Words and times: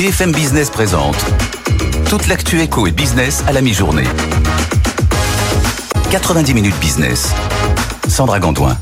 BFM 0.00 0.32
Business 0.32 0.70
présente 0.70 1.18
toute 2.08 2.26
l'actu 2.26 2.58
éco 2.62 2.86
et 2.86 2.90
business 2.90 3.44
à 3.46 3.52
la 3.52 3.60
mi-journée. 3.60 4.06
90 6.10 6.54
minutes 6.54 6.80
business. 6.80 7.34
Sandra 8.08 8.40
Gandoin. 8.40 8.78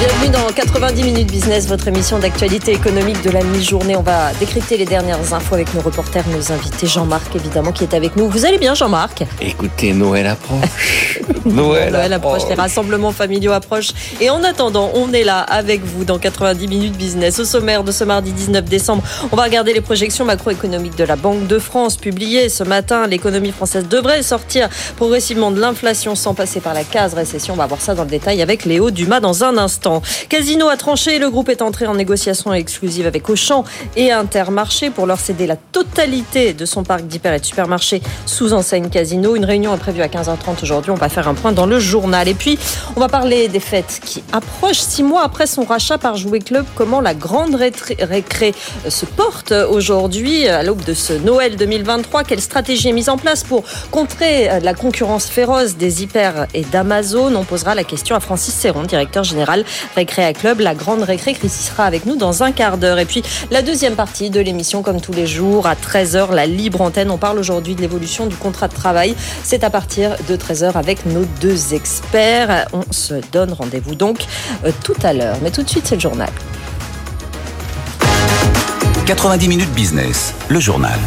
Bienvenue 0.00 0.30
dans 0.30 0.52
90 0.52 1.04
minutes 1.04 1.30
business, 1.30 1.68
votre 1.68 1.86
émission 1.86 2.18
d'actualité 2.18 2.72
économique 2.72 3.22
de 3.22 3.30
la 3.30 3.44
mi-journée. 3.44 3.94
On 3.94 4.02
va 4.02 4.32
décrypter 4.40 4.76
les 4.76 4.84
dernières 4.84 5.32
infos 5.32 5.54
avec 5.54 5.72
nos 5.72 5.80
reporters, 5.80 6.24
nos 6.28 6.50
invités. 6.50 6.88
Jean-Marc, 6.88 7.36
évidemment, 7.36 7.70
qui 7.70 7.84
est 7.84 7.94
avec 7.94 8.16
nous. 8.16 8.28
Vous 8.28 8.44
allez 8.44 8.58
bien, 8.58 8.74
Jean-Marc? 8.74 9.22
Écoutez, 9.40 9.92
Noël 9.92 10.26
approche. 10.26 11.20
Noël, 11.44 11.92
Noël 11.92 12.12
approche. 12.12 12.42
Les 12.48 12.54
rassemblements 12.54 13.12
familiaux 13.12 13.52
approchent. 13.52 13.92
Et 14.20 14.30
en 14.30 14.42
attendant, 14.42 14.90
on 14.94 15.12
est 15.12 15.22
là 15.22 15.38
avec 15.40 15.84
vous 15.84 16.04
dans 16.04 16.18
90 16.18 16.66
minutes 16.66 16.96
business. 16.96 17.38
Au 17.38 17.44
sommaire 17.44 17.84
de 17.84 17.92
ce 17.92 18.02
mardi 18.02 18.32
19 18.32 18.64
décembre, 18.64 19.04
on 19.30 19.36
va 19.36 19.44
regarder 19.44 19.72
les 19.72 19.80
projections 19.80 20.24
macroéconomiques 20.24 20.96
de 20.96 21.04
la 21.04 21.16
Banque 21.16 21.46
de 21.46 21.60
France 21.60 21.96
publiées 21.96 22.48
ce 22.48 22.64
matin. 22.64 23.06
L'économie 23.06 23.52
française 23.52 23.86
devrait 23.88 24.24
sortir 24.24 24.68
progressivement 24.96 25.52
de 25.52 25.60
l'inflation 25.60 26.16
sans 26.16 26.34
passer 26.34 26.60
par 26.60 26.74
la 26.74 26.82
case 26.82 27.14
récession. 27.14 27.54
On 27.54 27.58
va 27.58 27.66
voir 27.66 27.80
ça 27.80 27.94
dans 27.94 28.04
le 28.04 28.10
détail 28.10 28.42
avec 28.42 28.64
Léo 28.64 28.90
Dumas 28.90 29.20
dans 29.20 29.44
un 29.44 29.56
instant. 29.56 29.83
Casino 30.28 30.68
a 30.68 30.76
tranché, 30.76 31.18
le 31.18 31.30
groupe 31.30 31.48
est 31.48 31.62
entré 31.62 31.86
en 31.86 31.94
négociation 31.94 32.52
exclusive 32.52 33.06
avec 33.06 33.28
Auchan 33.28 33.64
et 33.96 34.12
Intermarché 34.12 34.90
pour 34.90 35.06
leur 35.06 35.18
céder 35.18 35.46
la 35.46 35.56
totalité 35.56 36.52
de 36.52 36.64
son 36.64 36.84
parc 36.84 37.06
d'hyper 37.06 37.34
et 37.34 37.40
de 37.40 37.44
supermarchés 37.44 38.02
sous 38.26 38.52
enseigne 38.52 38.88
Casino. 38.88 39.36
Une 39.36 39.44
réunion 39.44 39.74
est 39.74 39.78
prévue 39.78 40.02
à 40.02 40.08
15h30 40.08 40.62
aujourd'hui. 40.62 40.90
On 40.90 40.96
va 40.96 41.08
faire 41.08 41.28
un 41.28 41.34
point 41.34 41.52
dans 41.52 41.66
le 41.66 41.78
journal. 41.78 42.28
Et 42.28 42.34
puis, 42.34 42.58
on 42.96 43.00
va 43.00 43.08
parler 43.08 43.48
des 43.48 43.60
fêtes 43.60 44.00
qui 44.04 44.22
approchent 44.32 44.78
six 44.78 45.02
mois 45.02 45.24
après 45.24 45.46
son 45.46 45.64
rachat 45.64 45.98
par 45.98 46.16
Jouet 46.16 46.40
Club. 46.40 46.64
Comment 46.74 47.00
la 47.00 47.14
grande 47.14 47.54
récré 47.54 48.54
se 48.88 49.06
porte 49.06 49.52
aujourd'hui 49.52 50.48
à 50.48 50.62
l'aube 50.62 50.84
de 50.84 50.94
ce 50.94 51.12
Noël 51.12 51.56
2023. 51.56 52.24
Quelle 52.24 52.40
stratégie 52.40 52.88
est 52.88 52.92
mise 52.92 53.08
en 53.08 53.18
place 53.18 53.44
pour 53.44 53.64
contrer 53.90 54.60
la 54.60 54.74
concurrence 54.74 55.26
féroce 55.26 55.76
des 55.76 56.02
hyper 56.02 56.46
et 56.54 56.62
d'Amazon? 56.62 57.34
On 57.34 57.44
posera 57.44 57.74
la 57.74 57.84
question 57.84 58.16
à 58.16 58.20
Francis 58.20 58.54
Serron, 58.54 58.82
directeur 58.82 59.24
général 59.24 59.64
Récréa 59.94 60.32
Club, 60.32 60.60
la 60.60 60.74
grande 60.74 61.02
récré 61.02 61.34
qui 61.34 61.48
sera 61.48 61.84
avec 61.84 62.06
nous 62.06 62.16
dans 62.16 62.42
un 62.42 62.52
quart 62.52 62.78
d'heure. 62.78 62.98
Et 62.98 63.04
puis 63.04 63.22
la 63.50 63.62
deuxième 63.62 63.94
partie 63.94 64.30
de 64.30 64.40
l'émission, 64.40 64.82
comme 64.82 65.00
tous 65.00 65.12
les 65.12 65.26
jours, 65.26 65.66
à 65.66 65.74
13h, 65.74 66.32
la 66.32 66.46
libre 66.46 66.80
antenne. 66.80 67.10
On 67.10 67.18
parle 67.18 67.38
aujourd'hui 67.38 67.74
de 67.74 67.80
l'évolution 67.80 68.26
du 68.26 68.36
contrat 68.36 68.68
de 68.68 68.74
travail. 68.74 69.14
C'est 69.42 69.64
à 69.64 69.70
partir 69.70 70.16
de 70.28 70.36
13h 70.36 70.72
avec 70.74 71.06
nos 71.06 71.24
deux 71.40 71.74
experts. 71.74 72.66
On 72.72 72.84
se 72.90 73.14
donne 73.32 73.52
rendez-vous 73.52 73.94
donc 73.94 74.24
euh, 74.64 74.72
tout 74.82 74.96
à 75.02 75.12
l'heure. 75.12 75.36
Mais 75.42 75.50
tout 75.50 75.62
de 75.62 75.68
suite, 75.68 75.86
c'est 75.86 75.96
le 75.96 76.00
journal. 76.00 76.30
90 79.06 79.48
minutes 79.48 79.70
business, 79.74 80.34
le 80.48 80.60
journal. 80.60 80.98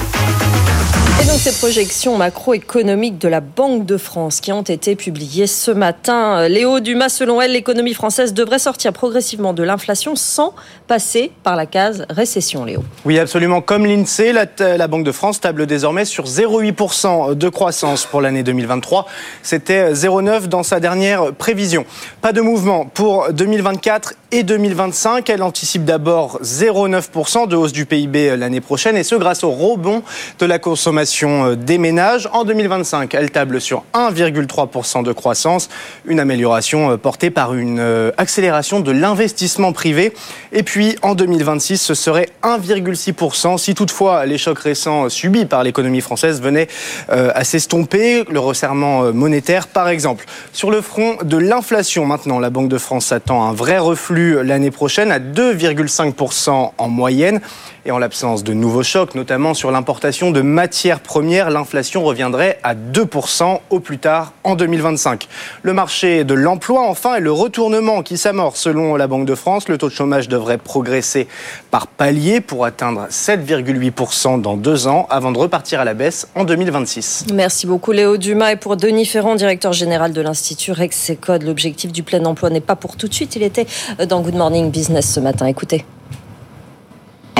Et 1.19 1.25
donc 1.25 1.39
ces 1.39 1.51
projections 1.51 2.15
macroéconomiques 2.15 3.17
de 3.17 3.27
la 3.27 3.41
Banque 3.41 3.87
de 3.87 3.97
France 3.97 4.39
qui 4.39 4.51
ont 4.51 4.61
été 4.61 4.95
publiées 4.95 5.47
ce 5.47 5.71
matin. 5.71 6.47
Léo 6.47 6.79
Dumas, 6.79 7.09
selon 7.09 7.41
elle, 7.41 7.53
l'économie 7.53 7.95
française 7.95 8.35
devrait 8.35 8.59
sortir 8.59 8.93
progressivement 8.93 9.53
de 9.53 9.63
l'inflation 9.63 10.15
sans 10.15 10.53
passer 10.87 11.31
par 11.41 11.55
la 11.55 11.65
case 11.65 12.05
récession, 12.11 12.65
Léo. 12.65 12.83
Oui, 13.03 13.17
absolument. 13.17 13.61
Comme 13.61 13.87
l'INSEE, 13.87 14.31
la, 14.31 14.45
la, 14.77 14.87
Banque 14.87 15.05
de 15.05 15.11
France 15.11 15.41
table 15.41 15.65
désormais 15.65 16.05
sur 16.05 16.25
0,8% 16.25 17.33
de 17.33 17.49
croissance 17.49 18.05
pour 18.05 18.21
l'année 18.21 18.43
2023. 18.43 19.07
C'était 19.41 19.93
0,9% 19.93 20.47
dans 20.47 20.63
sa 20.63 20.79
dernière 20.79 21.33
prévision. 21.33 21.85
Pas 22.21 22.31
de 22.31 22.41
mouvement 22.41 22.85
pour 22.85 23.33
2024 23.33 24.13
et 24.31 24.43
2025. 24.43 25.27
Elle 25.31 25.41
anticipe 25.41 25.83
d'abord 25.83 26.39
0,9% 26.43 27.47
de 27.47 27.55
hausse 27.55 27.73
du 27.73 27.87
PIB 27.87 28.37
l'année 28.37 28.61
prochaine 28.61 28.95
et 28.95 29.03
ce 29.03 29.15
grâce 29.15 29.43
au 29.43 29.49
rebond 29.49 30.03
de 30.37 30.45
la 30.45 30.59
consommation 30.59 31.06
euh, 31.23 31.55
des 31.55 31.77
ménages. 31.77 32.29
En 32.33 32.43
2025, 32.43 33.13
elle 33.13 33.31
table 33.31 33.61
sur 33.61 33.83
1,3% 33.93 35.03
de 35.03 35.11
croissance, 35.11 35.69
une 36.05 36.19
amélioration 36.19 36.91
euh, 36.91 36.97
portée 36.97 37.29
par 37.29 37.53
une 37.53 37.79
euh, 37.79 38.11
accélération 38.17 38.79
de 38.79 38.91
l'investissement 38.91 39.71
privé. 39.73 40.13
Et 40.51 40.63
puis 40.63 40.95
en 41.01 41.15
2026, 41.15 41.77
ce 41.77 41.93
serait 41.93 42.29
1,6% 42.43 43.57
si 43.57 43.75
toutefois 43.75 44.25
les 44.25 44.37
chocs 44.37 44.59
récents 44.59 45.09
subis 45.09 45.45
par 45.45 45.63
l'économie 45.63 46.01
française 46.01 46.41
venaient 46.41 46.67
à 47.09 47.43
s'estomper, 47.43 48.23
le 48.29 48.39
resserrement 48.39 49.11
monétaire 49.13 49.67
par 49.67 49.89
exemple. 49.89 50.25
Sur 50.53 50.71
le 50.71 50.81
front 50.81 51.17
de 51.23 51.37
l'inflation 51.37 52.05
maintenant, 52.05 52.39
la 52.39 52.49
Banque 52.49 52.69
de 52.69 52.77
France 52.77 53.11
attend 53.11 53.43
un 53.43 53.53
vrai 53.53 53.77
reflux 53.77 54.43
l'année 54.43 54.71
prochaine 54.71 55.11
à 55.11 55.19
2,5% 55.19 56.71
en 56.77 56.87
moyenne. 56.89 57.41
Et 57.87 57.91
en 57.91 57.99
l'absence 57.99 58.43
de 58.43 58.51
nouveaux 58.51 58.83
chocs, 58.83 59.15
notamment 59.15 59.53
sur 59.53 59.71
l'importation 59.71 60.31
de 60.31 60.41
matières 60.41 60.99
premières, 60.99 61.49
l'inflation 61.49 62.03
reviendrait 62.03 62.59
à 62.61 62.75
2% 62.75 63.59
au 63.69 63.79
plus 63.79 63.97
tard 63.97 64.33
en 64.43 64.55
2025. 64.55 65.29
Le 65.61 65.71
marché 65.71 66.25
de 66.25 66.33
l'emploi, 66.33 66.81
enfin, 66.81 67.15
et 67.15 67.21
le 67.21 67.31
retournement 67.31 68.03
qui 68.03 68.17
s'amorce 68.17 68.59
selon 68.59 68.97
la 68.97 69.07
Banque 69.07 69.25
de 69.25 69.35
France. 69.35 69.69
Le 69.69 69.77
taux 69.77 69.87
de 69.87 69.93
chômage 69.93 70.27
devrait 70.27 70.57
progresser 70.57 71.29
par 71.71 71.87
palier 71.87 72.41
pour 72.41 72.65
atteindre 72.65 73.07
7,8% 73.09 74.41
dans 74.41 74.57
deux 74.57 74.87
ans 74.87 75.07
avant 75.09 75.31
de 75.31 75.37
repartir 75.37 75.79
à 75.79 75.85
la 75.85 75.93
baisse 75.93 76.27
en 76.35 76.43
2026. 76.43 77.27
Merci 77.33 77.67
beaucoup 77.67 77.93
Léo 77.93 78.17
Dumas. 78.17 78.51
Et 78.51 78.57
pour 78.57 78.75
Denis 78.75 79.05
Ferrand, 79.05 79.35
directeur 79.35 79.71
général 79.71 80.11
de 80.11 80.19
l'Institut 80.19 80.73
Rexecode, 80.73 81.43
l'objectif 81.43 81.93
du 81.93 82.03
plein 82.03 82.25
emploi 82.25 82.49
n'est 82.49 82.59
pas 82.59 82.75
pour 82.75 82.97
tout 82.97 83.07
de 83.07 83.13
suite. 83.13 83.37
Il 83.37 83.43
était 83.43 83.65
dans 84.09 84.19
Good 84.19 84.35
Morning 84.35 84.71
Business 84.71 85.09
ce 85.09 85.21
matin. 85.21 85.45
Écoutez 85.45 85.85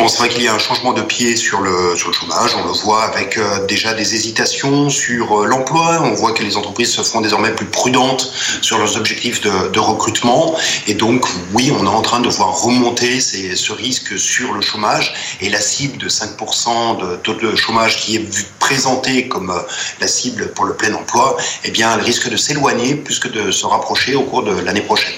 c'est 0.08 0.18
vrai 0.20 0.30
qu'il 0.30 0.44
y 0.44 0.48
a 0.48 0.54
un 0.54 0.60
changement 0.60 0.94
de 0.94 1.02
pied 1.02 1.36
sur 1.36 1.62
le, 1.62 1.96
sur 1.96 2.10
le 2.10 2.14
chômage. 2.14 2.56
On 2.56 2.66
le 2.66 2.72
voit 2.72 3.04
avec 3.04 3.38
euh, 3.38 3.66
déjà 3.66 3.94
des 3.94 4.14
hésitations 4.14 4.90
sur 4.90 5.42
euh, 5.42 5.46
l'emploi. 5.46 6.00
On 6.04 6.14
voit 6.14 6.34
que 6.34 6.44
les 6.44 6.56
entreprises 6.56 6.92
se 6.92 7.02
font 7.02 7.22
désormais 7.22 7.52
plus 7.52 7.66
prudentes 7.66 8.32
sur 8.62 8.78
leurs 8.78 8.96
objectifs 8.96 9.42
de, 9.42 9.70
de 9.70 9.80
recrutement. 9.80 10.56
Et 10.86 10.94
donc, 10.94 11.26
oui, 11.54 11.72
on 11.78 11.84
est 11.84 11.90
en 11.90 12.02
train 12.02 12.20
de 12.20 12.30
voir 12.30 12.62
remonter 12.62 13.20
ces, 13.20 13.56
ce 13.56 13.72
risque 13.72 14.18
sur 14.20 14.54
le 14.54 14.62
chômage. 14.62 15.14
Et 15.42 15.50
la 15.50 15.62
cible 15.62 15.98
de 15.98 16.10
5% 16.10 17.00
de 17.00 17.16
taux 17.18 17.34
de 17.34 17.56
chômage 17.56 17.98
qui 17.98 18.18
est 18.18 18.26
présentée 18.60 19.28
comme 19.28 19.50
euh, 19.50 19.60
la 20.00 20.08
cible 20.08 20.50
pour 20.50 20.66
le 20.66 20.76
plein 20.76 20.94
emploi, 20.94 21.38
eh 21.64 21.72
bien, 21.72 21.94
elle 21.94 22.04
risque 22.04 22.30
de 22.30 22.38
s'éloigner 22.38 22.96
plus 22.96 23.20
que 23.20 23.30
de 23.30 23.52
se 23.52 23.66
rapprocher 23.66 24.16
au 24.16 24.24
cours 24.24 24.44
de 24.44 24.52
l'année 24.62 24.82
prochaine. 24.82 25.16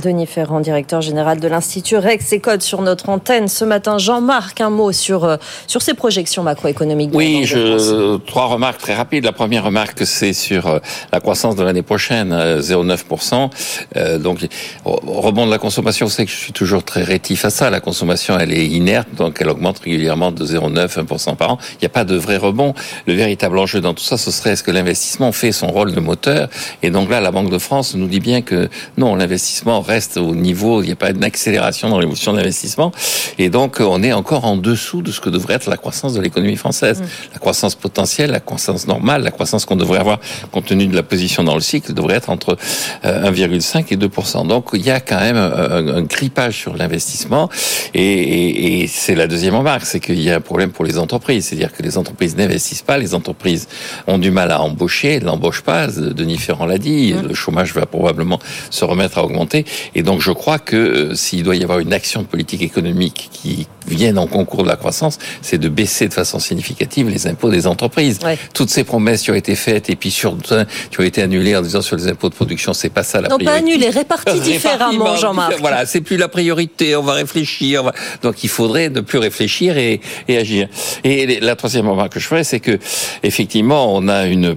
Denis 0.00 0.26
Ferrand, 0.26 0.60
directeur 0.60 1.00
général 1.00 1.40
de 1.40 1.48
l'Institut 1.48 1.96
Rex 1.96 2.32
et 2.32 2.40
Code 2.40 2.62
sur 2.62 2.82
notre 2.82 3.08
antenne 3.08 3.48
ce 3.48 3.64
matin. 3.64 3.98
Jean-Marc, 3.98 4.60
un 4.60 4.70
mot 4.70 4.92
sur, 4.92 5.24
euh, 5.24 5.36
sur 5.66 5.82
ces 5.82 5.94
projections 5.94 6.42
macroéconomiques. 6.42 7.10
Oui, 7.14 7.42
je, 7.44 8.16
trois 8.18 8.46
remarques 8.46 8.80
très 8.80 8.94
rapides. 8.94 9.24
La 9.24 9.32
première 9.32 9.64
remarque, 9.64 10.06
c'est 10.06 10.32
sur 10.32 10.66
euh, 10.66 10.78
la 11.12 11.20
croissance 11.20 11.56
de 11.56 11.62
l'année 11.62 11.82
prochaine, 11.82 12.32
0,9%. 12.32 13.50
Euh, 13.96 14.18
donc, 14.18 14.46
rebond 14.84 15.46
de 15.46 15.50
la 15.50 15.58
consommation, 15.58 16.08
c'est 16.08 16.24
que 16.24 16.30
je 16.30 16.36
suis 16.36 16.52
toujours 16.52 16.82
très 16.82 17.02
rétif 17.02 17.44
à 17.44 17.50
ça. 17.50 17.70
La 17.70 17.80
consommation, 17.80 18.38
elle 18.38 18.52
est 18.52 18.66
inerte, 18.66 19.08
donc 19.16 19.38
elle 19.40 19.48
augmente 19.48 19.80
régulièrement 19.80 20.32
de 20.32 20.44
0,9, 20.44 21.04
1% 21.04 21.36
par 21.36 21.52
an. 21.52 21.58
Il 21.74 21.82
n'y 21.82 21.86
a 21.86 21.90
pas 21.90 22.04
de 22.04 22.16
vrai 22.16 22.36
rebond. 22.36 22.74
Le 23.06 23.14
véritable 23.14 23.58
enjeu 23.58 23.80
dans 23.80 23.94
tout 23.94 24.04
ça, 24.04 24.16
ce 24.16 24.30
serait 24.30 24.50
est-ce 24.50 24.62
que 24.62 24.70
l'investissement 24.70 25.32
fait 25.32 25.52
son 25.52 25.68
rôle 25.68 25.94
de 25.94 26.00
moteur? 26.00 26.48
Et 26.82 26.90
donc 26.90 27.10
là, 27.10 27.20
la 27.20 27.30
Banque 27.30 27.50
de 27.50 27.58
France 27.58 27.94
nous 27.94 28.06
dit 28.06 28.20
bien 28.20 28.42
que 28.42 28.68
non, 28.96 29.14
l'investissement 29.14 29.80
reste 29.90 30.16
au 30.16 30.34
niveau, 30.34 30.82
il 30.82 30.86
n'y 30.86 30.92
a 30.92 30.96
pas 30.96 31.12
d'accélération 31.12 31.88
dans 31.88 31.98
l'évolution 31.98 32.32
d'investissement. 32.32 32.92
Et 33.38 33.50
donc, 33.50 33.80
on 33.80 34.02
est 34.02 34.12
encore 34.12 34.44
en 34.44 34.56
dessous 34.56 35.02
de 35.02 35.12
ce 35.12 35.20
que 35.20 35.30
devrait 35.30 35.54
être 35.54 35.68
la 35.68 35.76
croissance 35.76 36.14
de 36.14 36.20
l'économie 36.20 36.56
française. 36.56 37.00
Mm. 37.00 37.04
La 37.34 37.38
croissance 37.38 37.74
potentielle, 37.74 38.30
la 38.30 38.40
croissance 38.40 38.86
normale, 38.86 39.22
la 39.22 39.30
croissance 39.30 39.64
qu'on 39.64 39.76
devrait 39.76 39.98
avoir 39.98 40.18
compte 40.52 40.66
tenu 40.66 40.86
de 40.86 40.96
la 40.96 41.02
position 41.02 41.44
dans 41.44 41.54
le 41.54 41.60
cycle 41.60 41.92
devrait 41.92 42.16
être 42.16 42.30
entre 42.30 42.56
1,5 43.04 43.76
euh, 43.76 43.82
et 43.90 43.96
2 43.96 44.10
Donc, 44.44 44.70
il 44.74 44.84
y 44.84 44.90
a 44.90 45.00
quand 45.00 45.20
même 45.20 45.36
un, 45.36 45.88
un 45.96 46.02
grippage 46.02 46.56
sur 46.56 46.76
l'investissement. 46.76 47.48
Et, 47.94 48.02
et, 48.02 48.82
et 48.82 48.86
c'est 48.86 49.14
la 49.14 49.26
deuxième 49.26 49.56
remarque, 49.56 49.84
c'est 49.84 50.00
qu'il 50.00 50.20
y 50.20 50.30
a 50.30 50.36
un 50.36 50.40
problème 50.40 50.70
pour 50.70 50.84
les 50.84 50.98
entreprises. 50.98 51.46
C'est-à-dire 51.46 51.72
que 51.72 51.82
les 51.82 51.98
entreprises 51.98 52.36
n'investissent 52.36 52.82
pas, 52.82 52.98
les 52.98 53.14
entreprises 53.14 53.68
ont 54.06 54.18
du 54.18 54.30
mal 54.30 54.50
à 54.50 54.60
embaucher, 54.60 55.20
n'embauchent 55.20 55.62
pas. 55.62 55.88
Denis 55.88 56.38
Ferrand 56.38 56.66
l'a 56.66 56.78
dit, 56.78 57.12
mm. 57.12 57.28
le 57.28 57.34
chômage 57.34 57.74
va 57.74 57.86
probablement 57.86 58.38
se 58.70 58.84
remettre 58.84 59.18
à 59.18 59.24
augmenter. 59.24 59.64
Et 59.94 60.02
donc 60.02 60.20
je 60.20 60.32
crois 60.32 60.58
que 60.58 60.76
euh, 60.76 61.14
s'il 61.14 61.42
doit 61.42 61.56
y 61.56 61.62
avoir 61.62 61.78
une 61.78 61.92
action 61.92 62.22
de 62.22 62.26
politique 62.26 62.62
économique 62.62 63.28
qui 63.32 63.66
vienne 63.86 64.18
en 64.18 64.26
concours 64.26 64.62
de 64.62 64.68
la 64.68 64.76
croissance, 64.76 65.18
c'est 65.42 65.58
de 65.58 65.68
baisser 65.68 66.08
de 66.08 66.14
façon 66.14 66.38
significative 66.38 67.08
les 67.08 67.26
impôts 67.26 67.50
des 67.50 67.66
entreprises. 67.66 68.18
Toutes 68.54 68.70
ces 68.70 68.84
promesses 68.84 69.22
qui 69.22 69.30
ont 69.30 69.34
été 69.34 69.54
faites 69.54 69.90
et 69.90 69.96
puis 69.96 70.10
sur 70.10 70.36
qui 70.38 71.00
ont 71.00 71.02
été 71.02 71.22
annulées 71.22 71.56
en 71.56 71.62
disant 71.62 71.82
sur 71.82 71.96
les 71.96 72.08
impôts 72.08 72.28
de 72.28 72.34
production, 72.34 72.72
c'est 72.72 72.90
pas 72.90 73.02
ça 73.02 73.20
la 73.20 73.28
non, 73.28 73.36
priorité. 73.36 73.44
Non, 73.44 73.66
pas 73.66 73.70
annulées, 73.70 73.90
réparties 73.90 74.40
différemment, 74.40 75.16
Jean-Marc. 75.16 75.58
Voilà, 75.60 75.86
c'est 75.86 76.00
plus 76.00 76.16
la 76.16 76.28
priorité. 76.28 76.96
On 76.96 77.02
va 77.02 77.14
réfléchir. 77.14 77.90
Donc 78.22 78.44
il 78.44 78.48
faudrait 78.48 78.88
ne 78.88 79.00
plus 79.00 79.18
réfléchir 79.18 79.76
et, 79.76 80.00
et 80.28 80.36
agir. 80.36 80.68
Et 81.04 81.40
la 81.40 81.56
troisième 81.56 81.88
remarque 81.88 82.14
que 82.14 82.20
je 82.20 82.26
ferais, 82.26 82.44
c'est 82.44 82.60
que 82.60 82.78
effectivement, 83.22 83.94
on 83.94 84.08
a 84.08 84.26
une 84.26 84.56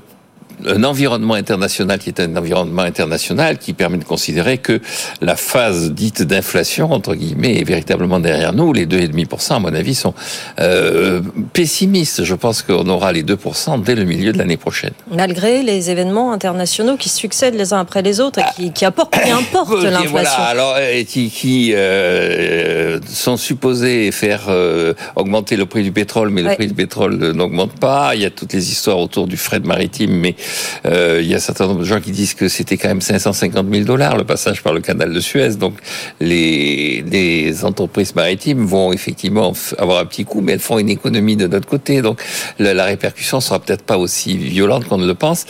un 0.67 0.83
environnement 0.83 1.33
international 1.33 1.99
qui 1.99 2.09
est 2.09 2.19
un 2.19 2.35
environnement 2.35 2.83
international 2.83 3.57
qui 3.57 3.73
permet 3.73 3.97
de 3.97 4.03
considérer 4.03 4.57
que 4.57 4.79
la 5.21 5.35
phase 5.35 5.91
dite 5.91 6.21
d'inflation, 6.23 6.91
entre 6.91 7.15
guillemets, 7.15 7.59
est 7.59 7.63
véritablement 7.63 8.19
derrière 8.19 8.53
nous. 8.53 8.73
Les 8.73 8.85
2,5%, 8.85 9.55
à 9.55 9.59
mon 9.59 9.73
avis, 9.73 9.95
sont 9.95 10.13
euh, 10.59 11.21
pessimistes. 11.53 12.23
Je 12.23 12.35
pense 12.35 12.61
qu'on 12.61 12.87
aura 12.87 13.11
les 13.11 13.23
2% 13.23 13.81
dès 13.83 13.95
le 13.95 14.03
milieu 14.05 14.31
de 14.33 14.37
l'année 14.37 14.57
prochaine. 14.57 14.93
Malgré 15.11 15.63
les 15.63 15.89
événements 15.89 16.31
internationaux 16.33 16.97
qui 16.97 17.09
succèdent 17.09 17.55
les 17.55 17.73
uns 17.73 17.79
après 17.79 18.01
les 18.01 18.19
autres 18.19 18.39
et 18.39 18.43
qui, 18.55 18.71
qui 18.71 18.85
apportent, 18.85 19.13
qui 19.21 19.29
importent 19.31 19.83
l'inflation. 19.83 20.09
Voilà, 20.11 20.31
alors, 20.31 20.77
et 20.77 21.05
qui, 21.05 21.29
qui 21.29 21.73
euh, 21.73 22.99
sont 23.07 23.37
supposés 23.37 24.11
faire 24.11 24.43
euh, 24.49 24.93
augmenter 25.15 25.55
le 25.55 25.65
prix 25.65 25.83
du 25.83 25.91
pétrole, 25.91 26.29
mais 26.29 26.43
Ouais. 26.43 26.49
le 26.49 26.55
prix 26.55 26.67
du 26.67 26.73
pétrole 26.73 27.15
n'augmente 27.31 27.79
pas. 27.79 28.15
Il 28.15 28.21
y 28.21 28.25
a 28.25 28.29
toutes 28.29 28.53
les 28.53 28.71
histoires 28.71 28.99
autour 28.99 29.27
du 29.27 29.37
fret 29.37 29.59
maritime, 29.61 30.11
mais 30.11 30.35
euh, 30.85 31.19
il 31.21 31.27
y 31.27 31.33
a 31.33 31.37
un 31.37 31.39
certain 31.39 31.67
nombre 31.67 31.79
de 31.81 31.85
gens 31.85 31.99
qui 32.01 32.11
disent 32.11 32.33
que 32.33 32.47
c'était 32.47 32.77
quand 32.77 32.87
même 32.89 33.01
550 33.01 33.67
000 33.71 33.83
dollars 33.85 34.17
le 34.17 34.23
passage 34.23 34.61
par 34.63 34.73
le 34.73 34.81
canal 34.81 35.13
de 35.13 35.19
Suez. 35.19 35.55
Donc 35.55 35.75
les, 36.19 37.03
les 37.09 37.65
entreprises 37.65 38.15
maritimes 38.15 38.65
vont 38.65 38.91
effectivement 38.93 39.53
avoir 39.77 39.99
un 39.99 40.05
petit 40.05 40.25
coup, 40.25 40.41
mais 40.41 40.53
elles 40.53 40.59
font 40.59 40.79
une 40.79 40.89
économie 40.89 41.35
de 41.35 41.47
notre 41.47 41.67
côté. 41.67 42.01
Donc 42.01 42.21
la, 42.59 42.73
la 42.73 42.85
répercussion 42.85 43.39
sera 43.41 43.59
peut-être 43.59 43.83
pas 43.83 43.97
aussi 43.97 44.37
violente 44.37 44.85
qu'on 44.87 44.97
ne 44.97 45.07
le 45.07 45.15
pense. 45.15 45.45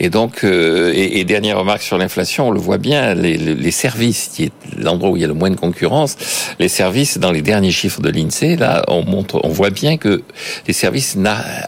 Et 0.00 0.10
donc, 0.10 0.44
euh, 0.44 0.92
et, 0.94 1.20
et 1.20 1.24
dernière 1.24 1.58
remarque 1.58 1.82
sur 1.82 1.98
l'inflation, 1.98 2.48
on 2.48 2.50
le 2.50 2.60
voit 2.60 2.78
bien, 2.78 3.14
les, 3.14 3.36
les- 3.36 3.54
les 3.54 3.70
services, 3.70 4.30
qui 4.34 4.44
est 4.44 4.52
l'endroit 4.78 5.10
où 5.10 5.16
il 5.16 5.20
y 5.20 5.24
a 5.24 5.28
le 5.28 5.34
moins 5.34 5.50
de 5.50 5.56
concurrence, 5.56 6.16
les 6.58 6.68
services 6.68 7.18
dans 7.18 7.32
les 7.32 7.42
derniers 7.42 7.70
chiffres 7.70 8.00
de 8.00 8.08
l'Insee, 8.10 8.56
là, 8.56 8.84
on 8.88 9.04
montre, 9.04 9.40
on 9.44 9.48
voit 9.48 9.70
bien 9.70 9.96
que 9.96 10.22
les 10.66 10.72
services 10.72 11.16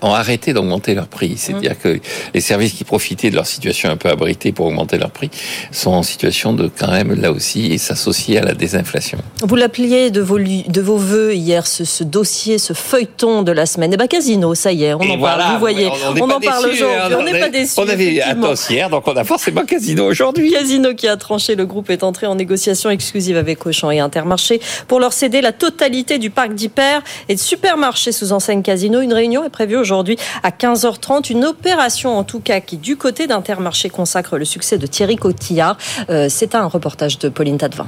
ont 0.02 0.12
arrêté 0.14 0.52
d'augmenter 0.52 0.94
leur 0.94 1.08
prix. 1.08 1.34
C'est-à-dire 1.36 1.78
que 1.78 1.98
les 2.34 2.40
services 2.40 2.69
qui 2.72 2.84
profitaient 2.84 3.30
de 3.30 3.36
leur 3.36 3.46
situation 3.46 3.90
un 3.90 3.96
peu 3.96 4.08
abritée 4.08 4.52
pour 4.52 4.66
augmenter 4.66 4.98
leur 4.98 5.10
prix 5.10 5.30
sont 5.72 5.90
en 5.92 6.02
situation 6.02 6.52
de 6.52 6.68
quand 6.68 6.90
même 6.90 7.20
là 7.20 7.32
aussi 7.32 7.78
s'associer 7.78 8.38
à 8.38 8.42
la 8.42 8.54
désinflation. 8.54 9.18
Vous 9.42 9.56
l'appeliez 9.56 10.10
de 10.10 10.20
vos, 10.20 10.38
de 10.38 10.80
vos 10.80 10.96
voeux 10.96 11.34
hier, 11.34 11.66
ce, 11.66 11.84
ce 11.84 12.04
dossier, 12.04 12.58
ce 12.58 12.72
feuilleton 12.72 13.42
de 13.42 13.52
la 13.52 13.66
semaine. 13.66 13.90
Eh 13.92 13.96
ben, 13.96 14.06
Casino, 14.06 14.54
ça 14.54 14.72
y 14.72 14.84
est, 14.84 14.94
on 14.94 15.00
Et 15.00 15.10
en 15.12 15.16
voilà, 15.18 15.36
parle. 15.38 15.52
Vous 15.54 15.58
voyez, 15.60 15.88
on, 16.08 16.14
n'est 16.14 16.22
on 16.22 16.28
pas 16.28 16.36
en 16.36 16.40
parle 16.40 16.64
aujourd'hui. 16.66 16.82
hein. 16.84 17.16
On 17.18 17.22
n'est 17.22 17.38
pas 17.38 17.48
déçus. 17.48 17.74
On 17.78 17.88
avait. 17.88 18.20
Atos 18.20 18.68
hier, 18.70 18.90
donc 18.90 19.06
on 19.08 19.16
a 19.16 19.24
forcément 19.24 19.64
Casino 19.64 20.04
aujourd'hui. 20.06 20.52
Casino 20.52 20.94
qui 20.94 21.08
a 21.08 21.16
tranché, 21.16 21.54
le 21.54 21.66
groupe 21.66 21.90
est 21.90 22.02
entré 22.02 22.26
en 22.26 22.34
négociation 22.34 22.90
exclusive 22.90 23.36
avec 23.36 23.64
Auchan 23.66 23.90
et 23.90 23.98
Intermarché 24.00 24.60
pour 24.88 25.00
leur 25.00 25.12
céder 25.12 25.40
la 25.40 25.52
totalité 25.52 26.18
du 26.18 26.30
parc 26.30 26.54
d'hyper 26.54 27.02
et 27.28 27.34
de 27.34 27.40
supermarchés 27.40 28.12
sous 28.12 28.32
enseigne 28.32 28.62
Casino. 28.62 29.00
Une 29.00 29.12
réunion 29.14 29.44
est 29.44 29.50
prévue 29.50 29.76
aujourd'hui 29.76 30.16
à 30.42 30.50
15h30. 30.50 31.30
Une 31.30 31.44
opération 31.44 32.16
en 32.16 32.24
tout 32.24 32.40
cas 32.40 32.59
qui 32.60 32.76
du 32.76 32.96
côté 32.96 33.26
d'Intermarché 33.26 33.90
consacre 33.90 34.38
le 34.38 34.44
succès 34.44 34.78
de 34.78 34.86
Thierry 34.86 35.16
Cotillard. 35.16 35.76
Euh, 36.08 36.28
C'est 36.28 36.54
un 36.54 36.66
reportage 36.66 37.18
de 37.18 37.28
Pauline 37.28 37.58
Tadevin. 37.58 37.86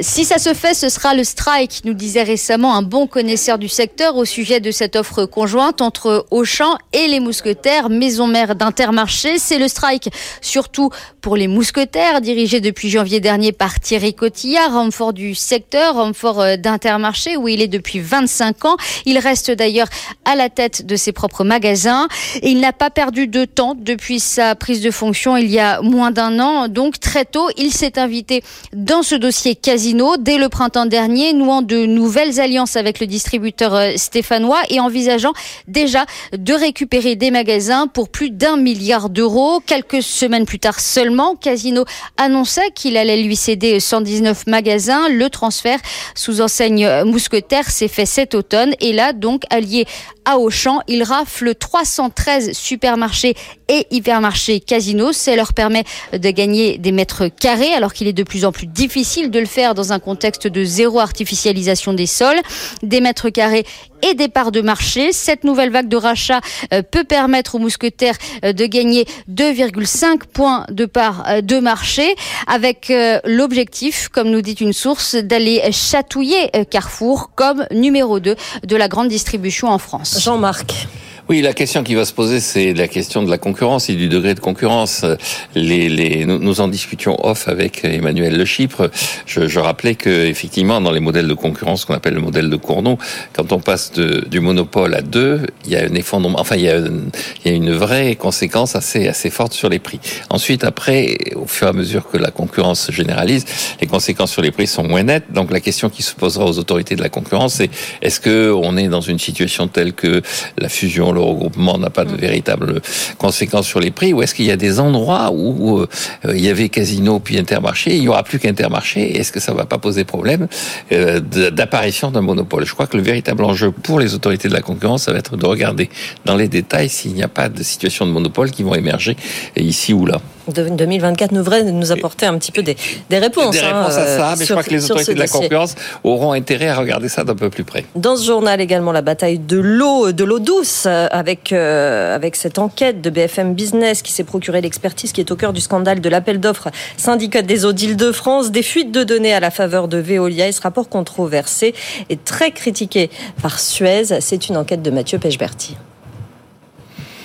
Si 0.00 0.24
ça 0.24 0.38
se 0.38 0.54
fait, 0.54 0.72
ce 0.72 0.88
sera 0.88 1.14
le 1.14 1.22
strike, 1.22 1.82
nous 1.84 1.92
disait 1.92 2.22
récemment 2.22 2.74
un 2.74 2.82
bon 2.82 3.06
connaisseur 3.06 3.58
du 3.58 3.68
secteur 3.68 4.16
au 4.16 4.24
sujet 4.24 4.58
de 4.58 4.70
cette 4.70 4.96
offre 4.96 5.26
conjointe 5.26 5.82
entre 5.82 6.26
Auchan 6.30 6.78
et 6.94 7.08
les 7.08 7.20
mousquetaires, 7.20 7.90
maison 7.90 8.26
mère 8.26 8.56
d'Intermarché. 8.56 9.38
C'est 9.38 9.58
le 9.58 9.68
strike 9.68 10.08
surtout 10.40 10.88
pour 11.20 11.36
les 11.36 11.46
mousquetaires, 11.46 12.22
dirigés 12.22 12.60
depuis 12.60 12.88
janvier 12.88 13.20
dernier 13.20 13.52
par 13.52 13.80
Thierry 13.80 14.14
Cotillard, 14.14 14.74
homme 14.74 14.92
fort 14.92 15.12
du 15.12 15.34
secteur, 15.34 15.96
homme 15.96 16.14
fort 16.14 16.40
euh, 16.40 16.56
d'Intermarché, 16.56 17.36
où 17.36 17.46
il 17.46 17.60
est 17.60 17.68
depuis 17.68 18.00
25 18.00 18.64
ans. 18.64 18.76
Il 19.04 19.18
reste 19.18 19.50
d'ailleurs 19.50 19.88
à 20.24 20.34
la 20.34 20.48
tête 20.48 20.86
de 20.86 20.96
ses 20.96 21.12
propres 21.12 21.44
magasins 21.44 22.08
et 22.36 22.50
il 22.50 22.60
n'a 22.60 22.72
pas 22.72 22.90
perdu 22.90 23.28
de 23.28 23.44
temps 23.44 23.74
depuis 23.78 24.20
sa 24.20 24.54
prise 24.54 24.80
de 24.80 24.90
fonction 24.90 25.36
il 25.36 25.50
y 25.50 25.60
a 25.60 25.82
moins 25.82 26.10
d'un 26.10 26.40
an. 26.40 26.68
Donc 26.68 26.98
très 26.98 27.26
tôt, 27.26 27.48
il 27.58 27.72
s'est 27.72 27.98
invité 27.98 28.42
dans 28.72 29.02
ce 29.02 29.14
dossier 29.14 29.54
Casino 29.82 30.16
dès 30.16 30.38
le 30.38 30.48
printemps 30.48 30.86
dernier, 30.86 31.32
nouant 31.32 31.60
de 31.60 31.86
nouvelles 31.86 32.38
alliances 32.38 32.76
avec 32.76 33.00
le 33.00 33.08
distributeur 33.08 33.74
euh, 33.74 33.90
stéphanois 33.96 34.60
et 34.70 34.78
envisageant 34.78 35.32
déjà 35.66 36.06
de 36.32 36.54
récupérer 36.54 37.16
des 37.16 37.32
magasins 37.32 37.88
pour 37.88 38.08
plus 38.08 38.30
d'un 38.30 38.56
milliard 38.56 39.10
d'euros. 39.10 39.60
Quelques 39.66 40.00
semaines 40.00 40.46
plus 40.46 40.60
tard 40.60 40.78
seulement, 40.78 41.34
Casino 41.34 41.84
annonçait 42.16 42.70
qu'il 42.72 42.96
allait 42.96 43.20
lui 43.24 43.34
céder 43.34 43.80
119 43.80 44.46
magasins. 44.46 45.08
Le 45.08 45.28
transfert 45.28 45.80
sous 46.14 46.40
enseigne 46.40 46.86
euh, 46.86 47.04
mousquetaire 47.04 47.68
s'est 47.68 47.88
fait 47.88 48.06
cet 48.06 48.36
automne 48.36 48.74
et 48.78 48.92
là 48.92 49.12
donc 49.12 49.42
allié 49.50 49.86
à 50.24 50.38
Auchan, 50.38 50.80
il 50.88 51.02
rafle 51.02 51.54
313 51.54 52.52
supermarchés 52.52 53.34
et 53.68 53.86
hypermarchés 53.90 54.60
Casino. 54.60 55.12
Ça 55.12 55.34
leur 55.34 55.52
permet 55.52 55.84
de 56.12 56.30
gagner 56.30 56.78
des 56.78 56.92
mètres 56.92 57.28
carrés 57.28 57.72
alors 57.72 57.92
qu'il 57.92 58.06
est 58.06 58.12
de 58.12 58.22
plus 58.22 58.44
en 58.44 58.52
plus 58.52 58.66
difficile 58.66 59.30
de 59.30 59.40
le 59.40 59.46
faire 59.46 59.74
dans 59.74 59.92
un 59.92 59.98
contexte 59.98 60.46
de 60.46 60.64
zéro 60.64 61.00
artificialisation 61.00 61.92
des 61.92 62.06
sols. 62.06 62.40
Des 62.82 63.00
mètres 63.00 63.30
carrés 63.30 63.64
et 64.02 64.14
des 64.14 64.28
parts 64.28 64.52
de 64.52 64.60
marché. 64.60 65.12
Cette 65.12 65.44
nouvelle 65.44 65.70
vague 65.70 65.88
de 65.88 65.96
rachat 65.96 66.40
euh, 66.72 66.82
peut 66.82 67.04
permettre 67.04 67.54
aux 67.54 67.58
mousquetaires 67.58 68.16
euh, 68.44 68.52
de 68.52 68.66
gagner 68.66 69.06
2,5 69.30 70.20
points 70.32 70.66
de 70.70 70.84
part 70.84 71.24
euh, 71.28 71.40
de 71.40 71.58
marché 71.58 72.14
avec 72.46 72.92
l'objectif, 73.24 74.08
comme 74.08 74.30
nous 74.30 74.42
dit 74.42 74.52
une 74.52 74.72
source, 74.72 75.14
d'aller 75.14 75.62
chatouiller 75.72 76.50
Carrefour 76.70 77.30
comme 77.34 77.66
numéro 77.70 78.20
2 78.20 78.36
de 78.64 78.76
la 78.76 78.88
grande 78.88 79.08
distribution 79.08 79.68
en 79.68 79.78
France. 79.78 80.18
Jean-Marc. 80.20 80.88
Oui, 81.32 81.40
la 81.40 81.54
question 81.54 81.82
qui 81.82 81.94
va 81.94 82.04
se 82.04 82.12
poser, 82.12 82.40
c'est 82.40 82.74
la 82.74 82.88
question 82.88 83.22
de 83.22 83.30
la 83.30 83.38
concurrence 83.38 83.88
et 83.88 83.94
du 83.94 84.10
degré 84.10 84.34
de 84.34 84.40
concurrence. 84.40 85.06
Les, 85.54 85.88
les, 85.88 86.26
nous, 86.26 86.60
en 86.60 86.68
discutions 86.68 87.16
off 87.26 87.48
avec 87.48 87.86
Emmanuel 87.86 88.36
Le 88.36 88.44
Chypre. 88.44 88.90
Je, 89.24 89.48
je 89.48 89.58
rappelais 89.58 89.94
que 89.94 90.10
effectivement, 90.10 90.82
dans 90.82 90.90
les 90.90 91.00
modèles 91.00 91.28
de 91.28 91.32
concurrence 91.32 91.86
qu'on 91.86 91.94
appelle 91.94 92.12
le 92.12 92.20
modèle 92.20 92.50
de 92.50 92.56
Cournot, 92.56 92.98
quand 93.32 93.50
on 93.50 93.60
passe 93.60 93.92
de, 93.92 94.28
du 94.28 94.40
monopole 94.40 94.94
à 94.94 95.00
deux, 95.00 95.40
il 95.64 95.70
y 95.72 95.76
a 95.76 95.84
un 95.84 95.94
effondrement. 95.94 96.38
Enfin, 96.38 96.56
il 96.56 96.64
y 96.64 96.68
a, 96.68 96.76
une, 96.76 97.08
il 97.42 97.50
y 97.50 97.54
a 97.54 97.56
une 97.56 97.72
vraie 97.72 98.14
conséquence 98.14 98.76
assez 98.76 99.08
assez 99.08 99.30
forte 99.30 99.54
sur 99.54 99.70
les 99.70 99.78
prix. 99.78 100.00
Ensuite, 100.28 100.64
après, 100.64 101.16
au 101.36 101.46
fur 101.46 101.66
et 101.66 101.70
à 101.70 101.72
mesure 101.72 102.10
que 102.10 102.18
la 102.18 102.30
concurrence 102.30 102.80
se 102.88 102.92
généralise, 102.92 103.46
les 103.80 103.86
conséquences 103.86 104.32
sur 104.32 104.42
les 104.42 104.50
prix 104.50 104.66
sont 104.66 104.84
moins 104.84 105.02
nettes. 105.02 105.32
Donc, 105.32 105.50
la 105.50 105.60
question 105.60 105.88
qui 105.88 106.02
se 106.02 106.14
posera 106.14 106.44
aux 106.44 106.58
autorités 106.58 106.94
de 106.94 107.02
la 107.02 107.08
concurrence, 107.08 107.54
c'est 107.54 107.70
est-ce 108.02 108.20
que 108.20 108.52
on 108.52 108.76
est 108.76 108.88
dans 108.88 109.00
une 109.00 109.18
situation 109.18 109.66
telle 109.66 109.94
que 109.94 110.20
la 110.58 110.68
fusion, 110.68 111.21
le 111.22 111.30
regroupement 111.30 111.78
n'a 111.78 111.90
pas 111.90 112.04
de 112.04 112.16
véritables 112.16 112.80
conséquences 113.18 113.66
sur 113.66 113.80
les 113.80 113.90
prix, 113.90 114.12
ou 114.12 114.22
est-ce 114.22 114.34
qu'il 114.34 114.46
y 114.46 114.50
a 114.50 114.56
des 114.56 114.80
endroits 114.80 115.30
où 115.32 115.80
euh, 115.80 115.86
il 116.28 116.44
y 116.44 116.48
avait 116.48 116.68
Casino 116.68 117.20
puis 117.20 117.38
Intermarché, 117.38 117.96
il 117.96 118.02
y 118.02 118.08
aura 118.08 118.22
plus 118.22 118.38
qu'Intermarché, 118.38 119.18
est-ce 119.18 119.32
que 119.32 119.40
ça 119.40 119.52
va 119.54 119.64
pas 119.64 119.78
poser 119.78 120.04
problème 120.04 120.48
euh, 120.92 121.20
d'apparition 121.20 122.10
d'un 122.10 122.20
monopole? 122.20 122.66
Je 122.66 122.74
crois 122.74 122.86
que 122.86 122.96
le 122.96 123.02
véritable 123.02 123.44
enjeu 123.44 123.70
pour 123.70 124.00
les 124.00 124.14
autorités 124.14 124.48
de 124.48 124.54
la 124.54 124.62
concurrence, 124.62 125.04
ça 125.04 125.12
va 125.12 125.18
être 125.18 125.36
de 125.36 125.46
regarder 125.46 125.88
dans 126.24 126.36
les 126.36 126.48
détails 126.48 126.88
s'il 126.88 127.14
n'y 127.14 127.22
a 127.22 127.28
pas 127.28 127.48
de 127.48 127.62
situation 127.62 128.06
de 128.06 128.10
monopole 128.10 128.50
qui 128.50 128.62
vont 128.62 128.74
émerger 128.74 129.16
ici 129.56 129.92
ou 129.92 130.06
là. 130.06 130.20
De- 130.48 130.68
2024 130.68 131.32
devrait 131.32 131.62
nous 131.64 131.92
apporter 131.92 132.26
un 132.26 132.36
petit 132.38 132.50
peu 132.52 132.62
des, 132.62 132.76
des 133.10 133.18
réponses. 133.18 133.52
Des 133.52 133.60
hein, 133.60 133.78
réponses 133.80 133.96
à 133.96 134.06
ça, 134.06 134.34
mais 134.36 134.40
je 134.40 134.44
sur- 134.46 134.54
crois 134.56 134.64
que 134.64 134.70
les 134.70 134.84
autorités 134.84 135.14
de 135.14 135.18
la 135.18 135.26
dossier. 135.26 135.40
concurrence 135.42 135.74
auront 136.04 136.32
intérêt 136.32 136.68
à 136.68 136.74
regarder 136.76 137.08
ça 137.08 137.22
d'un 137.24 137.36
peu 137.36 137.48
plus 137.50 137.64
près. 137.64 137.84
Dans 137.94 138.16
ce 138.16 138.24
journal 138.24 138.60
également 138.60 138.92
la 138.92 139.02
bataille 139.02 139.38
de 139.38 139.58
l'eau, 139.58 140.12
de 140.12 140.24
l'eau 140.24 140.38
douce, 140.40 140.84
euh, 140.86 141.06
avec 141.10 141.52
euh, 141.52 142.14
avec 142.14 142.36
cette 142.36 142.58
enquête 142.58 143.00
de 143.00 143.10
BFM 143.10 143.54
Business 143.54 144.02
qui 144.02 144.10
s'est 144.12 144.24
procuré 144.24 144.60
l'expertise 144.60 145.12
qui 145.12 145.20
est 145.20 145.30
au 145.30 145.36
cœur 145.36 145.52
du 145.52 145.60
scandale 145.60 146.00
de 146.00 146.08
l'appel 146.08 146.40
d'offres 146.40 146.68
syndicat 146.96 147.42
des 147.42 147.64
eaux 147.64 147.72
d'Île-de-France, 147.72 148.50
des 148.50 148.62
fuites 148.62 148.90
de 148.92 149.04
données 149.04 149.34
à 149.34 149.40
la 149.40 149.50
faveur 149.50 149.86
de 149.88 149.98
Veolia. 149.98 150.48
Et 150.48 150.52
ce 150.52 150.60
rapport 150.60 150.88
controversé 150.88 151.74
est 152.10 152.24
très 152.24 152.50
critiqué 152.50 153.10
par 153.42 153.60
Suez. 153.60 154.20
C'est 154.20 154.48
une 154.48 154.56
enquête 154.56 154.82
de 154.82 154.90
Mathieu 154.90 155.18
Pechberti. 155.18 155.76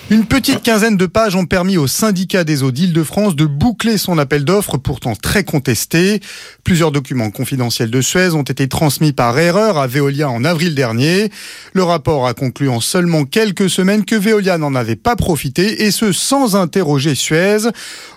Une 0.09 0.23
petite 0.23 0.63
quinzaine 0.63 0.95
de 0.95 1.05
pages 1.05 1.35
ont 1.35 1.45
permis 1.45 1.75
au 1.75 1.85
syndicat 1.85 2.45
des 2.45 2.63
eaux 2.63 2.71
d'Île-de-France 2.71 3.35
de 3.35 3.43
boucler 3.43 3.97
son 3.97 4.17
appel 4.17 4.45
d'offres 4.45 4.77
pourtant 4.77 5.17
très 5.17 5.43
contesté. 5.43 6.21
Plusieurs 6.63 6.93
documents 6.93 7.29
confidentiels 7.29 7.91
de 7.91 7.99
Suez 7.99 8.29
ont 8.31 8.43
été 8.43 8.69
transmis 8.69 9.11
par 9.11 9.37
erreur 9.37 9.77
à 9.77 9.85
Veolia 9.85 10.29
en 10.29 10.45
avril 10.45 10.75
dernier. 10.75 11.29
Le 11.73 11.83
rapport 11.83 12.25
a 12.25 12.33
conclu 12.33 12.69
en 12.69 12.79
seulement 12.79 13.25
quelques 13.25 13.69
semaines 13.69 14.05
que 14.05 14.15
Veolia 14.15 14.57
n'en 14.57 14.75
avait 14.75 14.95
pas 14.95 15.17
profité 15.17 15.83
et 15.83 15.91
ce 15.91 16.13
sans 16.13 16.55
interroger 16.55 17.13
Suez. 17.13 17.67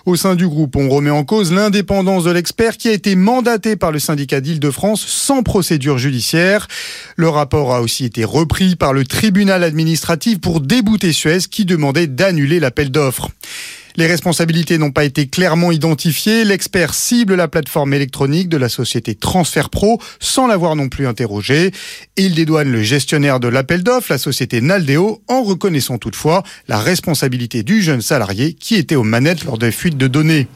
Au 0.05 0.15
sein 0.15 0.35
du 0.35 0.47
groupe, 0.47 0.77
on 0.77 0.87
remet 0.87 1.09
en 1.09 1.25
cause 1.25 1.51
l'indépendance 1.51 2.23
de 2.23 2.31
l'expert 2.31 2.77
qui 2.77 2.87
a 2.87 2.93
été 2.93 3.15
mandaté 3.15 3.75
par 3.75 3.91
le 3.91 3.99
syndicat 3.99 4.39
d'Île-de-France 4.39 5.05
sans 5.05 5.43
procédure 5.43 5.97
judiciaire. 5.97 6.69
Le 7.17 7.27
rapport 7.27 7.75
a 7.75 7.81
aussi 7.81 8.05
été 8.05 8.23
repris 8.23 8.77
par 8.77 8.93
le 8.93 9.03
tribunal 9.03 9.65
administratif 9.65 10.39
pour 10.39 10.61
débouter 10.61 11.11
Suez 11.11 11.39
qui 11.51 11.65
demandait 11.81 12.05
d'annuler 12.05 12.59
l'appel 12.59 12.91
d'offres. 12.91 13.29
Les 13.97 14.07
responsabilités 14.07 14.77
n'ont 14.77 14.91
pas 14.91 15.03
été 15.03 15.27
clairement 15.27 15.71
identifiées. 15.71 16.45
L'expert 16.45 16.93
cible 16.93 17.35
la 17.35 17.47
plateforme 17.47 17.93
électronique 17.93 18.49
de 18.49 18.57
la 18.57 18.69
société 18.69 19.15
Transfer 19.15 19.69
Pro 19.69 19.99
sans 20.19 20.47
l'avoir 20.47 20.75
non 20.75 20.89
plus 20.89 21.07
interrogé. 21.07 21.71
Il 22.17 22.35
dédouane 22.35 22.71
le 22.71 22.81
gestionnaire 22.81 23.39
de 23.39 23.47
l'appel 23.47 23.83
d'offres, 23.83 24.11
la 24.11 24.17
société 24.17 24.61
Naldeo, 24.61 25.21
en 25.27 25.43
reconnaissant 25.43 25.97
toutefois 25.97 26.43
la 26.67 26.79
responsabilité 26.79 27.63
du 27.63 27.81
jeune 27.81 28.01
salarié 28.01 28.53
qui 28.53 28.75
était 28.75 28.95
aux 28.95 29.03
manettes 29.03 29.43
lors 29.43 29.57
des 29.57 29.71
fuites 29.71 29.97
de 29.97 30.07
données. 30.07 30.47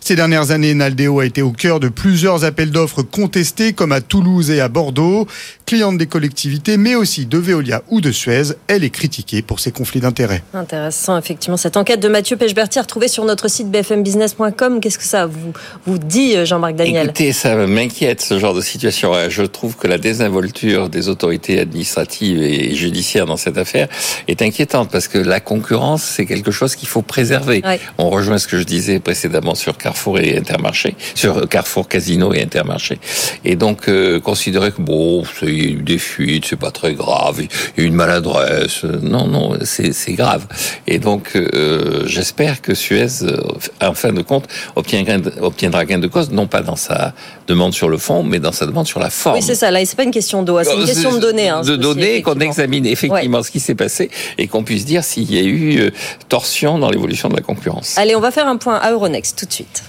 Ces 0.00 0.16
dernières 0.16 0.50
années, 0.50 0.74
Naldeo 0.74 1.20
a 1.20 1.26
été 1.26 1.42
au 1.42 1.52
cœur 1.52 1.78
de 1.78 1.88
plusieurs 1.88 2.44
appels 2.44 2.70
d'offres 2.70 3.02
contestés, 3.02 3.72
comme 3.72 3.92
à 3.92 4.00
Toulouse 4.00 4.50
et 4.50 4.60
à 4.60 4.68
Bordeaux. 4.68 5.28
Cliente 5.66 5.98
des 5.98 6.06
collectivités, 6.06 6.76
mais 6.76 6.96
aussi 6.96 7.26
de 7.26 7.38
Veolia 7.38 7.82
ou 7.88 8.00
de 8.00 8.10
Suez, 8.10 8.54
elle 8.66 8.84
est 8.84 8.90
critiquée 8.90 9.42
pour 9.42 9.60
ses 9.60 9.70
conflits 9.70 10.00
d'intérêts. 10.00 10.42
Intéressant, 10.52 11.16
effectivement. 11.16 11.56
Cette 11.56 11.76
enquête 11.76 12.00
de 12.00 12.08
Mathieu 12.08 12.36
Pechberti, 12.72 12.80
retrouvée 12.80 13.08
sur 13.08 13.24
notre 13.24 13.48
site 13.48 13.70
bfmbusiness.com. 13.70 14.80
Qu'est-ce 14.80 14.98
que 14.98 15.04
ça 15.04 15.26
vous, 15.26 15.52
vous 15.86 15.98
dit, 15.98 16.46
Jean-Marc 16.46 16.74
Daniel? 16.74 17.06
Écoutez, 17.06 17.32
ça 17.32 17.54
m'inquiète, 17.66 18.20
ce 18.20 18.38
genre 18.38 18.54
de 18.54 18.60
situation. 18.60 19.12
Je 19.28 19.42
trouve 19.42 19.76
que 19.76 19.86
la 19.86 19.98
désinvolture 19.98 20.88
des 20.88 21.08
autorités 21.08 21.60
administratives 21.60 22.42
et 22.42 22.74
judiciaires 22.74 23.26
dans 23.26 23.36
cette 23.36 23.58
affaire 23.58 23.88
est 24.28 24.40
inquiétante, 24.42 24.90
parce 24.90 25.08
que 25.08 25.18
la 25.18 25.40
concurrence, 25.40 26.02
c'est 26.02 26.24
quelque 26.26 26.50
chose 26.50 26.74
qu'il 26.74 26.88
faut 26.88 27.02
préserver. 27.02 27.62
Ouais. 27.64 27.80
On 27.98 28.08
rejoint 28.10 28.38
ce 28.38 28.46
que 28.46 28.58
je 28.58 28.64
disais 28.64 29.00
précédemment 29.00 29.54
sur 29.54 29.76
Carrefour 29.76 30.18
et 30.18 30.38
Intermarché, 30.38 30.94
sur 31.14 31.48
Carrefour 31.48 31.88
Casino 31.88 32.32
et 32.32 32.42
Intermarché. 32.42 32.98
Et 33.44 33.56
donc, 33.56 33.88
euh, 33.88 34.18
considérer 34.20 34.72
que 34.72 34.80
bon, 34.80 35.24
c'est 35.24 35.46
il 35.46 35.62
y 35.62 35.66
a 35.66 35.70
eu 35.70 35.82
des 35.82 35.98
fuites, 35.98 36.46
c'est 36.46 36.56
pas 36.58 36.70
très 36.70 36.94
grave, 36.94 37.40
il 37.40 37.48
y 37.78 37.80
a 37.80 37.84
eu 37.84 37.88
une 37.88 37.94
maladresse. 37.94 38.84
Non, 38.84 39.26
non, 39.26 39.58
c'est 39.64 39.92
c'est 39.92 40.14
grave. 40.14 40.46
Et 40.86 40.98
donc, 40.98 41.32
euh, 41.36 42.04
j'espère 42.06 42.61
que 42.62 42.74
Suez, 42.74 43.06
euh, 43.22 43.36
en 43.82 43.94
fin 43.94 44.12
de 44.12 44.22
compte, 44.22 44.44
obtiendra 44.76 45.84
gain 45.84 45.98
de 45.98 46.06
cause, 46.06 46.30
non 46.30 46.46
pas 46.46 46.62
dans 46.62 46.76
sa 46.76 47.12
demande 47.48 47.74
sur 47.74 47.88
le 47.88 47.98
fond, 47.98 48.22
mais 48.22 48.38
dans 48.38 48.52
sa 48.52 48.66
demande 48.66 48.86
sur 48.86 49.00
la 49.00 49.10
forme. 49.10 49.36
Oui, 49.36 49.42
c'est 49.42 49.54
ça. 49.54 49.70
Là, 49.70 49.84
c'est 49.84 49.96
pas 49.96 50.04
une 50.04 50.10
question 50.12 50.42
d'eau, 50.42 50.58
c'est 50.62 50.74
une 50.74 50.82
Euh, 50.82 50.86
question 50.86 51.12
de 51.12 51.18
données. 51.18 51.48
hein, 51.48 51.62
de 51.62 51.76
données, 51.76 52.22
qu'on 52.22 52.38
examine 52.40 52.86
effectivement 52.86 53.42
ce 53.42 53.50
qui 53.50 53.60
s'est 53.60 53.74
passé 53.74 54.10
et 54.38 54.46
qu'on 54.46 54.62
puisse 54.62 54.84
dire 54.84 55.02
s'il 55.04 55.32
y 55.32 55.38
a 55.38 55.42
eu 55.42 55.80
euh, 55.80 55.90
torsion 56.28 56.78
dans 56.78 56.88
l'évolution 56.90 57.28
de 57.28 57.34
la 57.36 57.42
concurrence. 57.42 57.98
Allez, 57.98 58.14
on 58.16 58.20
va 58.20 58.30
faire 58.30 58.46
un 58.46 58.56
point 58.56 58.76
à 58.76 58.92
Euronext 58.92 59.38
tout 59.38 59.46
de 59.46 59.52
suite. 59.52 59.82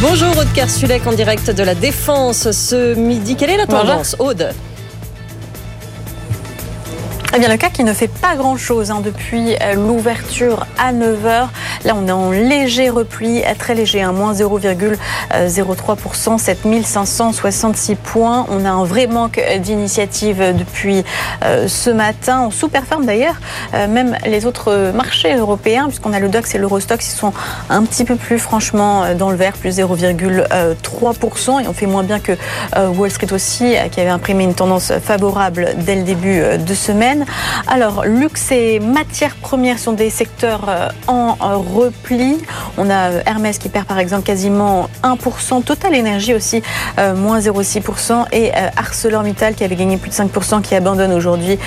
Bonjour 0.00 0.30
Aude 0.38 0.50
Kersulek 0.54 1.06
en 1.06 1.12
direct 1.12 1.50
de 1.50 1.62
la 1.62 1.74
Défense 1.74 2.50
ce 2.52 2.94
midi. 2.94 3.36
Quelle 3.36 3.50
est 3.50 3.56
la 3.58 3.66
Bonjour. 3.66 3.82
tendance, 3.86 4.16
Aude? 4.18 4.48
Eh 7.36 7.40
bien, 7.40 7.48
le 7.48 7.56
CAC 7.56 7.72
qui 7.72 7.82
ne 7.82 7.92
fait 7.92 8.06
pas 8.06 8.36
grand-chose 8.36 8.92
hein, 8.92 9.00
depuis 9.02 9.56
euh, 9.60 9.74
l'ouverture 9.74 10.66
à 10.78 10.92
9h. 10.92 11.48
Là, 11.84 11.94
on 11.96 12.06
est 12.06 12.12
en 12.12 12.30
léger 12.30 12.90
repli, 12.90 13.42
euh, 13.42 13.54
très 13.58 13.74
léger, 13.74 14.02
hein, 14.02 14.12
moins 14.12 14.34
0,03%, 14.34 16.38
7566 16.38 17.96
points. 17.96 18.46
On 18.50 18.64
a 18.64 18.70
un 18.70 18.84
vrai 18.84 19.08
manque 19.08 19.38
euh, 19.38 19.58
d'initiative 19.58 20.40
euh, 20.40 20.52
depuis 20.52 21.02
euh, 21.44 21.66
ce 21.66 21.90
matin. 21.90 22.44
On 22.46 22.52
sous-performe 22.52 23.04
d'ailleurs 23.04 23.40
euh, 23.74 23.88
même 23.88 24.16
les 24.24 24.46
autres 24.46 24.70
euh, 24.70 24.92
marchés 24.92 25.34
européens, 25.34 25.86
puisqu'on 25.88 26.12
a 26.12 26.20
le 26.20 26.28
DAX 26.28 26.54
et 26.54 26.58
l'Eurostox 26.58 27.04
qui 27.04 27.10
sont 27.10 27.32
un 27.68 27.82
petit 27.82 28.04
peu 28.04 28.14
plus 28.14 28.38
franchement 28.38 29.02
euh, 29.02 29.14
dans 29.14 29.30
le 29.30 29.36
vert, 29.36 29.54
plus 29.54 29.80
0,3%. 29.80 31.64
Et 31.64 31.66
on 31.66 31.72
fait 31.72 31.86
moins 31.86 32.04
bien 32.04 32.20
que 32.20 32.36
euh, 32.76 32.90
Wall 32.90 33.10
Street 33.10 33.32
aussi, 33.32 33.76
euh, 33.76 33.88
qui 33.88 34.00
avait 34.00 34.10
imprimé 34.10 34.44
une 34.44 34.54
tendance 34.54 34.92
favorable 35.02 35.70
dès 35.78 35.96
le 35.96 36.02
début 36.02 36.38
euh, 36.38 36.58
de 36.58 36.74
semaine. 36.74 37.23
Alors, 37.66 38.04
luxe 38.04 38.52
et 38.52 38.80
matières 38.80 39.36
premières 39.36 39.78
sont 39.78 39.92
des 39.92 40.10
secteurs 40.10 40.68
euh, 40.68 40.88
en 41.06 41.36
euh, 41.40 41.56
repli. 41.56 42.38
On 42.78 42.90
a 42.90 43.10
euh, 43.10 43.22
Hermès 43.26 43.58
qui 43.58 43.68
perd 43.68 43.86
par 43.86 43.98
exemple 43.98 44.24
quasiment 44.24 44.88
1%, 45.02 45.62
Total 45.62 45.94
Energy 45.94 46.34
aussi 46.34 46.62
moins 47.16 47.40
0,6% 47.40 48.26
et 48.32 48.52
ArcelorMittal 48.76 49.54
qui 49.54 49.64
avait 49.64 49.76
gagné 49.76 49.96
plus 49.96 50.10
de 50.10 50.14
5% 50.14 50.62
qui 50.62 50.74
abandonne 50.74 51.12
aujourd'hui 51.12 51.58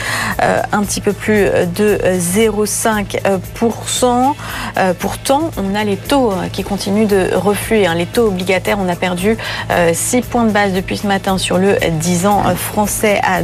un 0.72 0.84
petit 0.84 1.02
peu 1.02 1.14
plus 1.14 1.46
de 1.76 2.00
euh, 2.04 2.18
0,5%. 2.18 4.34
Euh, 4.78 4.94
pourtant, 4.98 5.52
on 5.58 5.76
a 5.76 5.84
les 5.84 5.98
taux 5.98 6.34
qui 6.52 6.64
continuent 6.64 7.08
de 7.08 7.30
refluer. 7.34 7.86
hein. 7.88 7.96
Les 7.96 8.06
taux 8.06 8.28
obligataires, 8.28 8.78
on 8.80 8.88
a 8.90 8.96
perdu 8.96 9.38
euh, 9.72 9.92
6 9.94 10.22
points 10.22 10.46
de 10.46 10.52
base 10.52 10.74
depuis 10.74 10.98
ce 10.98 11.08
matin 11.08 11.38
sur 11.38 11.58
le 11.58 11.78
10 11.90 12.28
ans 12.28 12.44
français 12.56 13.20
à 13.24 13.42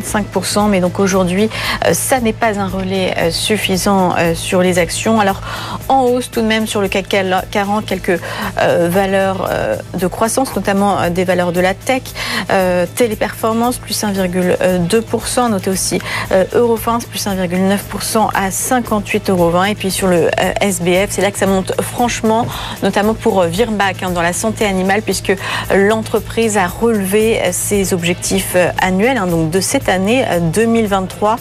2,55%. 0.00 0.68
Mais 0.68 0.80
donc 0.80 0.98
aujourd'hui, 0.98 1.48
euh, 1.86 1.94
ça 1.94 2.20
n'est 2.20 2.32
pas 2.32 2.58
un 2.58 2.68
relais 2.68 3.14
euh, 3.16 3.30
suffisant 3.30 4.14
euh, 4.16 4.34
sur 4.34 4.62
les 4.62 4.78
actions. 4.78 5.20
Alors 5.20 5.40
en 5.88 6.02
hausse 6.02 6.30
tout 6.30 6.40
de 6.40 6.46
même 6.46 6.66
sur 6.66 6.80
le 6.80 6.88
CAC 6.88 7.08
40, 7.50 7.86
quelques 7.86 8.20
valeurs 8.56 9.50
de 9.94 10.06
croissance, 10.06 10.54
notamment 10.54 11.10
des 11.10 11.24
valeurs 11.24 11.50
de 11.50 11.60
la 11.60 11.74
tech, 11.74 12.02
téléperformance 12.94 13.78
plus 13.78 14.00
1,2%, 14.00 15.50
notez 15.50 15.70
aussi 15.70 15.98
Eurofins 16.52 16.98
plus 17.10 17.26
1,9% 17.26 18.28
à 18.32 18.50
58,20 18.50 19.30
euros. 19.30 19.64
Et 19.64 19.74
puis 19.74 19.90
sur 19.90 20.06
le 20.06 20.30
SBF, 20.60 21.10
c'est 21.10 21.22
là 21.22 21.32
que 21.32 21.38
ça 21.38 21.46
monte 21.46 21.72
franchement, 21.80 22.46
notamment 22.84 23.14
pour 23.14 23.42
Virbac 23.42 24.02
hein, 24.02 24.10
dans 24.10 24.22
la 24.22 24.32
santé 24.32 24.64
animale, 24.66 25.02
puisque 25.02 25.32
l'entreprise 25.74 26.56
a 26.56 26.68
relevé 26.68 27.40
ses 27.50 27.92
objectifs 27.92 28.56
annuels, 28.80 29.18
hein, 29.18 29.26
donc 29.26 29.50
de 29.50 29.60
cette 29.60 29.88
année 29.90 30.24
euh, 30.26 30.40
2023, 30.40 31.36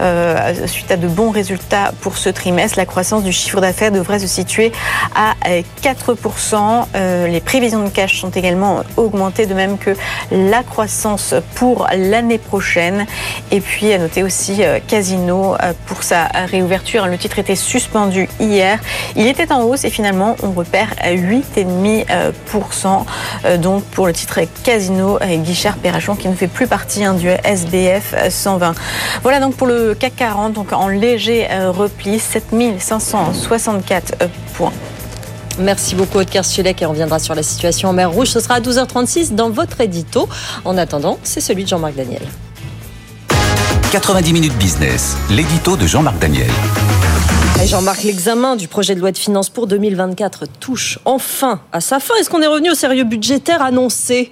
euh, 0.00 0.66
suite 0.66 0.90
à 0.90 0.96
de 0.96 1.08
bons 1.08 1.30
résultats 1.30 1.92
pour 2.00 2.16
ce 2.16 2.28
trimestre. 2.28 2.78
La 2.78 2.86
croissance 2.86 3.22
du 3.22 3.32
chiffre 3.32 3.60
d'affaires 3.60 3.90
devrait 3.90 4.18
se 4.18 4.26
situer 4.26 4.72
à 5.14 5.34
euh, 5.48 5.62
4%. 5.82 6.86
Euh, 6.94 7.26
les 7.26 7.40
prévisions 7.40 7.82
de 7.84 7.88
cash 7.88 8.20
sont 8.20 8.30
également 8.30 8.82
augmentées, 8.96 9.46
de 9.46 9.54
même 9.54 9.78
que 9.78 9.96
la 10.30 10.62
croissance 10.62 11.34
pour 11.54 11.86
l'année 11.96 12.38
prochaine. 12.38 13.06
Et 13.50 13.60
puis 13.60 13.92
à 13.92 13.98
noter 13.98 14.22
aussi 14.22 14.62
euh, 14.62 14.78
Casino 14.86 15.54
euh, 15.54 15.72
pour 15.86 16.02
sa 16.02 16.24
réouverture. 16.24 17.06
Le 17.06 17.18
titre 17.18 17.38
était 17.38 17.56
suspendu 17.56 18.28
hier. 18.40 18.78
Il 19.16 19.26
était 19.26 19.52
en 19.52 19.62
hausse 19.62 19.84
et 19.84 19.90
finalement 19.90 20.36
on 20.42 20.50
repère 20.52 20.88
à 21.00 21.12
8,5%. 21.12 23.04
Euh, 23.44 23.56
Donc 23.56 23.84
pour 23.84 24.06
le 24.06 24.12
titre 24.12 24.40
Casino, 24.62 25.18
euh, 25.20 25.36
Guichard 25.36 25.76
Perrachon 25.76 26.16
qui 26.16 26.28
ne 26.28 26.34
fait 26.34 26.48
plus 26.48 26.66
partie 26.66 27.04
hein, 27.04 27.14
du 27.14 27.28
SBF 27.28 27.93
120. 28.30 28.74
Voilà 29.22 29.40
donc 29.40 29.56
pour 29.56 29.66
le 29.66 29.94
CAC 29.94 30.16
40, 30.16 30.52
donc 30.52 30.72
en 30.72 30.88
léger 30.88 31.48
euh, 31.50 31.70
repli, 31.70 32.18
7564 32.18 34.14
euh, 34.22 34.28
points. 34.54 34.72
Merci 35.58 35.94
beaucoup 35.94 36.18
Aude 36.18 36.28
Kersulek 36.28 36.82
et 36.82 36.86
on 36.86 36.90
reviendra 36.90 37.18
sur 37.18 37.34
la 37.34 37.42
situation 37.42 37.90
en 37.90 37.92
mer 37.92 38.10
Rouge. 38.10 38.28
Ce 38.28 38.40
sera 38.40 38.54
à 38.54 38.60
12h36 38.60 39.34
dans 39.34 39.50
votre 39.50 39.80
édito. 39.80 40.28
En 40.64 40.76
attendant, 40.76 41.18
c'est 41.22 41.40
celui 41.40 41.64
de 41.64 41.68
Jean-Marc 41.68 41.94
Daniel. 41.94 42.22
90 43.92 44.32
minutes 44.32 44.56
business, 44.58 45.16
l'édito 45.30 45.76
de 45.76 45.86
Jean-Marc 45.86 46.18
Daniel. 46.18 46.50
Jean-Marc, 47.66 48.02
l'examen 48.02 48.56
du 48.56 48.68
projet 48.68 48.94
de 48.94 49.00
loi 49.00 49.10
de 49.10 49.16
finances 49.16 49.48
pour 49.48 49.66
2024 49.66 50.44
touche 50.60 50.98
enfin 51.06 51.60
à 51.72 51.80
sa 51.80 51.98
fin. 51.98 52.14
Est-ce 52.20 52.28
qu'on 52.28 52.42
est 52.42 52.46
revenu 52.46 52.70
au 52.70 52.74
sérieux 52.74 53.04
budgétaire 53.04 53.62
annoncé? 53.62 54.30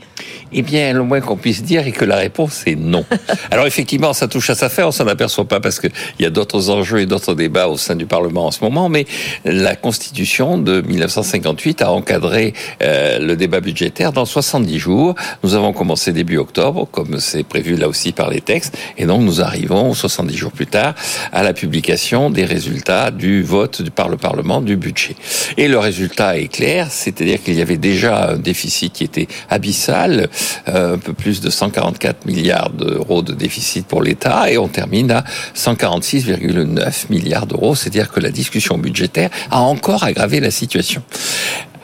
Eh 0.52 0.60
bien, 0.60 0.92
le 0.92 1.02
moins 1.02 1.20
qu'on 1.20 1.36
puisse 1.36 1.62
dire 1.62 1.86
est 1.86 1.92
que 1.92 2.04
la 2.04 2.16
réponse 2.16 2.62
est 2.66 2.76
non. 2.76 3.06
Alors 3.50 3.66
effectivement, 3.66 4.12
ça 4.12 4.28
touche 4.28 4.50
à 4.50 4.54
sa 4.54 4.68
fin, 4.68 4.84
on 4.84 4.92
s'en 4.92 5.06
aperçoit 5.06 5.46
pas 5.46 5.60
parce 5.60 5.80
qu'il 5.80 5.90
y 6.20 6.26
a 6.26 6.30
d'autres 6.30 6.68
enjeux 6.68 7.00
et 7.00 7.06
d'autres 7.06 7.34
débats 7.34 7.68
au 7.68 7.78
sein 7.78 7.96
du 7.96 8.04
Parlement 8.04 8.46
en 8.46 8.50
ce 8.50 8.62
moment, 8.62 8.90
mais 8.90 9.06
la 9.46 9.76
Constitution 9.76 10.58
de 10.58 10.82
1958 10.82 11.80
a 11.82 11.90
encadré 11.90 12.52
euh, 12.82 13.18
le 13.18 13.34
débat 13.34 13.60
budgétaire 13.60 14.12
dans 14.12 14.26
70 14.26 14.78
jours. 14.78 15.14
Nous 15.42 15.54
avons 15.54 15.72
commencé 15.72 16.12
début 16.12 16.36
octobre, 16.36 16.86
comme 16.90 17.18
c'est 17.18 17.44
prévu 17.44 17.76
là 17.76 17.88
aussi 17.88 18.12
par 18.12 18.28
les 18.28 18.42
textes, 18.42 18.76
et 18.98 19.06
donc 19.06 19.22
nous 19.22 19.40
arrivons 19.40 19.94
70 19.94 20.36
jours 20.36 20.52
plus 20.52 20.66
tard 20.66 20.94
à 21.32 21.42
la 21.42 21.54
publication 21.54 22.28
des 22.28 22.44
résultats 22.44 23.10
du 23.10 23.21
vote 23.42 23.90
par 23.90 24.08
le 24.08 24.16
Parlement 24.16 24.60
du 24.60 24.76
budget. 24.76 25.16
Et 25.56 25.68
le 25.68 25.78
résultat 25.78 26.38
est 26.38 26.48
clair, 26.48 26.88
c'est-à-dire 26.90 27.42
qu'il 27.42 27.54
y 27.54 27.62
avait 27.62 27.76
déjà 27.76 28.30
un 28.30 28.36
déficit 28.36 28.92
qui 28.92 29.04
était 29.04 29.28
abyssal, 29.50 30.28
euh, 30.68 30.94
un 30.94 30.98
peu 30.98 31.12
plus 31.12 31.40
de 31.40 31.50
144 31.50 32.26
milliards 32.26 32.70
d'euros 32.70 33.22
de 33.22 33.32
déficit 33.32 33.86
pour 33.86 34.02
l'État, 34.02 34.50
et 34.50 34.58
on 34.58 34.68
termine 34.68 35.10
à 35.10 35.24
146,9 35.54 37.10
milliards 37.10 37.46
d'euros, 37.46 37.74
c'est-à-dire 37.74 38.10
que 38.10 38.20
la 38.20 38.30
discussion 38.30 38.78
budgétaire 38.78 39.30
a 39.50 39.60
encore 39.60 40.04
aggravé 40.04 40.40
la 40.40 40.50
situation. 40.50 41.02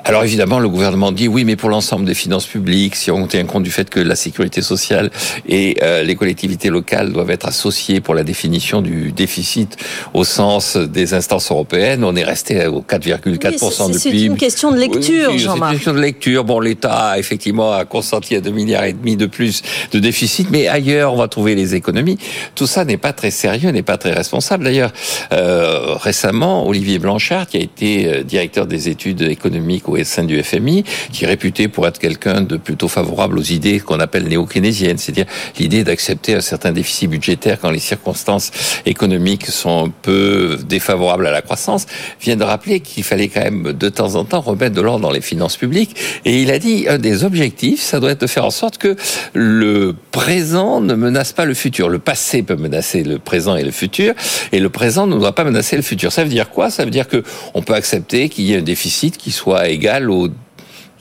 Alors 0.04 0.24
évidemment, 0.24 0.58
le 0.58 0.68
gouvernement 0.68 1.12
dit 1.12 1.28
oui, 1.28 1.44
mais 1.44 1.56
pour 1.56 1.68
l'ensemble 1.68 2.04
des 2.04 2.14
finances 2.14 2.46
publiques, 2.46 2.96
si 2.96 3.10
on 3.10 3.26
tient 3.26 3.44
compte 3.44 3.62
du 3.62 3.70
fait 3.70 3.90
que 3.90 4.00
la 4.00 4.16
sécurité 4.16 4.62
sociale 4.62 5.10
et 5.46 5.76
euh, 5.82 6.02
les 6.02 6.14
collectivités 6.14 6.70
locales 6.70 7.12
doivent 7.12 7.30
être 7.30 7.46
associées 7.46 8.00
pour 8.00 8.14
la 8.14 8.22
définition 8.22 8.80
du 8.80 9.12
déficit 9.12 9.76
au 10.14 10.24
sens 10.24 10.76
des 10.76 11.14
instances 11.14 11.50
européennes, 11.50 12.04
on 12.04 12.16
est 12.16 12.24
resté 12.24 12.66
au 12.66 12.80
4,4% 12.80 13.86
oui, 13.86 13.92
du 13.92 13.98
PIB. 13.98 14.18
C'est 14.18 14.24
une 14.26 14.36
question 14.36 14.70
de 14.70 14.78
lecture, 14.78 15.36
Jean-Marc. 15.36 15.72
C'est 15.72 15.74
une 15.74 15.78
question 15.78 15.94
de 15.94 16.00
lecture. 16.00 16.44
Bon, 16.44 16.60
l'État 16.60 17.18
effectivement 17.18 17.72
a 17.72 17.84
consenti 17.84 18.34
à 18.36 18.40
2 18.40 18.50
milliards 18.50 18.84
et 18.84 18.92
demi 18.92 19.16
de 19.16 19.26
plus 19.26 19.62
de 19.92 19.98
déficit, 19.98 20.48
mais 20.50 20.68
ailleurs 20.68 21.12
on 21.12 21.16
va 21.16 21.28
trouver 21.28 21.54
les 21.54 21.74
économies. 21.74 22.18
Tout 22.54 22.66
ça 22.66 22.84
n'est 22.84 22.96
pas 22.96 23.12
très 23.12 23.30
sérieux, 23.30 23.70
n'est 23.70 23.82
pas 23.82 23.98
très 23.98 24.12
responsable. 24.12 24.64
D'ailleurs, 24.64 24.92
euh, 25.32 25.94
récemment, 25.96 26.66
Olivier 26.66 26.98
Blanchard, 26.98 27.46
qui 27.46 27.56
a 27.56 27.60
été 27.60 28.06
euh, 28.06 28.22
directeur 28.22 28.66
des 28.66 28.88
études 28.88 29.22
économiques 29.22 29.87
au 29.88 30.04
sein 30.04 30.24
du 30.24 30.42
FMI, 30.42 30.84
qui 31.12 31.24
est 31.24 31.26
réputé 31.26 31.68
pour 31.68 31.86
être 31.86 31.98
quelqu'un 31.98 32.42
de 32.42 32.56
plutôt 32.56 32.88
favorable 32.88 33.38
aux 33.38 33.42
idées 33.42 33.80
qu'on 33.80 34.00
appelle 34.00 34.24
néo-keynésiennes, 34.28 34.98
c'est-à-dire 34.98 35.26
l'idée 35.58 35.84
d'accepter 35.84 36.34
un 36.34 36.40
certain 36.40 36.72
déficit 36.72 37.10
budgétaire 37.10 37.58
quand 37.60 37.70
les 37.70 37.78
circonstances 37.78 38.50
économiques 38.86 39.46
sont 39.46 39.86
un 39.86 39.90
peu 39.90 40.58
défavorables 40.66 41.26
à 41.26 41.30
la 41.30 41.42
croissance, 41.42 41.86
vient 42.20 42.36
de 42.36 42.44
rappeler 42.44 42.80
qu'il 42.80 43.04
fallait 43.04 43.28
quand 43.28 43.42
même 43.42 43.72
de 43.72 43.88
temps 43.88 44.14
en 44.14 44.24
temps 44.24 44.40
remettre 44.40 44.74
de 44.74 44.80
l'ordre 44.80 45.00
dans 45.00 45.10
les 45.10 45.20
finances 45.20 45.56
publiques. 45.56 45.96
Et 46.24 46.42
il 46.42 46.50
a 46.50 46.58
dit 46.58 46.86
un 46.88 46.98
des 46.98 47.24
objectifs, 47.24 47.80
ça 47.80 48.00
doit 48.00 48.12
être 48.12 48.20
de 48.20 48.26
faire 48.26 48.44
en 48.44 48.50
sorte 48.50 48.78
que 48.78 48.96
le 49.34 49.94
présent 50.10 50.80
ne 50.80 50.94
menace 50.94 51.32
pas 51.32 51.44
le 51.44 51.54
futur. 51.54 51.88
Le 51.88 51.98
passé 51.98 52.42
peut 52.42 52.56
menacer 52.56 53.02
le 53.02 53.18
présent 53.18 53.56
et 53.56 53.64
le 53.64 53.70
futur, 53.70 54.14
et 54.52 54.60
le 54.60 54.68
présent 54.68 55.06
ne 55.06 55.16
doit 55.18 55.34
pas 55.34 55.44
menacer 55.44 55.76
le 55.76 55.82
futur. 55.82 56.12
Ça 56.12 56.24
veut 56.24 56.30
dire 56.30 56.50
quoi? 56.50 56.70
Ça 56.70 56.84
veut 56.84 56.90
dire 56.90 57.08
que 57.08 57.22
on 57.54 57.62
peut 57.62 57.74
accepter 57.74 58.28
qu'il 58.28 58.44
y 58.44 58.54
ait 58.54 58.58
un 58.58 58.62
déficit 58.62 59.16
qui 59.16 59.30
soit 59.30 59.68
égal 59.78 60.10
aux 60.10 60.28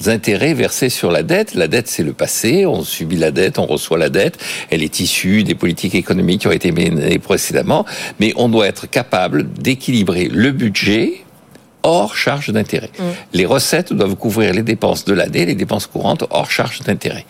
intérêts 0.05 0.53
versés 0.53 0.89
sur 0.89 1.11
la 1.11 1.23
dette. 1.23 1.55
La 1.55 1.67
dette, 1.67 1.87
c'est 1.87 2.03
le 2.03 2.13
passé. 2.13 2.65
On 2.67 2.83
subit 2.83 3.17
la 3.17 3.31
dette, 3.31 3.57
on 3.57 3.65
reçoit 3.65 3.97
la 3.97 4.09
dette. 4.09 4.37
Elle 4.69 4.83
est 4.83 4.99
issue 4.99 5.43
des 5.43 5.55
politiques 5.55 5.95
économiques 5.95 6.41
qui 6.41 6.47
ont 6.47 6.51
été 6.51 6.71
menées 6.71 7.17
précédemment. 7.17 7.85
Mais 8.19 8.33
on 8.35 8.49
doit 8.49 8.67
être 8.67 8.87
capable 8.87 9.51
d'équilibrer 9.51 10.29
le 10.31 10.51
budget 10.51 11.23
hors 11.81 12.15
charge 12.15 12.49
d'intérêt. 12.49 12.91
Mmh. 12.99 13.03
Les 13.33 13.45
recettes 13.45 13.93
doivent 13.93 14.15
couvrir 14.15 14.53
les 14.53 14.63
dépenses 14.63 15.05
de 15.05 15.13
l'année, 15.13 15.45
les 15.45 15.55
dépenses 15.55 15.87
courantes 15.87 16.25
hors 16.29 16.51
charge 16.51 16.81
d'intérêt. 16.81 17.25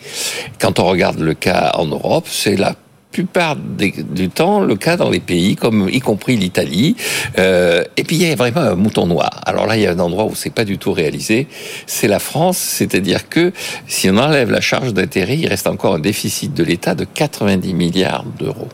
Quand 0.60 0.78
on 0.78 0.84
regarde 0.84 1.20
le 1.20 1.34
cas 1.34 1.72
en 1.74 1.86
Europe, 1.86 2.26
c'est 2.28 2.56
la 2.56 2.74
plupart 3.10 3.56
du 3.56 4.28
temps 4.28 4.60
le 4.60 4.76
cas 4.76 4.96
dans 4.96 5.10
les 5.10 5.20
pays 5.20 5.56
comme 5.56 5.88
y 5.90 6.00
compris 6.00 6.36
l'Italie. 6.36 6.96
Euh, 7.38 7.82
et 7.96 8.04
puis 8.04 8.16
il 8.16 8.22
y 8.26 8.30
a 8.30 8.34
vraiment 8.36 8.60
un 8.60 8.74
mouton 8.74 9.06
noir. 9.06 9.40
Alors 9.46 9.66
là, 9.66 9.76
il 9.76 9.82
y 9.82 9.86
a 9.86 9.92
un 9.92 9.98
endroit 9.98 10.24
où 10.24 10.34
c'est 10.34 10.52
pas 10.52 10.64
du 10.64 10.78
tout 10.78 10.92
réalisé, 10.92 11.46
c'est 11.86 12.08
la 12.08 12.18
France. 12.18 12.58
C'est-à-dire 12.58 13.28
que 13.28 13.52
si 13.86 14.10
on 14.10 14.16
enlève 14.18 14.50
la 14.50 14.60
charge 14.60 14.92
d'intérêt, 14.92 15.38
il 15.38 15.48
reste 15.48 15.66
encore 15.66 15.94
un 15.94 16.00
déficit 16.00 16.54
de 16.54 16.62
l'État 16.62 16.94
de 16.94 17.04
90 17.04 17.74
milliards 17.74 18.24
d'euros. 18.38 18.68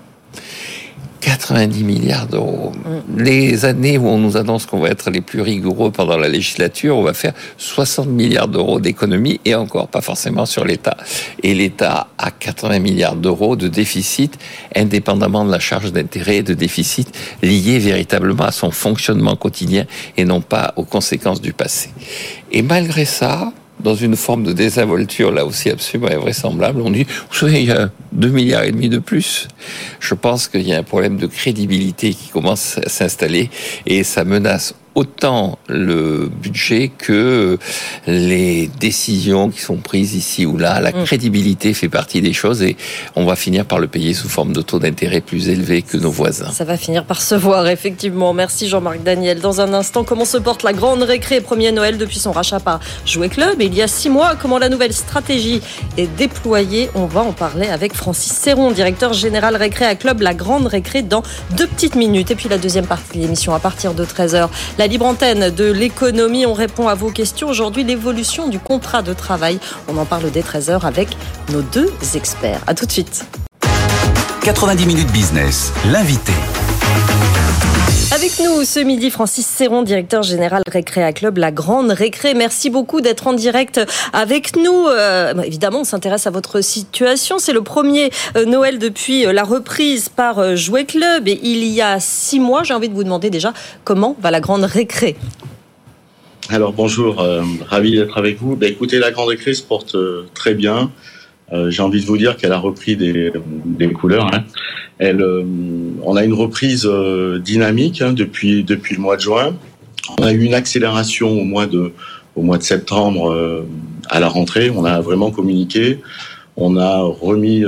90 1.25 1.85
milliards 1.85 2.27
d'euros. 2.27 2.73
Les 3.17 3.65
années 3.65 3.97
où 3.97 4.07
on 4.09 4.19
nous 4.19 4.37
annonce 4.37 4.67
qu'on 4.67 4.79
va 4.79 4.91
être 4.91 5.11
les 5.11 5.23
plus 5.23 5.41
rigoureux 5.41 5.91
pendant 5.91 6.19
la 6.19 6.29
législature, 6.29 6.99
on 6.99 7.03
va 7.03 7.15
faire 7.15 7.33
60 7.57 8.09
milliards 8.09 8.49
d'euros 8.49 8.79
d'économie 8.79 9.41
et 9.47 9.55
encore 9.55 9.89
pas 9.89 10.03
forcément 10.03 10.45
sur 10.45 10.67
l'État. 10.67 10.99
Et 11.43 11.55
l'État 11.55 12.09
a 12.19 12.31
80 12.31 12.79
milliards 12.79 13.17
d'euros 13.17 13.57
de 13.57 13.69
déficit 13.69 14.39
indépendamment 14.77 15.47
de 15.47 15.51
la 15.51 15.61
charge 15.61 15.93
d'intérêt 15.93 16.43
de 16.43 16.53
déficit 16.53 17.11
lié 17.43 17.79
véritablement 17.79 18.45
à 18.45 18.53
son 18.53 18.71
fonctionnement 18.71 19.37
quotidien 19.37 19.87
et 20.19 20.27
non 20.27 20.43
pas 20.43 20.75
aux 20.77 20.85
conséquences 20.85 21.41
du 21.41 21.55
passé. 21.55 21.89
Et 22.53 22.61
malgré 22.61 23.07
ça, 23.07 23.51
dans 23.81 23.95
une 23.95 24.17
forme 24.17 24.45
de 24.45 24.53
désinvolture 24.53 25.31
là 25.33 25.45
aussi 25.45 25.71
absolument 25.71 26.11
invraisemblable. 26.11 26.81
On 26.81 26.91
dit, 26.91 27.05
vous 27.05 27.37
savez, 27.37 27.63
il 27.63 27.69
y 27.69 27.73
a 27.73 27.91
2 28.13 28.29
milliards 28.29 28.65
et 28.65 28.73
demi 28.73 28.89
de 28.89 28.99
plus. 28.99 29.49
Je 30.01 30.15
pense 30.15 30.49
qu'il 30.49 30.63
y 30.63 30.73
a 30.73 30.79
un 30.79 30.83
problème 30.83 31.17
de 31.17 31.27
crédibilité 31.27 32.15
qui 32.15 32.29
commence 32.29 32.79
à 32.79 32.89
s'installer 32.89 33.51
et 33.87 34.05
ça 34.05 34.25
menace 34.25 34.75
autant 34.95 35.59
le 35.69 36.29
budget 36.29 36.91
que 36.97 37.59
les 38.07 38.69
décisions 38.79 39.51
qui 39.51 39.61
sont 39.61 39.77
prises 39.77 40.15
ici 40.15 40.47
ou 40.47 40.57
là. 40.57 40.81
La 40.81 40.93
mm. 40.93 41.05
crédibilité 41.05 41.75
fait 41.75 41.89
partie 41.89 42.21
des 42.21 42.33
choses 42.33 42.63
et 42.63 42.77
on 43.17 43.25
va 43.25 43.37
finir 43.37 43.65
par 43.65 43.79
le 43.79 43.89
payer 43.89 44.15
sous 44.15 44.29
forme 44.29 44.53
de 44.53 44.63
taux 44.63 44.79
d'intérêt 44.79 45.21
plus 45.21 45.49
élevés 45.49 45.83
que 45.83 45.97
nos 45.97 46.11
voisins. 46.11 46.51
Ça 46.53 46.65
va 46.65 46.77
finir 46.77 47.05
par 47.05 47.23
se 47.23 47.35
voir, 47.35 47.67
effectivement. 47.69 48.33
Merci 48.33 48.69
Jean-Marc 48.69 49.03
Daniel. 49.03 49.41
Dans 49.41 49.61
un 49.61 49.73
instant, 49.73 50.05
comment 50.05 50.25
se 50.25 50.39
porte 50.39 50.63
la 50.63 50.73
grande 50.73 51.03
récré 51.03 51.41
premier 51.41 51.73
Noël 51.73 51.99
depuis 51.99 52.19
son 52.19 52.33
rachat 52.33 52.61
par 52.61 52.81
Jouet 53.07 53.29
Club? 53.29 53.61
Il 53.61 53.75
y 53.75 53.83
a 53.83 53.89
six 53.89 54.11
mois 54.11 54.35
Comment 54.41 54.59
la 54.59 54.69
nouvelle 54.69 54.93
stratégie 54.93 55.61
est 55.97 56.07
déployée? 56.17 56.91
On 56.95 57.07
va 57.07 57.23
en 57.23 57.33
parler 57.33 57.69
avec 57.69 57.95
Francis 57.95 58.33
Serron, 58.33 58.71
directeur 58.71 59.13
général 59.13 59.57
récré 59.57 59.85
à 59.85 59.95
Club 59.95 60.21
La 60.21 60.35
Grande 60.35 60.67
Récré 60.67 61.03
dans 61.03 61.23
deux 61.57 61.67
petites 61.67 61.95
minutes. 61.95 62.31
Et 62.31 62.35
puis 62.35 62.49
la 62.49 62.59
deuxième 62.59 62.87
partie 62.87 63.19
de 63.19 63.23
l'émission 63.23 63.55
à 63.55 63.59
partir 63.59 63.95
de 63.95 64.05
13h. 64.05 64.49
La 64.79 64.84
libre 64.87 65.07
antenne 65.07 65.51
de 65.51 65.71
l'économie, 65.71 66.47
on 66.47 66.53
répond 66.53 66.89
à 66.89 66.95
vos 66.95 67.11
questions. 67.11 67.49
Aujourd'hui, 67.49 67.85
l'évolution 67.85 68.49
du 68.49 68.59
contrat 68.59 69.03
de 69.03 69.13
travail. 69.13 69.59
On 69.89 69.97
en 69.97 70.05
parle 70.05 70.31
dès 70.31 70.43
13h 70.43 70.85
avec 70.85 71.09
nos 71.53 71.63
deux 71.63 71.93
experts. 72.15 72.61
À 72.67 72.75
tout 72.75 72.87
de 72.87 72.93
suite. 72.93 73.25
90 74.43 74.87
minutes 74.87 75.11
business, 75.11 75.73
l'invité. 75.91 76.33
Avec 78.15 78.39
nous 78.39 78.63
ce 78.63 78.79
midi, 78.79 79.11
Francis 79.11 79.45
Serron, 79.45 79.83
directeur 79.83 80.23
général 80.23 80.63
Récréa 80.69 81.13
Club, 81.13 81.37
la 81.39 81.51
Grande 81.51 81.91
Récré. 81.91 82.35
Merci 82.35 82.71
beaucoup 82.71 83.01
d'être 83.01 83.27
en 83.27 83.33
direct 83.33 83.81
avec 84.13 84.55
nous. 84.55 84.87
Euh, 84.87 85.35
évidemment, 85.43 85.81
on 85.81 85.85
s'intéresse 85.85 86.29
à 86.29 86.31
votre 86.31 86.61
situation. 86.61 87.41
C'est 87.41 87.53
le 87.53 87.63
premier 87.63 88.11
euh, 88.37 88.45
Noël 88.45 88.79
depuis 88.79 89.27
euh, 89.27 89.33
la 89.33 89.43
reprise 89.43 90.09
par 90.11 90.55
Jouet 90.55 90.85
Club. 90.85 91.27
Et 91.27 91.41
il 91.43 91.65
y 91.65 91.83
a 91.83 91.99
six 91.99 92.39
mois, 92.39 92.63
j'ai 92.63 92.73
envie 92.73 92.89
de 92.89 92.95
vous 92.95 93.03
demander 93.03 93.31
déjà 93.31 93.53
comment 93.83 94.17
va 94.21 94.31
la 94.31 94.39
Grande 94.39 94.63
Récré? 94.63 95.17
Alors 96.51 96.73
bonjour, 96.73 97.27
ravi 97.67 97.97
d'être 97.97 98.17
avec 98.17 98.39
vous. 98.39 98.55
Ben, 98.55 98.71
écoutez, 98.71 99.01
la 99.01 99.11
Grande 99.11 99.31
Récré 99.31 99.55
se 99.55 99.63
porte 99.65 99.97
très 100.35 100.55
bien. 100.55 100.93
Euh, 101.53 101.71
j'ai 101.71 101.83
envie 101.83 102.01
de 102.01 102.07
vous 102.07 102.17
dire 102.17 102.37
qu'elle 102.37 102.53
a 102.53 102.59
repris 102.59 102.97
des, 102.97 103.33
couleurs. 103.93 104.31
Hein. 104.35 104.45
Euh, 105.03 105.45
on 106.03 106.17
a 106.17 106.25
une 106.25 106.33
reprise 106.33 106.87
euh, 106.87 107.39
dynamique 107.39 108.01
hein, 108.01 108.13
depuis 108.13 108.65
le 108.65 108.99
mois 108.99 109.17
de 109.17 109.23
juin. 109.23 109.55
On 110.19 110.23
a 110.23 110.33
eu 110.33 110.43
une 110.43 110.55
accélération 110.55 111.31
au 111.31 111.45
mois 111.45 111.67
de 111.67 111.93
septembre 112.61 113.65
à 114.11 114.21
la 114.21 114.29
rentrée. 114.29 114.71
On 114.71 114.85
a 114.85 115.01
vraiment 115.01 115.31
communiqué. 115.31 116.01
On 116.57 116.77
a 116.77 117.01
remis 117.01 117.65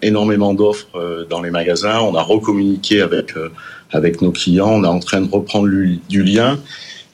énormément 0.00 0.54
d'offres 0.54 1.26
dans 1.28 1.42
les 1.42 1.50
magasins. 1.50 1.98
On 2.00 2.14
a 2.14 2.22
recommuniqué 2.22 3.02
avec 3.02 4.22
nos 4.22 4.30
clients. 4.30 4.70
On 4.70 4.84
est 4.84 4.88
en 4.88 5.00
train 5.00 5.20
de 5.20 5.28
reprendre 5.28 5.68
du 6.08 6.22
lien. 6.22 6.60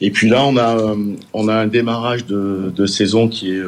Et 0.02 0.10
puis 0.10 0.28
là, 0.28 0.44
on 0.44 1.48
a 1.48 1.54
un 1.54 1.66
démarrage 1.66 2.26
de 2.26 2.86
saison 2.86 3.28
qui 3.28 3.52
est 3.52 3.62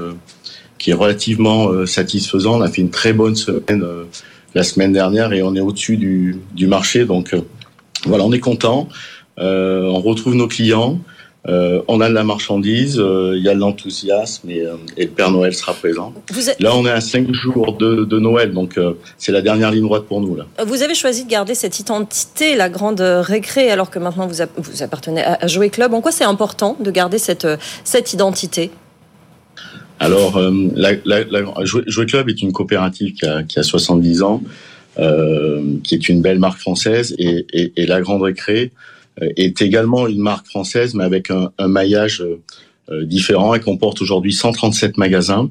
qui 0.79 0.91
est 0.91 0.95
relativement 0.95 1.69
euh, 1.69 1.87
satisfaisant. 1.87 2.59
On 2.59 2.63
a 2.63 2.71
fait 2.71 2.83
une 2.83 2.91
très 2.91 3.13
bonne 3.13 3.37
semaine 3.37 3.83
euh, 3.83 4.05
la 4.55 4.63
semaine 4.63 4.93
dernière 4.93 5.33
et 5.33 5.43
on 5.43 5.55
est 5.55 5.61
au-dessus 5.61 5.97
du, 5.97 6.39
du, 6.55 6.67
marché. 6.67 7.05
Donc 7.05 7.35
euh, 7.35 7.43
voilà, 8.07 8.25
on 8.25 8.33
est 8.33 8.41
content. 8.41 8.89
on 9.37 10.01
retrouve 10.01 10.35
nos 10.35 10.49
clients. 10.49 10.99
on 11.47 12.01
a 12.01 12.09
de 12.09 12.15
la 12.15 12.25
marchandise, 12.25 12.97
il 12.97 13.43
y 13.43 13.49
a 13.49 13.55
de 13.55 13.61
l'enthousiasme 13.61 14.49
et, 14.51 14.65
et, 14.97 15.05
le 15.05 15.11
Père 15.11 15.31
Noël 15.31 15.55
sera 15.55 15.75
présent. 15.75 16.15
Là, 16.61 16.75
on 16.75 16.87
est 16.87 16.91
à 16.91 17.01
cinq 17.01 17.31
jours 17.33 17.77
de, 17.77 18.05
de 18.05 18.19
Noël, 18.19 18.53
donc 18.53 18.79
c'est 19.19 19.33
la 19.33 19.43
dernière 19.43 19.71
ligne 19.71 19.85
droite 19.85 20.05
pour 20.05 20.21
nous. 20.21 20.35
Là. 20.35 20.47
Vous 20.65 20.83
avez 20.83 20.95
choisi 20.95 21.25
de 21.25 21.31
garder 21.31 21.55
cette 21.55 21.79
identité, 21.79 22.57
la 22.57 22.69
grande 22.69 23.01
récré, 23.01 23.71
alors 23.71 23.91
que 23.91 23.99
maintenant 23.99 24.27
vous, 24.27 24.43
vous 24.57 24.83
appartenez 24.83 25.23
à, 25.23 25.39
à 25.41 25.47
Jouer 25.47 25.71
Club. 25.71 25.93
En 25.93 26.01
quoi 26.01 26.13
c'est 26.13 26.25
important 26.25 26.77
de 26.81 26.91
garder 26.91 27.19
cette, 27.19 27.47
cette 27.85 28.13
identité? 28.13 28.71
Alors, 30.01 30.37
euh, 30.37 30.53
la, 30.75 30.93
la, 31.05 31.25
la, 31.25 31.43
Jouet 31.65 32.07
Club 32.07 32.29
est 32.29 32.41
une 32.41 32.53
coopérative 32.53 33.15
qui 33.15 33.27
a, 33.27 33.43
qui 33.43 33.59
a 33.59 33.63
70 33.63 34.23
ans, 34.23 34.43
euh, 34.99 35.63
qui 35.83 35.95
est 35.95 36.09
une 36.09 36.23
belle 36.23 36.39
marque 36.39 36.61
française, 36.61 37.15
et, 37.19 37.47
et, 37.53 37.73
et 37.77 37.87
la 37.87 38.01
Grande 38.01 38.23
Récré 38.23 38.73
euh, 39.23 39.29
est 39.37 39.61
également 39.61 40.07
une 40.07 40.21
marque 40.21 40.47
française, 40.47 40.95
mais 40.95 41.05
avec 41.05 41.31
un, 41.31 41.51
un 41.59 41.69
maillage 41.69 42.25
euh, 42.91 43.05
différent. 43.05 43.55
Elle 43.55 43.63
comporte 43.63 44.01
aujourd'hui 44.01 44.33
137 44.33 44.99
magasins, 44.99 45.51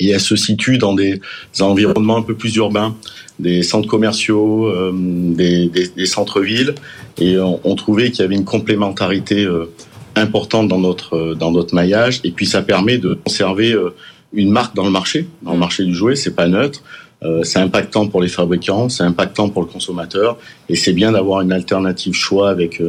et 0.00 0.10
elle 0.10 0.20
se 0.20 0.36
situe 0.36 0.78
dans 0.78 0.94
des 0.94 1.20
environnements 1.60 2.16
un 2.16 2.22
peu 2.22 2.34
plus 2.34 2.54
urbains, 2.56 2.96
des 3.38 3.62
centres 3.62 3.88
commerciaux, 3.88 4.66
euh, 4.66 4.92
des, 4.94 5.68
des, 5.68 5.88
des 5.88 6.06
centres-villes, 6.06 6.74
et 7.18 7.38
on, 7.38 7.60
on 7.64 7.74
trouvait 7.74 8.10
qu'il 8.10 8.20
y 8.20 8.24
avait 8.24 8.34
une 8.34 8.44
complémentarité 8.44 9.46
importante 10.16 10.68
dans 10.68 10.78
notre 10.78 11.16
euh, 11.16 11.34
dans 11.34 11.50
notre 11.50 11.74
maillage. 11.74 12.20
Et 12.24 12.30
puis 12.30 12.46
ça 12.46 12.62
permet 12.62 12.98
de 12.98 13.14
conserver 13.14 13.72
euh, 13.72 13.94
une 14.32 14.50
marque 14.50 14.74
dans 14.74 14.84
le 14.84 14.90
marché, 14.90 15.28
dans 15.42 15.52
le 15.52 15.58
marché 15.58 15.84
du 15.84 15.94
jouet, 15.94 16.16
c'est 16.16 16.34
pas 16.34 16.48
neutre. 16.48 16.82
Euh, 17.22 17.44
c'est 17.44 17.60
impactant 17.60 18.08
pour 18.08 18.20
les 18.20 18.28
fabricants, 18.28 18.88
c'est 18.88 19.04
impactant 19.04 19.48
pour 19.48 19.62
le 19.62 19.68
consommateur, 19.68 20.38
et 20.68 20.74
c'est 20.74 20.92
bien 20.92 21.12
d'avoir 21.12 21.40
une 21.40 21.52
alternative 21.52 22.14
choix 22.14 22.50
avec 22.50 22.82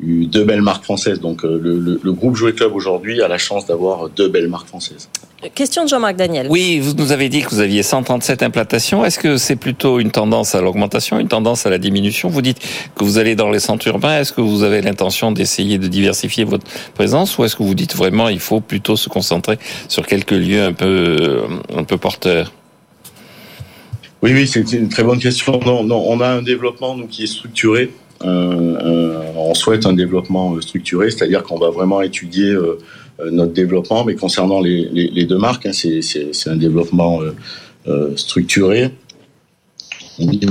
eu 0.00 0.26
deux 0.26 0.44
belles 0.44 0.62
marques 0.62 0.84
françaises. 0.84 1.20
Donc 1.20 1.44
euh, 1.44 1.58
le, 1.62 1.78
le, 1.78 2.00
le, 2.02 2.12
groupe 2.12 2.36
Jouet 2.36 2.52
Club 2.52 2.74
aujourd'hui 2.74 3.22
a 3.22 3.28
la 3.28 3.38
chance 3.38 3.66
d'avoir 3.66 4.08
deux 4.10 4.28
belles 4.28 4.48
marques 4.48 4.68
françaises. 4.68 5.08
Question 5.54 5.84
de 5.84 5.88
Jean-Marc 5.88 6.16
Daniel. 6.16 6.48
Oui, 6.50 6.80
vous 6.80 6.94
nous 6.94 7.12
avez 7.12 7.28
dit 7.28 7.42
que 7.42 7.50
vous 7.50 7.60
aviez 7.60 7.82
137 7.82 8.42
implantations. 8.42 9.04
Est-ce 9.04 9.18
que 9.18 9.36
c'est 9.36 9.56
plutôt 9.56 10.00
une 10.00 10.10
tendance 10.10 10.54
à 10.54 10.60
l'augmentation, 10.60 11.18
une 11.18 11.28
tendance 11.28 11.66
à 11.66 11.70
la 11.70 11.78
diminution? 11.78 12.28
Vous 12.28 12.42
dites 12.42 12.58
que 12.94 13.04
vous 13.04 13.18
allez 13.18 13.36
dans 13.36 13.50
les 13.50 13.60
centres 13.60 13.86
urbains. 13.88 14.20
Est-ce 14.20 14.32
que 14.32 14.40
vous 14.40 14.62
avez 14.62 14.82
l'intention 14.82 15.32
d'essayer 15.32 15.78
de 15.78 15.86
diversifier 15.86 16.44
votre 16.44 16.66
présence 16.94 17.38
ou 17.38 17.44
est-ce 17.44 17.56
que 17.56 17.62
vous 17.62 17.74
dites 17.74 17.94
vraiment 17.94 18.28
il 18.28 18.40
faut 18.40 18.60
plutôt 18.60 18.96
se 18.96 19.08
concentrer 19.08 19.58
sur 19.88 20.06
quelques 20.06 20.32
lieux 20.32 20.62
un 20.62 20.72
peu, 20.72 21.44
un 21.74 21.84
peu 21.84 21.96
porteurs? 21.96 22.52
Oui, 24.22 24.32
oui, 24.32 24.48
c'est 24.48 24.72
une 24.72 24.88
très 24.88 25.04
bonne 25.04 25.20
question. 25.20 25.60
Non, 25.64 25.84
non, 25.84 26.02
on 26.08 26.20
a 26.20 26.28
un 26.28 26.42
développement 26.42 26.96
nous 26.96 27.06
qui 27.06 27.24
est 27.24 27.28
structuré. 27.28 27.90
Euh, 28.24 28.78
euh, 28.82 29.22
on 29.36 29.54
souhaite 29.54 29.86
un 29.86 29.92
développement 29.92 30.60
structuré, 30.60 31.10
c'est-à-dire 31.10 31.42
qu'on 31.42 31.58
va 31.58 31.70
vraiment 31.70 32.00
étudier 32.02 32.50
euh, 32.50 32.78
notre 33.30 33.52
développement, 33.52 34.04
mais 34.04 34.14
concernant 34.14 34.60
les 34.60 35.24
deux 35.26 35.38
marques, 35.38 35.66
hein, 35.66 35.72
c'est 35.72 36.48
un 36.50 36.56
développement 36.56 37.20
structuré. 38.16 38.90
On 40.18 40.30
est, 40.32 40.46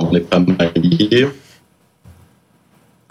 on 0.00 0.14
est 0.14 0.20
pas 0.20 0.40
mal 0.40 0.72
lié. 0.76 1.26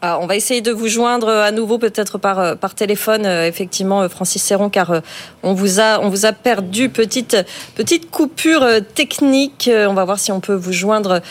Ah, 0.01 0.17
on 0.21 0.27
va 0.27 0.37
essayer 0.37 0.61
de 0.61 0.71
vous 0.71 0.87
joindre 0.87 1.27
à 1.27 1.51
nouveau, 1.51 1.77
peut-être 1.77 2.17
par, 2.17 2.39
euh, 2.39 2.55
téléphone, 2.73 3.25
euh, 3.25 3.45
effectivement, 3.45 4.01
euh, 4.01 4.07
Francis 4.07 4.41
Serron, 4.41 4.69
car 4.69 5.01
on 5.43 5.53
vous 5.53 5.81
a, 5.81 6.31
perdu. 6.31 6.87
Petite, 6.87 7.35
petite 7.75 8.09
coupure 8.09 8.65
technique. 8.95 9.69
On 9.73 9.93
va 9.93 10.05
voir 10.05 10.19
si 10.19 10.31
on 10.31 10.39
peut 10.39 10.53
vous 10.53 10.71
joindre 10.71 11.21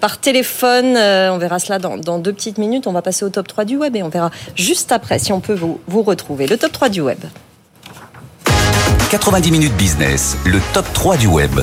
par 0.00 0.18
téléphone. 0.18 0.96
On 0.96 1.38
verra 1.38 1.58
cela 1.58 1.78
dans, 1.78 1.96
dans 1.96 2.18
deux 2.18 2.32
petites 2.32 2.58
minutes. 2.58 2.86
On 2.86 2.92
va 2.92 3.02
passer 3.02 3.24
au 3.24 3.30
top 3.30 3.48
3 3.48 3.64
du 3.64 3.76
web 3.76 3.96
et 3.96 4.02
on 4.02 4.08
verra 4.08 4.30
juste 4.56 4.92
après 4.92 5.18
si 5.18 5.32
on 5.32 5.40
peut 5.40 5.54
vous, 5.54 5.80
vous 5.86 6.02
retrouver. 6.02 6.46
Le 6.46 6.58
top 6.58 6.72
3 6.72 6.88
du 6.88 7.00
web. 7.00 7.20
90 9.10 9.50
minutes 9.50 9.76
business, 9.76 10.36
le 10.44 10.60
top 10.74 10.86
3 10.92 11.16
du 11.16 11.28
web. 11.28 11.60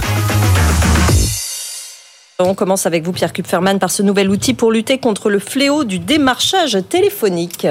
On 2.37 2.53
commence 2.53 2.85
avec 2.85 3.05
vous, 3.05 3.13
Pierre 3.13 3.31
Kupferman, 3.31 3.79
par 3.79 3.89
ce 3.89 4.03
nouvel 4.03 4.29
outil 4.29 4.53
pour 4.53 4.69
lutter 4.69 4.97
contre 4.97 5.29
le 5.29 5.39
fléau 5.39 5.85
du 5.85 5.99
démarchage 5.99 6.77
téléphonique. 6.89 7.65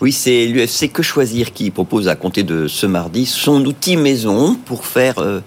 Oui, 0.00 0.10
c'est 0.10 0.46
l'UFC 0.46 0.90
Que 0.90 1.02
Choisir 1.02 1.52
qui 1.52 1.70
propose 1.70 2.08
à 2.08 2.14
compter 2.14 2.42
de 2.42 2.66
ce 2.66 2.86
mardi 2.86 3.26
son 3.26 3.62
outil 3.66 3.98
maison 3.98 4.54
pour 4.54 4.86
faire, 4.86 5.18
euh, 5.18 5.40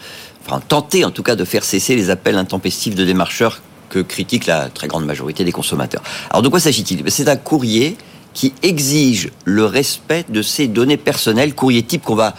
enfin 0.46 0.60
tenter 0.60 1.04
en 1.04 1.10
tout 1.10 1.24
cas 1.24 1.36
de 1.36 1.46
faire 1.46 1.64
cesser 1.64 1.96
les 1.96 2.12
appels 2.12 2.38
intempestifs 2.38 2.94
de 2.94 3.06
démarcheurs 3.06 3.64
que 3.90 3.98
critique 3.98 4.46
la 4.46 4.70
très 4.70 4.88
grande 4.88 5.06
majorité 5.08 5.44
des 5.44 5.52
consommateurs. 5.52 6.04
Alors 6.30 6.44
de 6.44 6.50
quoi 6.50 6.60
s'agit-il? 6.60 7.04
C'est 7.10 7.28
un 7.28 7.38
courrier 7.38 7.98
qui 8.36 8.54
exige 8.62 9.32
le 9.46 9.66
respect 9.66 10.26
de 10.30 10.44
ces 10.44 10.68
données 10.68 10.98
personnelles, 10.98 11.56
courrier 11.56 11.82
type 11.82 12.04
qu'on 12.04 12.14
va 12.14 12.36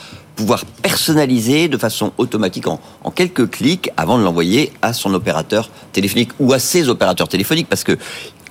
personnaliser 0.83 1.69
de 1.69 1.77
façon 1.77 2.13
automatique 2.19 2.67
en, 2.67 2.81
quelques 3.15 3.51
clics 3.51 3.91
avant 3.97 4.19
de 4.19 4.25
l'envoyer 4.25 4.73
à 4.83 4.93
son 4.93 5.13
opérateur 5.15 5.71
téléphonique 5.93 6.31
ou 6.39 6.53
à 6.53 6.59
ses 6.59 6.89
opérateurs 6.89 7.29
téléphoniques 7.29 7.69
parce 7.69 7.85
que 7.85 7.99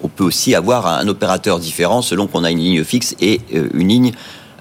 on 0.01 0.07
peut 0.07 0.23
aussi 0.23 0.55
avoir 0.55 0.87
un 0.87 1.07
opérateur 1.07 1.59
différent 1.59 2.01
selon 2.01 2.27
qu'on 2.27 2.43
a 2.43 2.51
une 2.51 2.59
ligne 2.59 2.83
fixe 2.83 3.15
et 3.19 3.41
euh, 3.53 3.67
une 3.73 3.89
ligne 3.89 4.11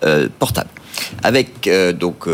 euh, 0.04 0.28
portable. 0.38 0.70
Avec 1.22 1.68
euh, 1.68 1.92
donc 1.92 2.26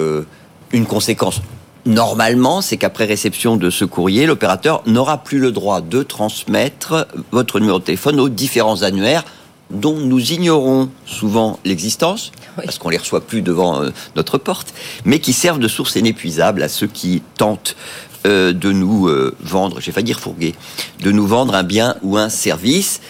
une 0.72 0.87
conséquence 0.87 1.40
Normalement, 1.87 2.62
c'est 2.62 2.78
qu'après 2.78 3.04
réception 3.04 3.57
de 3.57 3.68
ce 3.68 3.85
courrier, 3.85 4.24
l'opérateur 4.24 4.83
n'aura 4.87 5.18
plus 5.18 5.38
le 5.38 5.52
droit 5.52 5.83
de 5.83 6.02
transmettre 6.02 7.07
votre 7.30 7.61
numéro 7.61 7.78
de 7.78 7.85
téléphone 7.85 8.20
aux 8.20 8.30
différents 8.30 8.83
annuaires 8.83 9.24
dont 9.70 9.96
nous 9.96 10.33
ignorons 10.33 10.90
souvent 11.07 11.59
l'existence, 11.64 12.33
oui. 12.59 12.64
parce 12.64 12.79
qu'on 12.79 12.90
les 12.90 12.96
reçoit 12.96 13.20
plus 13.20 13.42
devant 13.42 13.83
euh, 13.83 13.90
notre 14.16 14.38
porte, 14.38 14.74
mais 15.05 15.18
qui 15.18 15.33
servent 15.33 15.59
de 15.59 15.68
source 15.68 15.96
inépuisable 15.96 16.62
à 16.62 16.68
ceux 16.68 16.87
qui 16.87 17.22
tentent 17.37 17.77
euh, 18.27 18.53
de 18.53 18.72
nous 18.72 19.09
euh, 19.09 19.35
vendre, 19.40 19.81
j'ai 19.81 19.92
failli 19.92 20.07
dire 20.07 20.20
fourguer, 20.20 20.55
de 21.00 21.11
nous 21.11 21.27
vendre 21.27 21.55
un 21.55 21.62
bien 21.62 21.96
ou 22.03 22.16
un 22.16 22.29
service. 22.29 23.00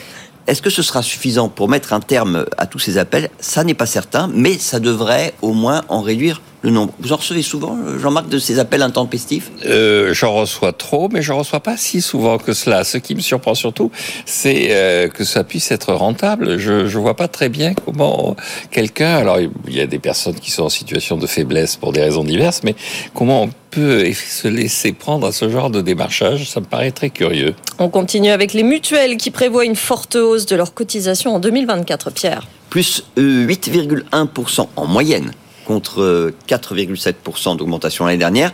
Est-ce 0.47 0.61
que 0.61 0.71
ce 0.71 0.83
sera 0.83 1.03
suffisant 1.03 1.49
pour 1.49 1.69
mettre 1.69 1.93
un 1.95 2.01
terme 2.01 2.45
à 2.59 2.67
tous 2.67 2.79
ces 2.79 2.99
appels? 2.99 3.31
Ça 3.41 3.65
n'est 3.65 3.75
pas 3.75 3.87
certain, 3.87 4.31
mais 4.33 4.59
ça 4.59 4.79
devrait 4.79 5.33
au 5.41 5.53
moins 5.53 5.83
en 5.89 6.03
réduire 6.03 6.43
le 6.61 6.71
nombre. 6.71 6.93
Vous 6.99 7.13
en 7.13 7.17
recevez 7.17 7.43
souvent, 7.43 7.79
Jean-Marc, 7.99 8.29
de 8.29 8.39
ces 8.39 8.59
appels 8.59 8.83
intempestifs? 8.83 9.51
Euh, 9.67 10.13
J'en 10.15 10.35
reçois 10.35 10.73
trop, 10.73 11.09
mais 11.11 11.23
je 11.23 11.33
ne 11.33 11.39
reçois 11.39 11.61
pas 11.61 11.77
si 11.77 12.01
souvent 12.01 12.39
que 12.39 12.53
cela. 12.53 12.85
Ce 12.85 12.99
qui 12.99 13.15
me 13.15 13.21
surprend 13.21 13.55
surtout, 13.55 13.91
c'est 14.27 14.69
euh, 14.71 15.09
que 15.09 15.25
ça 15.25 15.45
puisse 15.45 15.71
être 15.71 15.93
rentable. 15.93 16.59
Je 16.59 16.73
ne 16.73 16.89
vois 16.89 17.17
pas 17.17 17.29
très 17.29 17.49
bien 17.49 17.75
comment 17.75 18.37
quelqu'un... 18.71 19.17
Alors, 19.17 19.39
il 19.41 19.75
y 19.75 19.81
a 19.81 19.87
des 19.87 19.99
personnes 19.99 20.37
qui 20.37 20.51
sont 20.51 20.65
en 20.65 20.71
situation 20.71 21.17
de 21.17 21.27
faiblesse 21.27 21.77
pour 21.77 21.93
des 21.93 22.03
raisons 22.03 22.25
diverses, 22.25 22.63
mais 22.65 22.75
comment 23.15 23.49
peut 23.75 24.13
se 24.13 24.49
laisser 24.49 24.93
prendre 24.93 25.27
à 25.27 25.33
ce 25.33 25.49
genre 25.49 25.71
de 25.71 25.81
démarchage 25.81 26.51
Ça 26.51 26.61
me 26.61 26.67
paraît 26.67 26.93
très 26.93 27.11
curieux. 27.11 27.55
On 27.79 27.89
continue 27.89 28.31
avec 28.31 28.53
les 28.53 28.63
mutuelles 28.63 29.17
qui 29.17 29.31
prévoient 29.31 29.65
une 29.65 29.77
forte 29.77 30.17
hausse 30.17 30.47
de 30.47 30.57
leurs 30.57 30.75
cotisations 30.75 31.35
en 31.35 31.39
2024, 31.39 32.11
Pierre. 32.11 32.47
Plus 32.71 33.05
8,1% 33.17 34.69
en 34.77 34.87
moyenne 34.87 35.33
contre 35.65 36.33
4,7% 36.49 37.57
d'augmentation 37.57 38.05
l'année 38.05 38.19
dernière. 38.19 38.53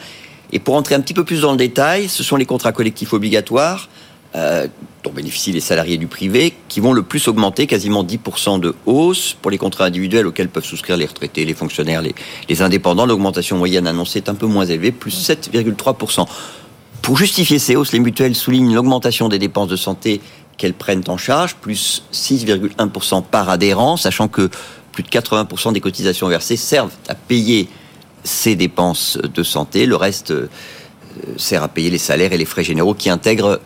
Et 0.53 0.59
pour 0.59 0.75
entrer 0.75 0.95
un 0.95 1.01
petit 1.01 1.15
peu 1.15 1.25
plus 1.25 1.43
dans 1.43 1.53
le 1.53 1.57
détail, 1.57 2.09
ce 2.09 2.23
sont 2.23 2.37
les 2.37 2.45
contrats 2.47 2.73
collectifs 2.73 3.13
obligatoires 3.13 3.89
euh, 4.37 4.69
dont 5.03 5.11
bénéficient 5.11 5.53
les 5.53 5.61
salariés 5.61 5.97
du 5.97 6.07
privé 6.07 6.55
qui 6.69 6.81
vont 6.81 6.93
le 6.93 7.03
plus 7.03 7.27
augmenter, 7.27 7.67
quasiment 7.67 8.05
10% 8.05 8.61
de 8.61 8.75
hausse. 8.87 9.37
Pour 9.41 9.51
les 9.51 9.59
contrats 9.59 9.87
individuels 9.87 10.27
auxquels 10.27 10.49
peuvent 10.49 10.65
souscrire 10.65 10.97
les 10.97 11.07
retraités, 11.07 11.45
les 11.45 11.55
fonctionnaires, 11.55 12.03
les, 12.03 12.15
les 12.49 12.63
indépendants, 12.63 13.07
l'augmentation 13.07 13.57
moyenne 13.57 13.87
annoncée 13.87 14.19
est 14.19 14.29
un 14.29 14.35
peu 14.35 14.47
moins 14.47 14.67
élevée, 14.67 14.93
plus 14.93 15.29
7,3%. 15.29 16.27
Pour 17.03 17.17
justifier 17.17 17.59
ces 17.59 17.77
hausses, 17.77 17.93
les 17.93 17.99
mutuelles 17.99 18.37
soulignent 18.37 18.75
l'augmentation 18.75 19.29
des 19.29 19.39
dépenses 19.39 19.69
de 19.69 19.77
santé 19.77 20.21
qu'elles 20.59 20.75
prennent 20.75 21.05
en 21.09 21.17
charge, 21.17 21.57
plus 21.57 22.05
6,1% 22.13 23.25
par 23.25 23.49
adhérent, 23.49 23.97
sachant 23.97 24.29
que 24.29 24.51
plus 24.93 25.03
de 25.03 25.09
80% 25.09 25.73
des 25.73 25.81
cotisations 25.81 26.29
versées 26.29 26.57
servent 26.57 26.95
à 27.09 27.15
payer 27.15 27.69
ces 28.23 28.55
dépenses 28.55 29.17
de 29.17 29.43
santé. 29.43 29.87
Le 29.87 29.97
reste 29.97 30.31
euh, 30.31 30.49
sert 31.37 31.63
à 31.63 31.69
payer 31.69 31.91
les 31.91 31.99
salaires 31.99 32.33
et 32.33 32.39
les 32.39 32.45
frais 32.45 32.65
généraux 32.65 32.95
qui 32.95 33.09
intègrent 33.09 33.61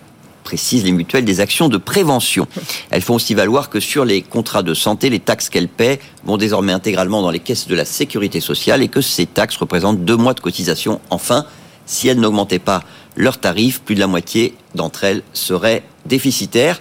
précisent 0.44 0.84
les 0.84 0.92
mutuelles 0.92 1.24
des 1.24 1.40
actions 1.40 1.68
de 1.68 1.78
prévention. 1.78 2.46
Elles 2.90 3.02
font 3.02 3.14
aussi 3.14 3.34
valoir 3.34 3.70
que 3.70 3.80
sur 3.80 4.04
les 4.04 4.22
contrats 4.22 4.62
de 4.62 4.74
santé, 4.74 5.10
les 5.10 5.18
taxes 5.18 5.48
qu'elles 5.48 5.68
paient 5.68 5.98
vont 6.24 6.36
désormais 6.36 6.72
intégralement 6.72 7.22
dans 7.22 7.30
les 7.30 7.40
caisses 7.40 7.66
de 7.66 7.74
la 7.74 7.84
sécurité 7.84 8.40
sociale 8.40 8.82
et 8.82 8.88
que 8.88 9.00
ces 9.00 9.26
taxes 9.26 9.56
représentent 9.56 10.04
deux 10.04 10.16
mois 10.16 10.34
de 10.34 10.40
cotisation. 10.40 11.00
Enfin, 11.10 11.46
si 11.86 12.06
elles 12.06 12.20
n'augmentaient 12.20 12.60
pas 12.60 12.84
leurs 13.16 13.38
tarifs, 13.38 13.80
plus 13.80 13.94
de 13.94 14.00
la 14.00 14.06
moitié 14.06 14.54
d'entre 14.74 15.04
elles 15.04 15.22
seraient 15.32 15.82
déficitaires. 16.06 16.80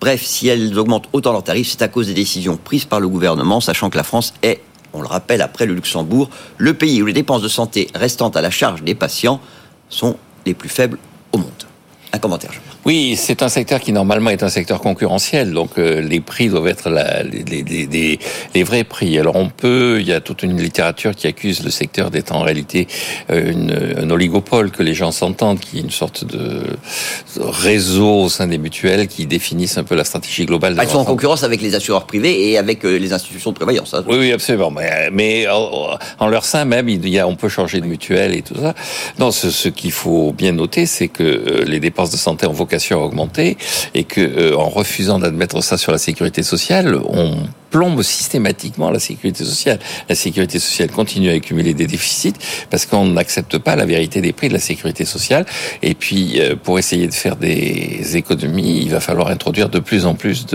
Bref, 0.00 0.22
si 0.24 0.48
elles 0.48 0.78
augmentent 0.78 1.08
autant 1.12 1.32
leurs 1.32 1.44
tarifs, 1.44 1.70
c'est 1.70 1.82
à 1.82 1.88
cause 1.88 2.08
des 2.08 2.14
décisions 2.14 2.56
prises 2.56 2.84
par 2.84 3.00
le 3.00 3.08
gouvernement, 3.08 3.60
sachant 3.60 3.90
que 3.90 3.96
la 3.96 4.04
France 4.04 4.34
est, 4.42 4.60
on 4.92 5.00
le 5.00 5.08
rappelle, 5.08 5.42
après 5.42 5.66
le 5.66 5.74
Luxembourg, 5.74 6.30
le 6.58 6.74
pays 6.74 7.02
où 7.02 7.06
les 7.06 7.12
dépenses 7.12 7.42
de 7.42 7.48
santé 7.48 7.88
restant 7.94 8.28
à 8.30 8.40
la 8.40 8.50
charge 8.50 8.82
des 8.82 8.94
patients 8.94 9.40
sont 9.88 10.16
les 10.46 10.54
plus 10.54 10.68
faibles 10.68 10.98
au 11.32 11.38
monde. 11.38 11.50
Un 12.12 12.18
commentaire, 12.18 12.52
je 12.52 12.73
oui, 12.84 13.16
c'est 13.16 13.42
un 13.42 13.48
secteur 13.48 13.80
qui 13.80 13.92
normalement 13.92 14.28
est 14.28 14.42
un 14.42 14.50
secteur 14.50 14.80
concurrentiel, 14.80 15.52
donc 15.52 15.78
euh, 15.78 16.02
les 16.02 16.20
prix 16.20 16.48
doivent 16.48 16.68
être 16.68 16.90
la, 16.90 17.22
les, 17.22 17.42
les, 17.42 17.86
les, 17.86 18.18
les, 18.54 18.62
vrais 18.62 18.84
prix. 18.84 19.18
Alors 19.18 19.36
on 19.36 19.48
peut, 19.48 19.98
il 20.00 20.06
y 20.06 20.12
a 20.12 20.20
toute 20.20 20.42
une 20.42 20.60
littérature 20.60 21.14
qui 21.14 21.26
accuse 21.26 21.64
le 21.64 21.70
secteur 21.70 22.10
d'être 22.10 22.34
en 22.34 22.42
réalité 22.42 22.86
euh, 23.30 23.50
une, 23.50 23.94
un 24.04 24.10
oligopole, 24.10 24.70
que 24.70 24.82
les 24.82 24.92
gens 24.92 25.12
s'entendent, 25.12 25.60
qui 25.60 25.78
est 25.78 25.80
une 25.80 25.90
sorte 25.90 26.26
de 26.26 26.62
réseau 27.38 28.24
au 28.24 28.28
sein 28.28 28.48
des 28.48 28.58
mutuelles 28.58 29.08
qui 29.08 29.26
définissent 29.26 29.78
un 29.78 29.84
peu 29.84 29.94
la 29.94 30.04
stratégie 30.04 30.44
globale. 30.44 30.74
Ah, 30.76 30.84
ils 30.84 30.90
sont 30.90 30.98
en 30.98 31.06
concurrence 31.06 31.42
avec 31.42 31.62
les 31.62 31.74
assureurs 31.74 32.06
privés 32.06 32.50
et 32.50 32.58
avec 32.58 32.84
euh, 32.84 32.98
les 32.98 33.14
institutions 33.14 33.50
de 33.50 33.56
prévoyance. 33.56 33.94
Hein. 33.94 34.04
Oui, 34.06 34.16
oui, 34.18 34.32
absolument. 34.32 34.70
Mais, 34.70 35.08
mais 35.10 35.48
en, 35.48 35.96
en, 36.18 36.28
leur 36.28 36.44
sein 36.44 36.66
même, 36.66 36.90
il 36.90 37.08
y 37.08 37.18
a, 37.18 37.26
on 37.26 37.36
peut 37.36 37.48
changer 37.48 37.80
de 37.80 37.86
mutuelle 37.86 38.36
et 38.36 38.42
tout 38.42 38.56
ça. 38.60 38.74
Non, 39.18 39.30
ce, 39.30 39.50
ce 39.50 39.70
qu'il 39.70 39.92
faut 39.92 40.32
bien 40.32 40.52
noter, 40.52 40.84
c'est 40.84 41.08
que 41.08 41.64
les 41.66 41.80
dépenses 41.80 42.10
de 42.10 42.18
santé 42.18 42.46
ont 42.46 42.52
vocation 42.52 42.73
a 42.74 42.98
augmenté 42.98 43.56
et 43.94 44.04
que 44.04 44.20
euh, 44.20 44.56
en 44.56 44.68
refusant 44.68 45.18
d'admettre 45.18 45.62
ça 45.62 45.76
sur 45.76 45.92
la 45.92 45.98
sécurité 45.98 46.42
sociale, 46.42 47.00
on 47.08 47.36
plombe 47.74 48.04
systématiquement 48.04 48.88
la 48.88 49.00
sécurité 49.00 49.44
sociale. 49.44 49.80
La 50.08 50.14
sécurité 50.14 50.60
sociale 50.60 50.92
continue 50.92 51.30
à 51.30 51.32
accumuler 51.32 51.74
des 51.74 51.88
déficits 51.88 52.34
parce 52.70 52.86
qu'on 52.86 53.06
n'accepte 53.06 53.58
pas 53.58 53.74
la 53.74 53.84
vérité 53.84 54.20
des 54.20 54.32
prix 54.32 54.46
de 54.46 54.52
la 54.52 54.60
sécurité 54.60 55.04
sociale. 55.04 55.44
Et 55.82 55.94
puis, 55.94 56.38
euh, 56.38 56.54
pour 56.54 56.78
essayer 56.78 57.08
de 57.08 57.14
faire 57.14 57.34
des 57.34 58.16
économies, 58.16 58.82
il 58.82 58.90
va 58.90 59.00
falloir 59.00 59.26
introduire 59.26 59.70
de 59.70 59.80
plus 59.80 60.06
en 60.06 60.14
plus 60.14 60.46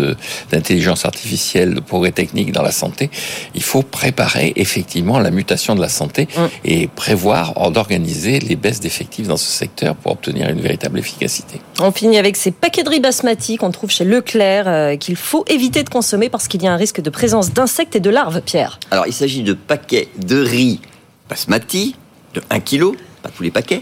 d'intelligence 0.50 1.04
artificielle, 1.04 1.74
de 1.74 1.82
progrès 1.82 2.14
techniques 2.14 2.54
dans 2.54 2.62
la 2.62 2.72
santé. 2.72 3.10
Il 3.54 3.64
faut 3.64 3.82
préparer 3.82 4.54
effectivement 4.56 5.20
la 5.20 5.30
mutation 5.30 5.76
de 5.76 5.82
la 5.82 5.90
santé 5.90 6.24
mmh. 6.24 6.42
et 6.64 6.88
prévoir 6.88 7.70
d'organiser 7.70 8.40
les 8.40 8.56
baisses 8.56 8.80
d'effectifs 8.80 9.28
dans 9.28 9.36
ce 9.36 9.52
secteur 9.52 9.98
pour 9.98 10.14
obtenir 10.14 10.48
une 10.50 10.62
véritable 10.62 10.98
efficacité. 10.98 11.60
On 11.82 11.92
finit 11.92 12.09
avec 12.18 12.36
ces 12.36 12.52
paquets 12.52 12.84
de 12.84 12.90
riz 12.90 13.00
basmati 13.00 13.58
qu'on 13.58 13.72
trouve 13.72 13.90
chez 13.90 14.06
Leclerc 14.06 14.68
euh, 14.68 14.96
qu'il 14.96 15.16
faut 15.16 15.46
éviter 15.48 15.84
de 15.84 15.90
consommer 15.90 16.30
parce 16.30 16.48
qu'il 16.48 16.64
y 16.64 16.68
a 16.68 16.74
un 16.74 16.78
risque 16.78 17.02
de 17.02 17.10
présence 17.10 17.54
d'insectes 17.54 17.96
et 17.96 18.00
de 18.00 18.10
larves, 18.10 18.42
Pierre. 18.42 18.80
Alors, 18.92 19.08
il 19.08 19.14
s'agit 19.14 19.44
de 19.44 19.54
paquets 19.54 20.10
de 20.18 20.42
riz 20.42 20.80
basmati 21.30 21.96
de 22.34 22.42
1 22.50 22.60
kg, 22.60 22.96
pas 23.22 23.30
tous 23.30 23.44
les 23.44 23.52
paquets, 23.52 23.82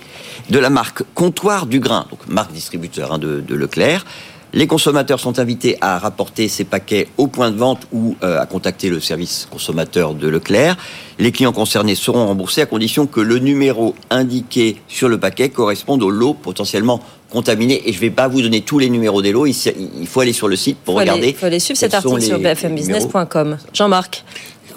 de 0.50 0.60
la 0.60 0.70
marque 0.70 1.04
Comptoir 1.14 1.66
du 1.66 1.80
Grain, 1.80 2.08
donc 2.10 2.28
marque 2.28 2.52
distributeur 2.52 3.14
hein, 3.14 3.20
de 3.20 3.56
Leclerc. 3.56 4.06
Les 4.54 4.66
consommateurs 4.66 5.20
sont 5.20 5.40
invités 5.40 5.78
à 5.82 6.00
rapporter 6.00 6.48
ces 6.48 6.64
paquets 6.64 7.08
au 7.18 7.28
point 7.28 7.52
de 7.52 7.58
vente 7.58 7.86
ou 7.92 8.16
euh, 8.24 8.40
à 8.40 8.46
contacter 8.46 8.90
le 8.90 9.02
service 9.02 9.48
consommateur 9.52 10.14
de 10.14 10.28
Leclerc. 10.28 10.78
Les 11.20 11.32
clients 11.34 11.52
concernés 11.52 11.96
seront 11.96 12.28
remboursés 12.28 12.62
à 12.62 12.66
condition 12.66 13.08
que 13.08 13.20
le 13.20 13.40
numéro 13.40 13.94
indiqué 14.10 14.78
sur 14.88 15.10
le 15.10 15.20
paquet 15.20 15.50
corresponde 15.50 16.02
au 16.02 16.10
lot 16.10 16.34
potentiellement 16.34 17.02
contaminé. 17.30 17.90
Et 17.90 17.92
je 17.92 17.98
ne 17.98 18.02
vais 18.02 18.10
pas 18.10 18.30
vous 18.30 18.42
donner 18.42 18.62
tous 18.62 18.80
les 18.80 18.90
numéros 18.90 19.22
des 19.22 19.34
lots. 19.34 19.46
Il 19.46 20.08
faut 20.08 20.22
aller 20.22 20.34
sur 20.34 20.48
le 20.48 20.56
site 20.56 20.78
pour 20.78 20.94
faut 20.94 21.00
regarder. 21.02 21.30
Il 21.30 21.36
faut 21.36 21.46
aller 21.46 21.60
suivre 21.60 21.78
cet 21.78 21.94
article 21.94 22.22
sur 22.22 22.40
bfmbusiness.com. 22.40 23.58
Jean-Marc, 23.74 24.24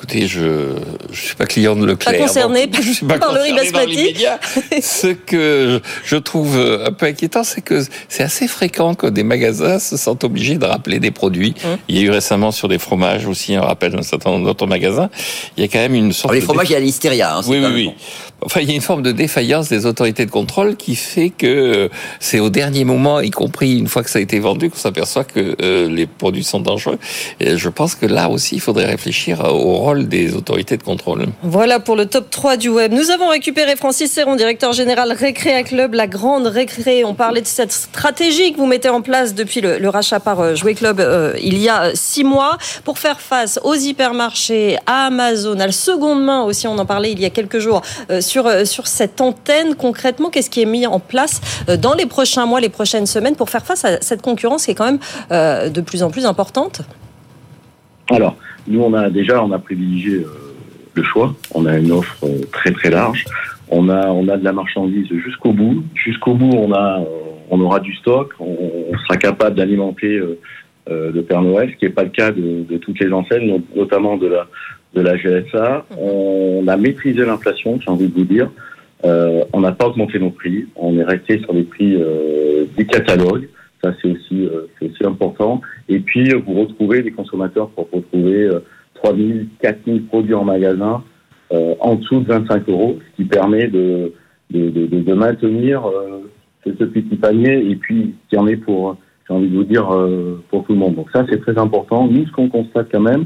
Écoutez, 0.01 0.29
je 0.29 0.41
ne 0.41 1.15
suis 1.15 1.35
pas 1.35 1.45
client 1.45 1.77
de 1.77 1.85
Leclerc. 1.85 2.15
Pas 2.17 2.19
concerné 2.19 2.67
donc 2.69 2.81
je 2.81 2.91
suis 2.91 3.05
pas 3.07 3.19
par 3.19 3.35
le 3.35 3.55
basmati. 3.55 3.97
l'immédiat. 3.97 4.41
Ce 4.81 5.09
que 5.09 5.83
je 6.07 6.17
trouve 6.17 6.57
un 6.59 6.91
peu 6.91 7.05
inquiétant, 7.05 7.45
c'est 7.45 7.61
que 7.61 7.85
c'est 8.09 8.23
assez 8.23 8.49
fréquent 8.49 8.95
que 8.95 9.07
des 9.07 9.25
magasins 9.25 9.79
se 9.79 9.99
sentent 9.99 10.25
obligés 10.25 10.57
de 10.57 10.65
rappeler 10.65 11.01
des 11.01 11.11
produits. 11.11 11.55
Hum. 11.65 11.77
Il 11.89 11.99
y 11.99 11.99
a 11.99 12.03
eu 12.05 12.11
récemment 12.11 12.51
sur 12.51 12.67
des 12.67 12.79
fromages 12.79 13.27
aussi 13.27 13.55
un 13.55 13.61
rappel 13.61 13.93
d'un 13.93 14.01
certain 14.01 14.31
nombre 14.31 14.47
d'autres 14.47 14.67
magasins. 14.67 15.11
Il 15.59 15.61
y 15.61 15.65
a 15.65 15.69
quand 15.69 15.81
même 15.81 15.95
une 15.95 16.15
sorte 16.15 16.31
Alors, 16.31 16.35
les 16.35 16.41
de 16.41 16.45
fromages, 16.47 16.71
il 16.71 16.73
y 16.73 16.77
a 16.77 16.81
l'hystéria. 16.81 17.37
hein, 17.37 17.43
oui, 17.47 17.59
oui, 17.63 17.71
oui. 17.75 17.85
bon. 17.89 17.95
Enfin, 18.45 18.61
il 18.61 18.69
y 18.69 18.73
a 18.73 18.75
une 18.75 18.81
forme 18.81 19.03
de 19.03 19.13
défaillance 19.13 19.69
des 19.69 19.87
autorités 19.87 20.27
de 20.27 20.31
contrôle 20.31 20.77
qui 20.77 20.97
fait 20.97 21.31
que 21.31 21.47
euh, 21.47 21.89
c'est 22.21 22.41
au 22.41 22.51
dernier 22.51 22.85
moment, 22.85 23.21
y 23.21 23.31
compris 23.31 23.79
une 23.79 23.89
fois 23.89 24.03
que 24.03 24.11
ça 24.11 24.19
a 24.19 24.23
été 24.23 24.39
vendu, 24.39 24.71
qu'on 24.71 24.79
s'aperçoit 24.79 25.25
que 25.25 25.57
euh, 25.63 25.89
les 25.89 26.07
produits 26.07 26.45
sont 26.45 26.61
dangereux. 26.61 26.99
Je 27.41 27.69
pense 27.69 27.95
que 27.95 28.07
là 28.07 28.29
aussi, 28.31 28.57
il 28.57 28.61
faudrait 28.61 28.87
réfléchir 28.87 29.41
au 29.45 29.77
rôle 29.77 30.09
des 30.09 30.35
autorités 30.35 30.77
de 30.77 30.83
contrôle. 30.83 31.27
Voilà 31.43 31.81
pour 31.81 31.97
le 31.97 32.07
top 32.07 32.31
3 32.31 32.57
du 32.57 32.69
web. 32.69 32.93
Nous 32.93 33.11
avons 33.11 33.29
récupéré 33.29 33.77
Francis 33.77 34.11
Serron, 34.11 34.37
directeur 34.37 34.73
général 34.73 35.13
Récréa 35.13 35.63
Club, 35.63 35.95
la 35.95 36.07
grande 36.07 36.47
récré. 36.47 37.05
On 37.05 37.15
parlait 37.15 37.43
de 37.43 37.47
cette 37.47 37.73
stratégie 37.73 38.53
que 38.53 38.57
vous 38.57 38.67
mettez 38.67 38.89
en 38.89 39.03
place 39.03 39.35
depuis 39.35 39.61
le, 39.61 39.89
rachat 39.89 40.21
par 40.21 40.41
euh, 40.41 40.55
Jouet 40.55 40.75
Club 40.75 41.01
euh, 41.01 41.35
il 41.43 41.59
y 41.59 41.69
a 41.69 41.85
euh, 41.85 41.91
six 41.95 42.25
mois 42.25 42.57
pour 42.85 42.99
faire 42.99 43.21
face 43.21 43.59
aux 43.63 43.75
hypermarchés, 43.75 44.79
à 44.87 45.07
Amazon, 45.07 45.59
à 45.59 45.67
la 45.67 45.73
seconde 45.73 46.23
main 46.23 46.43
aussi. 46.43 46.67
On 46.67 46.79
en 46.79 46.87
parlait 46.87 47.13
il 47.13 47.21
y 47.21 47.25
a 47.25 47.31
quelques 47.31 47.59
jours 47.59 47.83
euh, 48.11 48.21
sur, 48.31 48.47
euh, 48.47 48.65
sur 48.65 48.87
cette 48.87 49.21
antenne. 49.21 49.75
Concrètement, 49.75 50.31
qu'est-ce 50.31 50.51
qui 50.51 50.63
est 50.63 50.73
mis 50.77 50.87
en 50.87 51.01
place 51.01 51.41
euh, 51.69 51.77
dans 51.77 51.95
les 51.95 52.07
prochains 52.07 52.47
mois, 52.47 52.61
les 52.61 52.69
prochaines 52.69 53.07
semaines 53.07 53.37
pour 53.37 53.51
faire 53.51 53.65
face 53.67 53.85
à 53.85 54.01
cette 54.01 54.23
concurrence 54.23 54.65
qui 54.65 54.71
est 54.71 54.75
quand 54.75 54.91
même 54.93 55.01
euh, 55.33 55.69
de 55.69 55.81
plus 55.81 56.03
en 56.03 56.11
plus 56.11 56.25
importante? 56.25 56.83
Alors, 58.11 58.37
nous, 58.67 58.81
on 58.81 58.95
a 58.95 59.11
déjà, 59.11 59.43
on 59.43 59.51
a 59.53 59.59
privilégié 59.59 60.25
le 60.95 61.03
choix. 61.03 61.35
On 61.55 61.67
a 61.67 61.77
une 61.77 61.93
offre 61.93 62.25
très 62.53 62.73
très 62.73 62.91
large. 62.91 63.25
On 63.69 63.89
a, 63.89 64.09
on 64.09 64.29
a 64.29 64.37
de 64.37 64.45
la 64.45 64.53
marchandise 64.53 65.09
jusqu'au 65.09 65.53
bout. 65.53 65.83
Jusqu'au 65.95 66.35
bout, 66.35 66.53
on 66.53 66.73
a, 66.73 67.01
on 67.51 67.61
aura 67.61 67.81
du 67.81 67.95
stock. 67.97 68.33
On, 68.41 68.57
sera 69.07 69.17
capable 69.17 69.57
d'alimenter 69.57 70.21
le 70.89 71.23
Père 71.23 71.43
Noël, 71.43 71.71
ce 71.73 71.77
qui 71.79 71.85
n'est 71.85 71.93
pas 71.93 72.03
le 72.03 72.11
cas 72.11 72.33
de, 72.33 72.65
de 72.69 72.77
toutes 72.79 72.99
les 72.99 73.13
enseignes, 73.13 73.47
not- 73.47 73.63
notamment 73.77 74.17
de 74.17 74.27
la, 74.27 74.49
de 74.95 75.01
la 75.01 75.17
GSA. 75.17 75.87
On 75.99 76.65
a 76.67 76.77
maîtrisé 76.77 77.25
l'inflation, 77.25 77.79
j'ai 77.81 77.91
envie 77.91 78.09
de 78.09 78.15
vous 78.15 78.25
dire. 78.25 78.51
Euh, 79.05 79.45
on 79.53 79.61
n'a 79.61 79.73
pas 79.73 79.87
augmenté 79.87 80.19
nos 80.19 80.31
prix. 80.31 80.67
On 80.77 80.99
est 80.99 81.05
resté 81.05 81.39
sur 81.41 81.53
les 81.53 81.63
prix 81.63 81.97
euh, 81.97 82.65
du 82.77 82.87
catalogue. 82.87 83.49
Ça, 83.83 83.95
c'est 84.01 84.09
aussi, 84.11 84.45
euh, 84.47 84.67
aussi 84.83 85.05
important. 85.05 85.63
Et 85.89 86.01
puis, 86.01 86.31
euh, 86.33 86.41
vous 86.47 86.61
retrouvez 86.61 87.01
les 87.03 87.13
consommateurs 87.13 87.71
pour 87.71 87.89
retrouver 87.91 88.45
euh, 88.45 88.61
3 88.95 89.17
000, 89.17 89.29
4 89.63 89.79
000 89.87 89.99
produits 90.09 90.35
en 90.35 90.45
magasin 90.45 91.03
euh, 91.53 91.75
en 91.81 91.95
dessous 91.95 92.21
de 92.21 92.27
25 92.27 92.69
euros, 92.69 92.99
ce 93.11 93.17
qui 93.17 93.29
permet 93.29 93.69
de, 93.69 94.13
de, 94.51 94.69
de, 94.69 94.87
de- 94.87 95.15
maintenir 95.15 95.87
euh, 95.89 96.21
ce, 96.65 96.71
petit 96.85 97.17
panier 97.17 97.71
et 97.71 97.77
puis 97.77 98.15
qui 98.29 98.37
en 98.37 98.47
est 98.47 98.57
pour, 98.57 98.97
j'ai 99.27 99.35
envie 99.35 99.49
de 99.49 99.57
vous 99.57 99.65
dire, 99.65 99.89
pour 100.51 100.65
tout 100.65 100.73
le 100.73 100.79
monde. 100.79 100.95
Donc 100.97 101.09
ça, 101.11 101.25
c'est 101.31 101.41
très 101.41 101.57
important. 101.59 102.07
Nous, 102.07 102.27
ce 102.27 102.33
qu'on 102.33 102.49
constate 102.51 102.89
quand 102.93 103.01
même, 103.01 103.25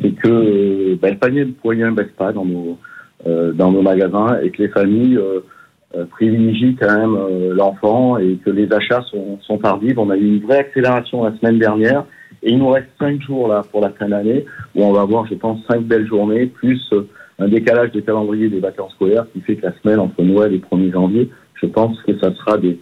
c'est 0.00 0.12
que 0.12 0.94
ben, 0.96 1.12
le 1.12 1.18
panier 1.18 1.44
de 1.44 1.54
moyen 1.64 1.90
ne 1.90 1.96
baisse 1.96 2.12
pas 2.16 2.32
dans 2.32 2.44
nos, 2.44 2.78
euh, 3.26 3.52
dans 3.52 3.72
nos 3.72 3.82
magasins 3.82 4.38
et 4.42 4.50
que 4.50 4.62
les 4.62 4.68
familles 4.68 5.18
euh, 5.18 6.04
privilégient 6.10 6.76
quand 6.78 6.98
même 6.98 7.16
l'enfant 7.54 8.18
et 8.18 8.38
que 8.44 8.50
les 8.50 8.70
achats 8.72 9.02
sont, 9.10 9.38
sont 9.40 9.58
tardifs. 9.58 9.96
On 9.96 10.10
a 10.10 10.16
eu 10.16 10.36
une 10.36 10.40
vraie 10.40 10.58
accélération 10.58 11.24
la 11.24 11.36
semaine 11.38 11.58
dernière 11.58 12.04
et 12.42 12.50
il 12.50 12.58
nous 12.58 12.68
reste 12.68 12.88
cinq 12.98 13.20
jours 13.22 13.48
là 13.48 13.62
pour 13.70 13.80
la 13.80 13.90
fin 13.90 14.08
d'année 14.08 14.44
où 14.74 14.84
on 14.84 14.92
va 14.92 15.00
avoir, 15.00 15.26
je 15.26 15.34
pense, 15.34 15.60
cinq 15.66 15.82
belles 15.82 16.06
journées 16.06 16.46
plus 16.46 16.92
un 17.38 17.48
décalage 17.48 17.92
de 17.92 18.00
calendrier 18.00 18.48
des 18.48 18.60
vacances 18.60 18.92
scolaires 18.92 19.26
qui 19.32 19.40
fait 19.40 19.56
que 19.56 19.66
la 19.66 19.72
semaine 19.80 20.00
entre 20.00 20.22
Noël 20.22 20.52
et 20.52 20.58
1er 20.58 20.92
janvier, 20.92 21.30
je 21.54 21.66
pense 21.66 22.00
que 22.02 22.18
ça 22.18 22.34
sera 22.34 22.58
des, 22.58 22.78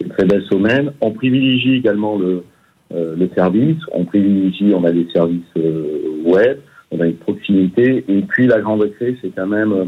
des 0.00 0.08
très 0.08 0.24
belles 0.24 0.44
semaines. 0.50 0.92
On 1.00 1.12
privilégie 1.12 1.76
également 1.76 2.18
le, 2.18 2.44
le 2.90 3.28
service, 3.34 3.78
on 3.92 4.04
privilégie, 4.04 4.72
on 4.74 4.84
a 4.84 4.90
des 4.90 5.06
services 5.12 5.42
euh, 5.56 6.22
web, 6.24 6.58
on 6.90 7.00
a 7.00 7.06
une 7.06 7.16
proximité, 7.16 8.04
et 8.08 8.22
puis 8.22 8.46
la 8.46 8.60
grande 8.60 8.82
récré, 8.82 9.16
c'est 9.22 9.30
quand 9.34 9.46
même, 9.46 9.72
euh, 9.72 9.84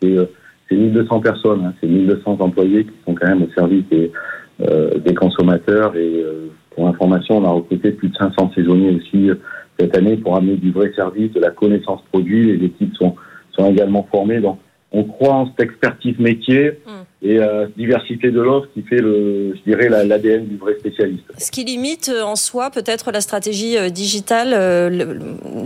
c'est, 0.00 0.16
euh, 0.16 0.26
c'est 0.68 0.76
1200 0.76 1.20
personnes, 1.20 1.64
hein, 1.64 1.74
c'est 1.80 1.88
1200 1.88 2.36
employés 2.40 2.84
qui 2.84 2.92
sont 3.04 3.14
quand 3.14 3.26
même 3.26 3.42
au 3.42 3.50
service 3.50 3.84
des, 3.90 4.12
euh, 4.60 4.98
des 4.98 5.14
consommateurs, 5.14 5.96
et 5.96 6.22
euh, 6.22 6.46
pour 6.70 6.86
information, 6.86 7.38
on 7.38 7.44
a 7.44 7.50
recruté 7.50 7.90
plus 7.92 8.08
de 8.08 8.16
500 8.16 8.52
saisonniers 8.54 8.94
aussi 8.94 9.30
euh, 9.30 9.34
cette 9.78 9.96
année 9.96 10.16
pour 10.16 10.36
amener 10.36 10.56
du 10.56 10.70
vrai 10.70 10.92
service, 10.94 11.32
de 11.32 11.40
la 11.40 11.50
connaissance 11.50 12.00
produit, 12.12 12.56
les 12.56 12.64
équipes 12.66 12.94
sont, 12.96 13.16
sont 13.52 13.70
également 13.70 14.06
formées, 14.10 14.40
donc 14.40 14.58
on 14.96 15.04
croit 15.04 15.34
en 15.34 15.46
cette 15.48 15.60
expertise 15.68 16.16
métier 16.18 16.78
et 17.20 17.38
euh, 17.38 17.66
diversité 17.76 18.30
de 18.30 18.40
l'offre 18.40 18.68
qui 18.74 18.82
fait 18.82 19.00
le, 19.00 19.54
je 19.56 19.62
dirais, 19.70 19.88
la- 19.88 20.04
l'ADN 20.04 20.46
du 20.46 20.56
vrai 20.56 20.74
spécialiste. 20.78 21.24
Ce 21.36 21.50
qui 21.50 21.64
limite 21.64 22.10
euh, 22.14 22.22
en 22.22 22.36
soi 22.36 22.70
peut-être 22.70 23.10
la 23.10 23.20
stratégie 23.20 23.76
euh, 23.76 23.88
digitale, 23.88 24.52
euh, 24.52 24.88
le, 24.88 25.18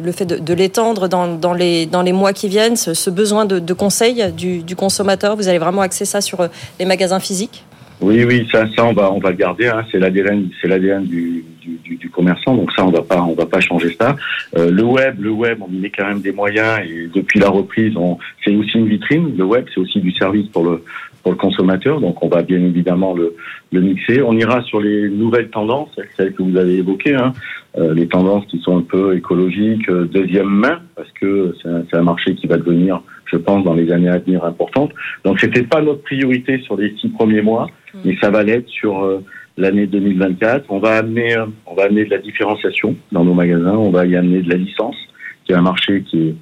le 0.03 0.13
fait 0.13 0.25
de, 0.25 0.37
de 0.39 0.55
l'étendre 0.55 1.09
dans, 1.09 1.27
dans, 1.37 1.53
les, 1.53 1.85
dans 1.87 2.03
les 2.03 2.13
mois 2.13 2.33
qui 2.33 2.49
viennent, 2.49 2.77
ce, 2.77 2.95
ce 2.95 3.11
besoin 3.11 3.45
de, 3.45 3.59
de 3.59 3.73
conseil 3.75 4.33
du, 4.33 4.63
du 4.63 4.75
consommateur, 4.77 5.37
vous 5.37 5.49
allez 5.49 5.59
vraiment 5.59 5.83
axer 5.83 6.05
ça 6.07 6.21
sur 6.21 6.39
les 6.81 6.87
magasins 6.87 7.21
physiques? 7.21 7.65
Oui, 8.01 8.25
oui, 8.25 8.47
ça, 8.53 8.65
ça, 8.77 8.85
on 8.85 8.93
va, 8.93 9.13
on 9.13 9.19
va 9.19 9.31
le 9.31 9.37
garder. 9.37 9.67
Hein. 9.67 9.85
C'est 9.91 9.99
l'ADN, 9.99 10.49
c'est 10.63 10.69
l'ADN 10.69 11.05
du, 11.05 11.45
du, 11.69 11.77
du, 11.87 11.97
du 11.97 12.09
commerçant. 12.17 12.53
Donc 12.61 12.69
ça, 12.75 12.81
on 12.89 12.91
va 12.91 13.03
pas, 13.03 13.21
on 13.33 13.37
va 13.43 13.49
pas 13.55 13.61
changer 13.61 13.91
ça. 14.01 14.11
Euh, 14.57 14.71
le 14.71 14.85
web, 14.97 15.15
le 15.21 15.33
web, 15.45 15.59
on 15.67 15.71
y 15.77 15.79
met 15.79 15.93
quand 15.97 16.09
même 16.13 16.23
des 16.29 16.33
moyens. 16.33 16.75
Et 16.89 17.09
depuis 17.19 17.39
la 17.39 17.51
reprise, 17.51 17.95
c'est 18.43 18.55
aussi 18.61 18.77
une 18.83 18.89
vitrine. 18.89 19.27
Le 19.37 19.45
web, 19.45 19.65
c'est 19.73 19.81
aussi 19.85 20.01
du 20.01 20.13
service 20.13 20.49
pour 20.55 20.65
le, 20.69 20.83
pour 21.23 21.33
le 21.33 21.39
consommateur. 21.39 22.01
Donc 22.01 22.17
on 22.25 22.29
va 22.29 22.43
bien 22.43 22.63
évidemment 22.71 23.13
le, 23.21 23.27
le 23.75 23.81
mixer. 23.81 24.23
On 24.23 24.37
ira 24.45 24.63
sur 24.63 24.81
les 24.81 25.09
nouvelles 25.23 25.51
tendances, 25.51 25.95
celles 26.17 26.33
que 26.33 26.43
vous 26.43 26.57
avez 26.57 26.77
évoquées. 26.85 27.15
Hein. 27.15 27.33
Euh, 27.77 27.93
les 27.93 28.09
tendances 28.09 28.47
qui 28.47 28.59
sont 28.65 28.77
un 28.79 28.87
peu 28.95 29.15
écologiques, 29.15 29.89
euh, 29.91 30.07
deuxième 30.07 30.49
main, 30.49 30.81
parce 30.97 31.13
que 31.21 31.55
c'est 31.61 31.97
un, 31.97 32.01
un 32.01 32.03
marché 32.03 32.35
qui 32.35 32.47
va 32.47 32.57
devenir, 32.57 33.03
je 33.27 33.37
pense, 33.37 33.63
dans 33.63 33.75
les 33.75 33.93
années 33.93 34.09
à 34.09 34.19
venir 34.19 34.43
importante. 34.53 34.91
Donc 35.25 35.39
c'était 35.39 35.69
pas 35.75 35.83
notre 35.83 36.03
priorité 36.03 36.53
sur 36.67 36.77
les 36.81 36.91
six 36.99 37.11
premiers 37.19 37.43
mois, 37.43 37.67
mais 38.05 38.17
ça 38.23 38.31
va 38.31 38.43
l'être 38.43 38.69
sur 38.69 38.93
euh, 39.05 39.23
l'année 39.59 39.87
2024. 39.87 40.67
On 40.71 40.79
va 40.79 40.99
amener, 40.99 41.37
euh, 41.37 41.47
on 41.67 41.75
va 41.75 41.85
amener 41.85 42.05
de 42.05 42.11
la 42.11 42.19
différenciation 42.19 42.97
dans 43.13 43.25
nos 43.25 43.35
magasins. 43.35 43.75
On 43.75 43.91
va 43.91 44.07
y 44.07 44.17
amener 44.17 44.41
de 44.41 44.49
la 44.49 44.57
licence, 44.57 44.97
qui 45.45 45.53
est 45.53 45.57
un 45.57 45.63
marché 45.63 46.03
qui 46.03 46.35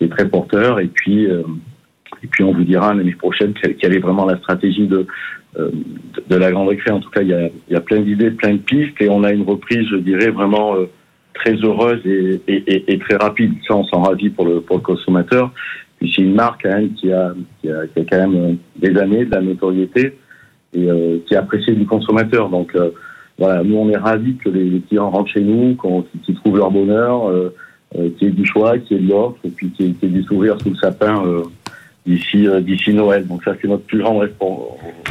est, 0.00 0.08
très 0.08 0.28
porteur. 0.28 0.80
Et 0.80 0.88
puis, 0.88 1.26
euh, 1.26 1.42
et 2.24 2.26
puis 2.26 2.42
on 2.42 2.52
vous 2.52 2.64
dira 2.64 2.92
l'année 2.92 3.14
prochaine 3.14 3.54
quelle, 3.54 3.94
est 3.94 4.00
vraiment 4.00 4.26
la 4.26 4.36
stratégie 4.38 4.88
de, 4.88 5.06
euh, 5.56 5.70
de, 6.28 6.36
la 6.36 6.50
grande 6.50 6.70
récré. 6.70 6.90
En 6.90 6.98
tout 6.98 7.10
cas, 7.10 7.22
il 7.22 7.28
y 7.28 7.34
a, 7.34 7.46
il 7.68 7.72
y 7.72 7.76
a 7.76 7.80
plein 7.80 8.00
d'idées, 8.00 8.32
plein 8.32 8.54
de 8.54 8.58
pistes, 8.58 9.00
et 9.00 9.08
on 9.08 9.22
a 9.22 9.30
une 9.30 9.44
reprise, 9.44 9.86
je 9.92 9.96
dirais, 9.98 10.30
vraiment 10.30 10.74
très 11.34 11.52
heureuse 11.52 12.00
et, 12.04 12.40
et, 12.48 12.98
très 12.98 13.14
rapide. 13.14 13.52
Ça, 13.68 13.76
on 13.76 13.84
s'en 13.84 14.02
ravit 14.02 14.30
pour 14.30 14.44
le, 14.44 14.60
pour 14.60 14.78
le 14.78 14.82
consommateur. 14.82 15.52
Puis 16.00 16.12
c'est 16.16 16.22
une 16.22 16.34
marque 16.34 16.62
quand 16.64 16.74
même 16.74 16.92
qui 16.94 17.12
a, 17.12 17.32
qui 17.60 17.70
a, 17.70 17.86
qui 17.86 18.00
a 18.00 18.04
quand 18.10 18.28
même 18.28 18.56
des 18.74 18.98
années, 18.98 19.24
de 19.24 19.30
la 19.30 19.40
notoriété 19.40 20.16
et 20.74 20.90
euh, 20.90 21.18
qui 21.26 21.34
est 21.34 21.36
appréciée 21.36 21.74
du 21.74 21.86
consommateur. 21.86 22.48
Donc 22.48 22.74
euh, 22.74 22.90
voilà, 23.38 23.62
nous 23.62 23.76
on 23.76 23.88
est 23.90 23.96
ravis 23.96 24.36
que 24.36 24.48
les, 24.48 24.80
clients 24.80 25.10
rentrent 25.10 25.30
chez 25.30 25.40
nous, 25.40 25.76
qu'ils 26.24 26.34
trouvent 26.36 26.58
leur 26.58 26.70
bonheur, 26.70 27.28
euh, 27.28 27.54
euh, 27.96 28.10
qu'il 28.16 28.28
y 28.28 28.30
ait 28.30 28.34
du 28.34 28.46
choix, 28.46 28.78
qu'il 28.78 28.96
y 28.96 29.00
ait 29.00 29.02
de 29.04 29.10
l'offre, 29.10 29.38
et 29.44 29.50
puis 29.50 29.70
qu'il 29.70 29.90
y, 29.90 29.94
qu'il 29.94 30.10
y 30.10 30.12
ait 30.12 30.20
du 30.20 30.24
sourire 30.24 30.60
sous 30.60 30.70
le 30.70 30.76
sapin 30.76 31.26
euh, 31.26 31.42
d'ici 32.06 32.46
euh, 32.46 32.60
d'ici 32.60 32.92
Noël. 32.92 33.26
Donc 33.26 33.42
ça 33.44 33.54
c'est 33.60 33.68
notre 33.68 33.84
plus 33.84 33.98
grande 33.98 34.28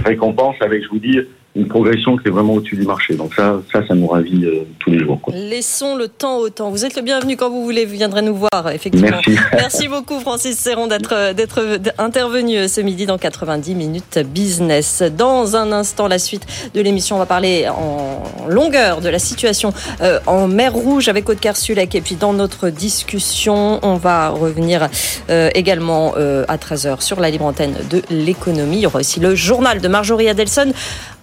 récompense 0.06 0.56
avec, 0.62 0.84
je 0.84 0.90
vous 0.90 1.00
dis, 1.00 1.20
une 1.56 1.68
progression 1.68 2.18
qui 2.18 2.28
est 2.28 2.32
vraiment 2.32 2.54
au-dessus 2.54 2.78
du 2.78 2.86
marché. 2.86 3.16
Donc 3.16 3.34
ça, 3.34 3.62
ça, 3.72 3.86
ça 3.86 3.94
nous 3.94 4.08
ravit 4.08 4.46
euh, 4.46 4.64
tous 4.80 4.92
les 4.92 5.00
jours. 5.00 5.20
Quoi. 5.22 5.34
Laissons 5.36 5.96
le 5.96 6.08
temps 6.08 6.38
au 6.38 6.50
temps. 6.50 6.70
Vous 6.70 6.86
êtes 6.86 6.96
le 6.96 7.02
bienvenu 7.02 7.36
quand 7.36 7.50
vous 7.50 7.64
voulez. 7.64 7.86
Vous 7.86 7.94
viendrez 7.94 8.22
nous 8.22 8.36
voir, 8.36 8.70
effectivement. 8.72 9.10
Merci. 9.12 9.36
Merci 9.54 9.88
beaucoup, 9.88 10.20
Francis 10.20 10.58
Serron, 10.58 10.88
d'être 10.88 11.34
d'être 11.34 11.80
intervenu 11.98 12.68
ce 12.68 12.82
midi 12.82 13.06
dans 13.06 13.18
90 13.18 13.76
minutes 13.76 14.20
business. 14.20 15.04
Dans 15.18 15.56
un 15.56 15.72
instant, 15.72 16.08
la 16.08 16.20
suite 16.20 16.46
de 16.74 16.82
l'émission, 16.82 17.18
on 17.18 17.20
va 17.20 17.26
parler 17.26 17.68
en 17.68 18.24
longueur 18.48 19.02
de 19.02 19.10
la 19.10 19.20
situation 19.20 19.74
euh, 20.02 20.20
en 20.28 20.48
mer 20.48 20.74
Rouge 20.74 21.10
avec 21.10 21.30
Aude 21.30 21.40
Kersulek. 21.40 21.96
Et 21.96 22.02
puis 22.02 22.16
dans 22.16 22.34
notre 22.34 22.70
discussion, 22.70 23.80
on 23.84 23.96
va 23.96 24.30
revenir 24.30 24.88
euh, 25.30 25.50
également 25.54 26.14
euh, 26.18 26.46
à 26.48 26.58
13h 26.58 27.02
sur 27.02 27.20
la 27.20 27.30
libre 27.30 27.46
antenne 27.46 27.76
de 27.90 28.02
l'économie. 28.10 28.78
Il 28.78 28.82
y 28.82 28.88
aura 28.88 29.00
aussi 29.00 29.20
le 29.20 29.36
journal 29.36 29.82
de 29.82 29.88
Marjorie 29.88 30.30
Adelson. 30.30 30.72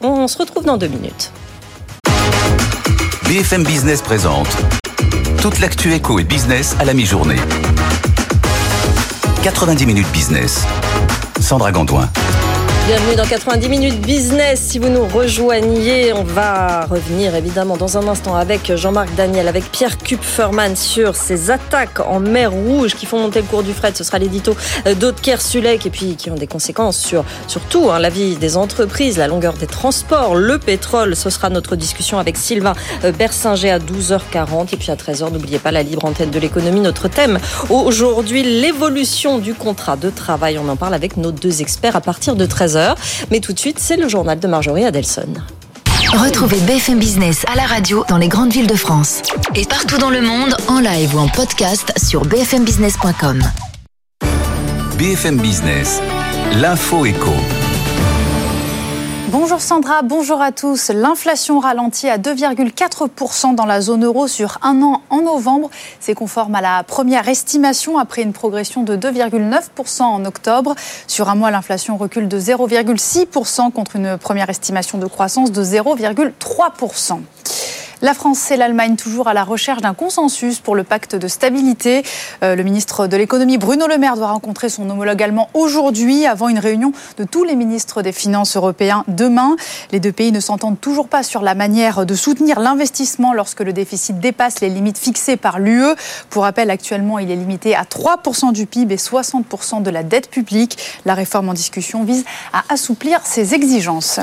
On 0.00 0.17
se 0.26 0.38
retrouve 0.38 0.64
dans 0.64 0.76
deux 0.76 0.88
minutes. 0.88 1.30
BFM 3.28 3.62
Business 3.62 4.00
présente 4.00 4.48
toute 5.40 5.60
l'actu 5.60 5.92
éco 5.92 6.18
et 6.18 6.24
business 6.24 6.74
à 6.80 6.84
la 6.84 6.94
mi-journée. 6.94 7.36
90 9.42 9.86
minutes 9.86 10.10
business. 10.12 10.64
Sandra 11.40 11.70
Gondouin. 11.70 12.08
Bienvenue 12.88 13.16
dans 13.16 13.26
90 13.26 13.68
minutes 13.68 14.00
business. 14.00 14.62
Si 14.62 14.78
vous 14.78 14.88
nous 14.88 15.06
rejoignez, 15.06 16.14
on 16.14 16.24
va 16.24 16.86
revenir 16.86 17.34
évidemment 17.34 17.76
dans 17.76 17.98
un 17.98 18.08
instant 18.08 18.34
avec 18.34 18.74
Jean-Marc 18.74 19.14
Daniel, 19.14 19.46
avec 19.46 19.70
Pierre 19.70 19.98
Kupferman 19.98 20.74
sur 20.74 21.14
ces 21.14 21.50
attaques 21.50 22.00
en 22.00 22.18
mer 22.18 22.50
Rouge 22.50 22.94
qui 22.94 23.04
font 23.04 23.18
monter 23.18 23.42
le 23.42 23.46
cours 23.46 23.62
du 23.62 23.74
fret. 23.74 23.92
Ce 23.94 24.04
sera 24.04 24.18
l'édito 24.18 24.56
d'Aude 24.98 25.16
Sulek 25.38 25.84
et 25.84 25.90
puis 25.90 26.16
qui 26.16 26.30
ont 26.30 26.34
des 26.34 26.46
conséquences 26.46 26.96
sur 26.96 27.26
surtout 27.46 27.90
hein, 27.90 27.98
la 27.98 28.08
vie 28.08 28.36
des 28.36 28.56
entreprises, 28.56 29.18
la 29.18 29.26
longueur 29.26 29.52
des 29.52 29.66
transports, 29.66 30.34
le 30.34 30.58
pétrole. 30.58 31.14
Ce 31.14 31.28
sera 31.28 31.50
notre 31.50 31.76
discussion 31.76 32.18
avec 32.18 32.38
Sylvain 32.38 32.72
Bersinger 33.18 33.70
à 33.70 33.80
12h40 33.80 34.72
et 34.72 34.78
puis 34.78 34.90
à 34.90 34.96
13h. 34.96 35.30
N'oubliez 35.30 35.58
pas 35.58 35.72
la 35.72 35.82
libre 35.82 36.06
antenne 36.06 36.30
de 36.30 36.38
l'économie. 36.38 36.80
Notre 36.80 37.08
thème 37.08 37.38
aujourd'hui, 37.68 38.44
l'évolution 38.44 39.36
du 39.36 39.52
contrat 39.52 39.96
de 39.96 40.08
travail. 40.08 40.58
On 40.58 40.70
en 40.70 40.76
parle 40.76 40.94
avec 40.94 41.18
nos 41.18 41.32
deux 41.32 41.60
experts 41.60 41.94
à 41.94 42.00
partir 42.00 42.34
de 42.34 42.46
13h. 42.46 42.77
Mais 43.30 43.40
tout 43.40 43.52
de 43.52 43.58
suite, 43.58 43.78
c'est 43.78 43.96
le 43.96 44.08
journal 44.08 44.38
de 44.38 44.48
Marjorie 44.48 44.84
Adelson. 44.84 45.34
Retrouvez 46.12 46.58
BFM 46.60 46.98
Business 46.98 47.44
à 47.52 47.56
la 47.56 47.64
radio 47.64 48.04
dans 48.08 48.16
les 48.16 48.28
grandes 48.28 48.52
villes 48.52 48.66
de 48.66 48.74
France. 48.74 49.22
Et 49.54 49.64
partout 49.66 49.98
dans 49.98 50.10
le 50.10 50.22
monde, 50.22 50.56
en 50.68 50.80
live 50.80 51.14
ou 51.14 51.18
en 51.18 51.28
podcast 51.28 51.92
sur 51.98 52.24
bfmbusiness.com. 52.24 53.42
BFM 54.98 55.36
Business, 55.36 56.00
l'info 56.54 57.04
éco. 57.04 57.32
Bonjour 59.30 59.60
Sandra, 59.60 60.00
bonjour 60.00 60.40
à 60.40 60.52
tous. 60.52 60.88
L'inflation 60.88 61.58
ralentit 61.58 62.08
à 62.08 62.16
2,4% 62.16 63.54
dans 63.54 63.66
la 63.66 63.82
zone 63.82 64.06
euro 64.06 64.26
sur 64.26 64.56
un 64.62 64.80
an 64.80 65.02
en 65.10 65.20
novembre. 65.20 65.68
C'est 66.00 66.14
conforme 66.14 66.54
à 66.54 66.62
la 66.62 66.82
première 66.82 67.28
estimation 67.28 67.98
après 67.98 68.22
une 68.22 68.32
progression 68.32 68.84
de 68.84 68.96
2,9% 68.96 70.02
en 70.02 70.24
octobre. 70.24 70.74
Sur 71.06 71.28
un 71.28 71.34
mois, 71.34 71.50
l'inflation 71.50 71.98
recule 71.98 72.26
de 72.26 72.40
0,6% 72.40 73.70
contre 73.70 73.96
une 73.96 74.16
première 74.16 74.48
estimation 74.48 74.96
de 74.96 75.06
croissance 75.06 75.52
de 75.52 75.62
0,3%. 75.62 77.20
La 78.00 78.14
France 78.14 78.52
et 78.52 78.56
l'Allemagne 78.56 78.94
toujours 78.94 79.26
à 79.26 79.34
la 79.34 79.42
recherche 79.42 79.80
d'un 79.80 79.92
consensus 79.92 80.60
pour 80.60 80.76
le 80.76 80.84
pacte 80.84 81.16
de 81.16 81.26
stabilité. 81.26 82.04
Euh, 82.44 82.54
le 82.54 82.62
ministre 82.62 83.08
de 83.08 83.16
l'économie 83.16 83.58
Bruno 83.58 83.88
Le 83.88 83.98
Maire 83.98 84.14
doit 84.14 84.28
rencontrer 84.28 84.68
son 84.68 84.88
homologue 84.88 85.20
allemand 85.20 85.50
aujourd'hui 85.52 86.24
avant 86.24 86.48
une 86.48 86.60
réunion 86.60 86.92
de 87.16 87.24
tous 87.24 87.42
les 87.42 87.56
ministres 87.56 88.02
des 88.02 88.12
Finances 88.12 88.56
européens 88.56 89.02
demain. 89.08 89.56
Les 89.90 89.98
deux 89.98 90.12
pays 90.12 90.30
ne 90.30 90.38
s'entendent 90.38 90.80
toujours 90.80 91.08
pas 91.08 91.24
sur 91.24 91.42
la 91.42 91.56
manière 91.56 92.06
de 92.06 92.14
soutenir 92.14 92.60
l'investissement 92.60 93.32
lorsque 93.32 93.62
le 93.62 93.72
déficit 93.72 94.20
dépasse 94.20 94.60
les 94.60 94.68
limites 94.68 94.98
fixées 94.98 95.36
par 95.36 95.58
l'UE. 95.58 95.96
Pour 96.30 96.44
rappel, 96.44 96.70
actuellement, 96.70 97.18
il 97.18 97.32
est 97.32 97.36
limité 97.36 97.74
à 97.74 97.82
3% 97.82 98.52
du 98.52 98.66
PIB 98.66 98.94
et 98.94 98.96
60% 98.96 99.82
de 99.82 99.90
la 99.90 100.04
dette 100.04 100.30
publique. 100.30 100.78
La 101.04 101.14
réforme 101.14 101.48
en 101.48 101.54
discussion 101.54 102.04
vise 102.04 102.24
à 102.52 102.62
assouplir 102.72 103.22
ces 103.24 103.54
exigences. 103.54 104.20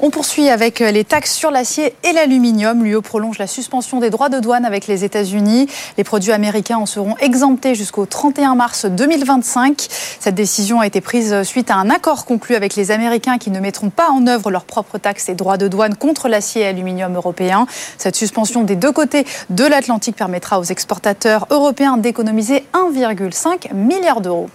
On 0.00 0.10
poursuit 0.10 0.48
avec 0.48 0.78
les 0.78 1.02
taxes 1.02 1.34
sur 1.34 1.50
l'acier 1.50 1.92
et 2.04 2.12
l'aluminium. 2.12 2.84
L'UE 2.84 3.02
prolonge 3.02 3.36
la 3.38 3.48
suspension 3.48 3.98
des 3.98 4.10
droits 4.10 4.28
de 4.28 4.38
douane 4.38 4.64
avec 4.64 4.86
les 4.86 5.02
États-Unis. 5.02 5.66
Les 5.96 6.04
produits 6.04 6.30
américains 6.30 6.76
en 6.76 6.86
seront 6.86 7.16
exemptés 7.16 7.74
jusqu'au 7.74 8.06
31 8.06 8.54
mars 8.54 8.86
2025. 8.86 9.88
Cette 10.20 10.36
décision 10.36 10.78
a 10.78 10.86
été 10.86 11.00
prise 11.00 11.42
suite 11.42 11.68
à 11.72 11.74
un 11.74 11.90
accord 11.90 12.26
conclu 12.26 12.54
avec 12.54 12.76
les 12.76 12.92
Américains 12.92 13.38
qui 13.38 13.50
ne 13.50 13.58
mettront 13.58 13.90
pas 13.90 14.10
en 14.10 14.28
œuvre 14.28 14.52
leurs 14.52 14.66
propres 14.66 14.98
taxes 14.98 15.28
et 15.30 15.34
droits 15.34 15.56
de 15.56 15.66
douane 15.66 15.96
contre 15.96 16.28
l'acier 16.28 16.62
et 16.62 16.64
l'aluminium 16.66 17.16
européen. 17.16 17.66
Cette 17.96 18.14
suspension 18.14 18.62
des 18.62 18.76
deux 18.76 18.92
côtés 18.92 19.26
de 19.50 19.64
l'Atlantique 19.64 20.14
permettra 20.14 20.60
aux 20.60 20.64
exportateurs 20.64 21.48
européens 21.50 21.96
d'économiser 21.96 22.64
1,5 22.72 23.74
milliard 23.74 24.20
d'euros. 24.20 24.48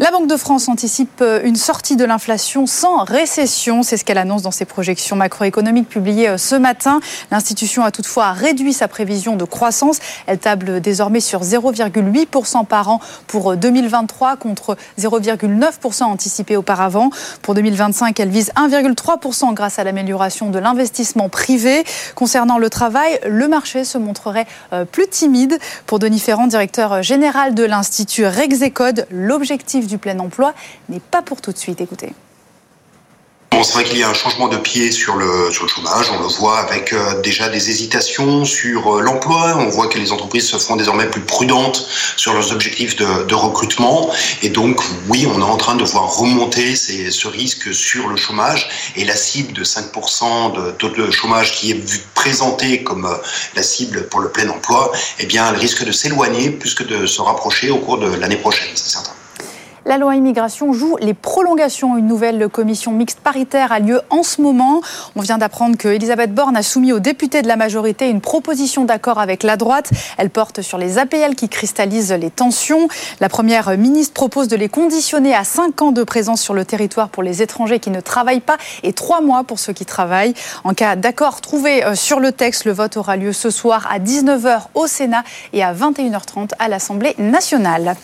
La 0.00 0.10
Banque 0.10 0.26
de 0.26 0.36
France 0.36 0.68
anticipe 0.68 1.22
une 1.44 1.54
sortie 1.54 1.94
de 1.94 2.04
l'inflation 2.04 2.66
sans 2.66 3.04
récession. 3.04 3.84
C'est 3.84 3.96
ce 3.96 4.04
qu'elle 4.04 4.18
annonce 4.18 4.42
dans 4.42 4.50
ses 4.50 4.64
projections 4.64 5.14
macroéconomiques 5.14 5.88
publiées 5.88 6.36
ce 6.36 6.56
matin. 6.56 6.98
L'institution 7.30 7.84
a 7.84 7.92
toutefois 7.92 8.32
réduit 8.32 8.72
sa 8.72 8.88
prévision 8.88 9.36
de 9.36 9.44
croissance. 9.44 10.00
Elle 10.26 10.38
table 10.38 10.80
désormais 10.80 11.20
sur 11.20 11.42
0,8% 11.42 12.66
par 12.66 12.88
an 12.88 13.00
pour 13.28 13.56
2023 13.56 14.36
contre 14.36 14.76
0,9% 14.98 16.02
anticipé 16.02 16.56
auparavant. 16.56 17.10
Pour 17.42 17.54
2025, 17.54 18.18
elle 18.18 18.30
vise 18.30 18.50
1,3% 18.56 19.54
grâce 19.54 19.78
à 19.78 19.84
l'amélioration 19.84 20.50
de 20.50 20.58
l'investissement 20.58 21.28
privé. 21.28 21.84
Concernant 22.16 22.58
le 22.58 22.68
travail, 22.68 23.20
le 23.28 23.46
marché 23.46 23.84
se 23.84 23.98
montrerait 23.98 24.48
plus 24.90 25.06
timide. 25.06 25.56
Pour 25.86 26.00
Denis 26.00 26.18
Ferrand, 26.18 26.48
directeur 26.48 27.00
général 27.04 27.54
de 27.54 27.62
l'Institut 27.62 28.26
Rexecode, 28.26 29.06
l'objectif 29.12 29.83
du 29.86 29.98
plein 29.98 30.18
emploi 30.18 30.54
n'est 30.88 31.00
pas 31.00 31.22
pour 31.22 31.40
tout 31.40 31.52
de 31.52 31.58
suite. 31.58 31.80
Écoutez. 31.80 32.12
c'est 33.62 33.72
vrai 33.72 33.84
qu'il 33.84 33.98
y 33.98 34.02
a 34.02 34.10
un 34.10 34.14
changement 34.14 34.48
de 34.48 34.58
pied 34.58 34.92
sur 34.92 35.16
le, 35.16 35.50
chômage. 35.50 36.10
On 36.12 36.20
le 36.20 36.26
voit 36.26 36.58
avec 36.58 36.92
euh, 36.92 37.20
déjà 37.22 37.48
des 37.48 37.70
hésitations 37.70 38.44
sur 38.44 38.96
euh, 38.96 39.00
l'emploi. 39.00 39.56
On 39.56 39.68
voit 39.68 39.88
que 39.88 39.98
les 39.98 40.12
entreprises 40.12 40.48
se 40.48 40.58
font 40.58 40.76
désormais 40.76 41.06
plus 41.06 41.22
prudentes 41.22 41.86
sur 42.16 42.34
leurs 42.34 42.52
objectifs 42.52 42.96
de, 42.96 43.34
recrutement. 43.34 44.10
Et 44.42 44.50
donc, 44.50 44.80
oui, 45.08 45.26
on 45.26 45.40
est 45.40 45.44
en 45.44 45.56
train 45.56 45.76
de 45.76 45.84
voir 45.84 46.14
remonter 46.16 46.76
ce 46.76 47.26
risque 47.26 47.74
sur 47.74 48.08
le 48.08 48.16
chômage. 48.16 48.68
Et 48.96 49.04
la 49.04 49.16
cible 49.16 49.52
de 49.52 49.64
5% 49.64 50.54
de 50.56 50.70
taux 50.72 50.90
de 50.90 51.10
chômage 51.10 51.52
qui 51.52 51.70
est 51.70 51.82
présentée 52.14 52.82
comme 52.82 53.06
euh, 53.06 53.16
la 53.54 53.62
cible 53.62 54.08
pour 54.08 54.20
le 54.20 54.30
plein 54.30 54.48
emploi, 54.48 54.92
eh 55.18 55.26
bien, 55.26 55.48
elle 55.48 55.56
risque 55.56 55.84
de 55.84 55.92
s'éloigner 55.92 56.50
plus 56.50 56.74
que 56.74 56.84
de 56.84 57.06
se 57.06 57.20
rapprocher 57.20 57.70
au 57.70 57.78
cours 57.78 57.98
de 57.98 58.06
l'année 58.14 58.36
prochaine, 58.36 58.70
c'est 58.74 58.90
certain. 58.90 59.12
La 59.86 59.98
loi 59.98 60.16
immigration 60.16 60.72
joue 60.72 60.96
les 61.02 61.12
prolongations. 61.12 61.98
Une 61.98 62.06
nouvelle 62.06 62.48
commission 62.48 62.90
mixte 62.90 63.20
paritaire 63.20 63.70
a 63.70 63.80
lieu 63.80 64.00
en 64.08 64.22
ce 64.22 64.40
moment. 64.40 64.80
On 65.14 65.20
vient 65.20 65.36
d'apprendre 65.36 65.76
que 65.76 65.88
Elisabeth 65.88 66.32
Borne 66.32 66.56
a 66.56 66.62
soumis 66.62 66.94
aux 66.94 67.00
députés 67.00 67.42
de 67.42 67.48
la 67.48 67.56
majorité 67.56 68.08
une 68.08 68.22
proposition 68.22 68.86
d'accord 68.86 69.18
avec 69.18 69.42
la 69.42 69.58
droite. 69.58 69.90
Elle 70.16 70.30
porte 70.30 70.62
sur 70.62 70.78
les 70.78 70.96
APL 70.96 71.34
qui 71.34 71.50
cristallisent 71.50 72.12
les 72.12 72.30
tensions. 72.30 72.88
La 73.20 73.28
première 73.28 73.76
ministre 73.76 74.14
propose 74.14 74.48
de 74.48 74.56
les 74.56 74.70
conditionner 74.70 75.34
à 75.34 75.44
5 75.44 75.82
ans 75.82 75.92
de 75.92 76.02
présence 76.02 76.40
sur 76.40 76.54
le 76.54 76.64
territoire 76.64 77.10
pour 77.10 77.22
les 77.22 77.42
étrangers 77.42 77.78
qui 77.78 77.90
ne 77.90 78.00
travaillent 78.00 78.40
pas 78.40 78.56
et 78.84 78.94
3 78.94 79.20
mois 79.20 79.44
pour 79.44 79.58
ceux 79.58 79.74
qui 79.74 79.84
travaillent. 79.84 80.32
En 80.64 80.72
cas 80.72 80.96
d'accord 80.96 81.42
trouvé 81.42 81.82
sur 81.94 82.20
le 82.20 82.32
texte, 82.32 82.64
le 82.64 82.72
vote 82.72 82.96
aura 82.96 83.18
lieu 83.18 83.34
ce 83.34 83.50
soir 83.50 83.86
à 83.92 83.98
19h 83.98 84.62
au 84.72 84.86
Sénat 84.86 85.24
et 85.52 85.62
à 85.62 85.74
21h30 85.74 86.52
à 86.58 86.68
l'Assemblée 86.68 87.14
nationale. 87.18 87.96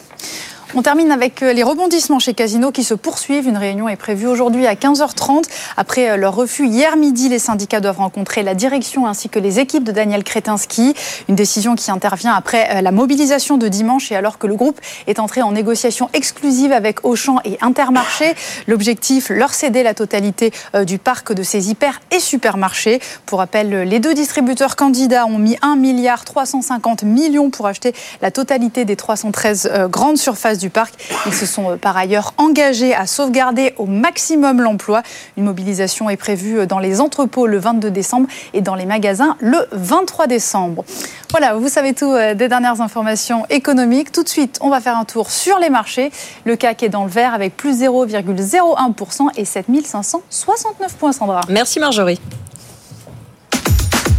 On 0.77 0.83
termine 0.83 1.11
avec 1.11 1.41
les 1.41 1.65
rebondissements 1.65 2.21
chez 2.21 2.33
Casino 2.33 2.71
qui 2.71 2.85
se 2.85 2.95
poursuivent. 2.95 3.49
Une 3.49 3.57
réunion 3.57 3.89
est 3.89 3.97
prévue 3.97 4.29
aujourd'hui 4.29 4.69
à 4.69 4.75
15h30. 4.75 5.43
Après 5.77 6.17
leur 6.17 6.37
refus 6.37 6.69
hier 6.69 6.97
midi, 6.97 7.29
les 7.29 7.41
syndicats 7.41 7.81
doivent 7.81 7.99
rencontrer 7.99 8.45
la 8.45 8.55
direction 8.55 9.09
ainsi 9.09 9.29
que 9.29 9.41
les 9.41 9.59
équipes 9.59 9.83
de 9.83 9.91
Daniel 9.91 10.23
Kretinsky. 10.23 10.95
Une 11.29 11.35
décision 11.35 11.75
qui 11.75 11.91
intervient 11.91 12.35
après 12.35 12.83
la 12.83 12.93
mobilisation 12.93 13.59
de 13.59 13.67
dimanche 13.67 14.13
et 14.13 14.17
alors 14.17 14.39
que 14.39 14.47
le 14.47 14.55
groupe 14.55 14.81
est 15.09 15.19
entré 15.19 15.43
en 15.43 15.51
négociation 15.51 16.09
exclusive 16.13 16.71
avec 16.71 17.05
Auchan 17.05 17.39
et 17.45 17.59
Intermarché. 17.63 18.37
L'objectif, 18.69 19.31
leur 19.31 19.55
céder 19.55 19.83
la 19.83 19.95
totalité 19.95 20.53
du 20.87 20.99
parc 20.99 21.33
de 21.33 21.43
ces 21.43 21.69
hyper 21.69 22.01
et 22.13 22.21
supermarchés. 22.21 23.01
Pour 23.27 23.41
rappel, 23.41 23.71
les 23.89 23.99
deux 23.99 24.15
distributeurs 24.15 24.77
candidats 24.77 25.27
ont 25.27 25.39
mis 25.39 25.57
1 25.63 25.75
milliard 25.75 26.25
350 26.25 27.03
millions 27.03 27.51
pour 27.51 27.67
acheter 27.67 27.93
la 28.23 28.31
totalité 28.31 28.85
des 28.85 28.95
313 28.95 29.89
grandes 29.91 30.17
surfaces 30.17 30.60
du 30.61 30.71
parc. 30.71 30.95
Ils 31.27 31.35
se 31.35 31.47
sont 31.47 31.77
par 31.79 31.97
ailleurs 31.97 32.35
engagés 32.39 32.95
à 32.95 33.07
sauvegarder 33.07 33.75
au 33.79 33.87
maximum 33.87 34.61
l'emploi. 34.61 35.03
Une 35.37 35.45
mobilisation 35.45 36.09
est 36.11 36.17
prévue 36.17 36.67
dans 36.67 36.79
les 36.79 37.01
entrepôts 37.01 37.47
le 37.47 37.59
22 37.59 37.91
décembre 37.91 38.29
et 38.55 38.61
dans 38.61 38.75
les 38.75 38.87
magasins 38.87 39.37
le 39.41 39.59
23 39.73 40.27
décembre. 40.27 40.85
Voilà, 41.31 41.55
vous 41.55 41.69
savez 41.69 41.95
tout 41.95 42.13
des 42.13 42.49
dernières 42.49 42.81
informations 42.81 43.47
économiques. 43.51 44.13
Tout 44.13 44.23
de 44.23 44.29
suite, 44.29 44.59
on 44.61 44.71
va 44.71 44.81
faire 44.81 44.97
un 44.97 45.05
tour 45.05 45.31
sur 45.31 45.59
les 45.59 45.71
marchés. 45.71 46.11
Le 46.45 46.57
CAC 46.57 46.83
est 46.83 46.89
dans 46.89 47.05
le 47.05 47.11
vert 47.11 47.35
avec 47.35 47.57
plus 47.57 47.83
0,01% 47.83 49.29
et 49.37 49.45
7569 49.45 50.95
points, 50.95 51.13
Sandra. 51.13 51.41
Merci 51.49 51.81
Marjorie. 51.81 52.21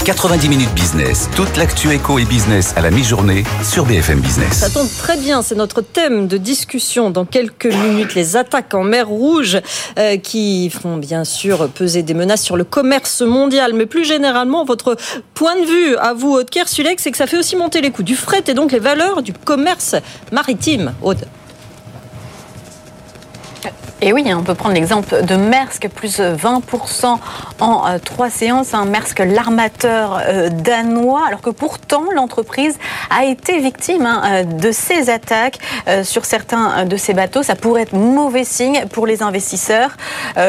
90 0.04 0.50
minutes 0.50 0.74
business, 0.74 1.30
toute 1.36 1.58
l'actu 1.58 1.92
éco 1.92 2.18
et 2.18 2.26
business 2.26 2.74
à 2.76 2.82
la 2.82 2.90
mi-journée 2.90 3.44
sur 3.64 3.86
BFM 3.86 4.20
Business. 4.20 4.54
Ça 4.54 4.70
tombe 4.72 4.90
très 4.98 5.16
bien, 5.16 5.44
c'est 5.44 5.54
notre 5.54 5.82
thème 5.82 6.28
de 6.28 6.38
discussion 6.38 7.12
dans 7.12 7.24
quelques 7.24 7.68
minutes. 7.68 8.16
Les 8.16 8.36
attaques 8.36 8.74
en 8.74 8.84
mer 8.84 9.08
Rouge 9.08 9.62
euh, 10.00 10.18
qui 10.18 10.72
font 10.72 10.98
bien 10.98 11.24
sûr 11.24 11.70
peser 11.70 12.02
des 12.02 12.16
menaces 12.16 12.42
sur 12.42 12.58
le 12.58 12.64
commerce 12.64 13.22
mondial. 13.22 13.74
Mais 13.74 13.86
plus 13.86 14.04
généralement, 14.04 14.66
votre 14.66 14.98
point 15.36 15.56
de 15.56 15.66
vue 15.66 15.96
à 15.98 16.14
vous, 16.14 16.32
Aude 16.32 16.50
Kersulek, 16.50 17.00
c'est 17.00 17.12
que 17.12 17.18
ça 17.18 17.28
fait 17.28 17.38
aussi 17.38 17.56
monter 17.56 17.82
les 17.82 17.92
coûts 17.92 18.02
du 18.02 18.16
fret 18.16 18.44
et 18.48 18.56
donc 18.56 18.72
les 18.72 18.80
valeurs 18.80 19.22
du 19.22 19.34
commerce 19.34 19.96
maritime. 20.32 20.94
Aude. 21.04 21.28
Et 24.04 24.14
oui, 24.14 24.26
on 24.36 24.42
peut 24.42 24.56
prendre 24.56 24.74
l'exemple 24.74 25.24
de 25.24 25.36
Maersk, 25.36 25.88
plus 25.90 26.20
20% 26.20 27.18
en 27.60 27.88
euh, 27.88 28.00
trois 28.04 28.32
séances. 28.32 28.74
Un 28.74 28.86
Maersk, 28.86 29.20
l'armateur 29.20 30.20
euh, 30.28 30.50
danois, 30.50 31.22
alors 31.28 31.42
que 31.42 31.52
pourtant 31.52 32.06
l'entreprise 32.16 32.80
a 33.16 33.26
été 33.26 33.60
victime 33.60 34.08
hein, 34.08 34.24
euh, 34.26 34.44
de 34.44 34.72
ces 34.72 35.12
attaques 35.12 35.60
sur 36.04 36.26
certains 36.26 36.86
de 36.86 36.98
ces 36.98 37.14
bateaux. 37.14 37.44
Ça 37.44 37.56
pourrait 37.56 37.84
être 37.84 37.94
mauvais 37.94 38.44
signe 38.44 38.86
pour 38.92 39.06
les 39.06 39.22
investisseurs. 39.22 39.92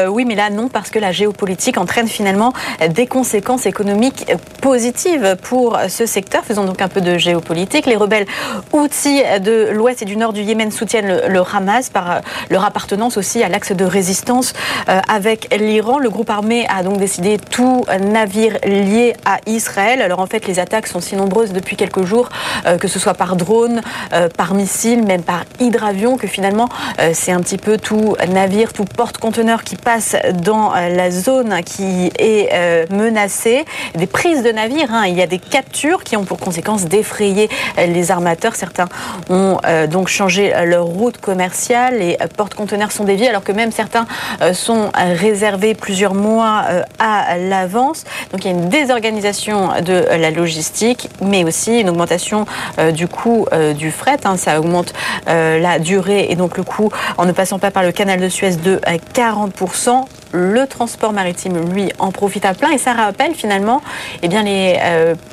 Oui, 0.07 0.25
mais 0.25 0.35
là 0.35 0.49
non, 0.49 0.67
parce 0.67 0.89
que 0.89 0.99
la 0.99 1.11
géopolitique 1.11 1.77
entraîne 1.77 2.07
finalement 2.07 2.53
des 2.89 3.07
conséquences 3.07 3.65
économiques 3.65 4.31
positives 4.61 5.37
pour 5.41 5.77
ce 5.89 6.05
secteur. 6.05 6.43
Faisons 6.43 6.63
donc 6.63 6.81
un 6.81 6.87
peu 6.87 7.01
de 7.01 7.17
géopolitique. 7.17 7.85
Les 7.85 7.95
rebelles 7.95 8.25
outils 8.71 9.21
de 9.41 9.69
l'ouest 9.71 10.01
et 10.01 10.05
du 10.05 10.17
nord 10.17 10.33
du 10.33 10.41
Yémen 10.41 10.71
soutiennent 10.71 11.07
le, 11.07 11.27
le 11.27 11.41
Hamas 11.41 11.89
par 11.89 12.21
leur 12.49 12.63
appartenance 12.63 13.17
aussi 13.17 13.42
à 13.43 13.49
l'axe 13.49 13.73
de 13.73 13.85
résistance 13.85 14.53
euh, 14.89 14.99
avec 15.07 15.53
l'Iran. 15.55 15.99
Le 15.99 16.09
groupe 16.09 16.29
armé 16.29 16.65
a 16.69 16.83
donc 16.83 16.97
décidé 16.97 17.37
tout 17.37 17.85
navire 18.01 18.57
lié 18.63 19.13
à 19.25 19.39
Israël. 19.45 20.01
Alors 20.01 20.19
en 20.19 20.27
fait, 20.27 20.47
les 20.47 20.59
attaques 20.59 20.87
sont 20.87 21.01
si 21.01 21.15
nombreuses 21.15 21.51
depuis 21.51 21.75
quelques 21.75 22.03
jours, 22.03 22.29
euh, 22.65 22.77
que 22.77 22.87
ce 22.87 22.99
soit 22.99 23.13
par 23.13 23.35
drone, 23.35 23.81
euh, 24.13 24.29
par 24.29 24.53
missile, 24.53 25.03
même 25.03 25.23
par 25.23 25.43
hydravion, 25.59 26.17
que 26.17 26.27
finalement 26.27 26.69
c'est 27.13 27.31
un 27.31 27.41
petit 27.41 27.57
peu 27.57 27.77
tout 27.77 28.15
navire, 28.29 28.71
tout 28.71 28.85
porte-conteneur 28.85 29.63
qui 29.63 29.75
passe 29.75 30.15
dans 30.33 30.73
la 30.73 31.11
zone 31.11 31.61
qui 31.63 32.11
est 32.17 32.89
menacée. 32.91 33.65
Des 33.95 34.07
prises 34.07 34.43
de 34.43 34.51
navires, 34.51 34.93
hein. 34.93 35.05
il 35.07 35.15
y 35.15 35.21
a 35.21 35.27
des 35.27 35.39
captures 35.39 36.03
qui 36.03 36.15
ont 36.15 36.23
pour 36.23 36.39
conséquence 36.39 36.85
d'effrayer 36.85 37.49
les 37.77 38.11
armateurs. 38.11 38.55
Certains 38.55 38.87
ont 39.29 39.57
donc 39.89 40.07
changé 40.07 40.53
leur 40.65 40.85
route 40.85 41.17
commerciale. 41.17 41.99
Les 41.99 42.17
porte-conteneurs 42.37 42.91
sont 42.91 43.03
déviés 43.03 43.32
alors 43.33 43.43
que 43.43 43.51
même 43.51 43.71
certains 43.71 44.05
euh, 44.41 44.53
sont 44.53 44.91
réservés 44.93 45.73
plusieurs 45.73 46.13
mois 46.13 46.65
euh, 46.69 46.83
à 46.99 47.35
l'avance. 47.37 48.03
Donc 48.31 48.45
il 48.45 48.51
y 48.51 48.53
a 48.53 48.57
une 48.57 48.69
désorganisation 48.69 49.81
de 49.81 50.05
la 50.15 50.29
logistique, 50.29 51.09
mais 51.19 51.43
aussi 51.43 51.79
une 51.79 51.89
augmentation 51.89 52.45
euh, 52.77 52.91
du 52.91 53.07
coût 53.07 53.47
du 53.75 53.91
fret. 53.91 54.19
Hein. 54.25 54.37
Ça 54.37 54.59
augmente 54.59 54.93
la 55.25 55.79
durée 55.79 56.27
et 56.29 56.35
donc 56.35 56.57
le 56.57 56.63
coût 56.63 56.91
en 57.17 57.25
ne 57.25 57.31
passant 57.31 57.59
pas 57.59 57.71
par 57.71 57.83
le 57.83 57.91
canal 57.91 58.19
de 58.19 58.29
Suez 58.29 58.55
de 58.55 58.79
40%. 59.13 60.05
Le 60.33 60.67
transport 60.67 61.13
maritime, 61.13 61.71
lui, 61.71 61.91
en 61.99 62.11
profite 62.11 62.45
à 62.45 62.53
plein. 62.53 62.71
Et 62.71 62.77
ça 62.77 62.93
rappelle 62.93 63.33
finalement 63.33 63.81
eh 64.21 64.27
bien, 64.27 64.43
les 64.43 64.77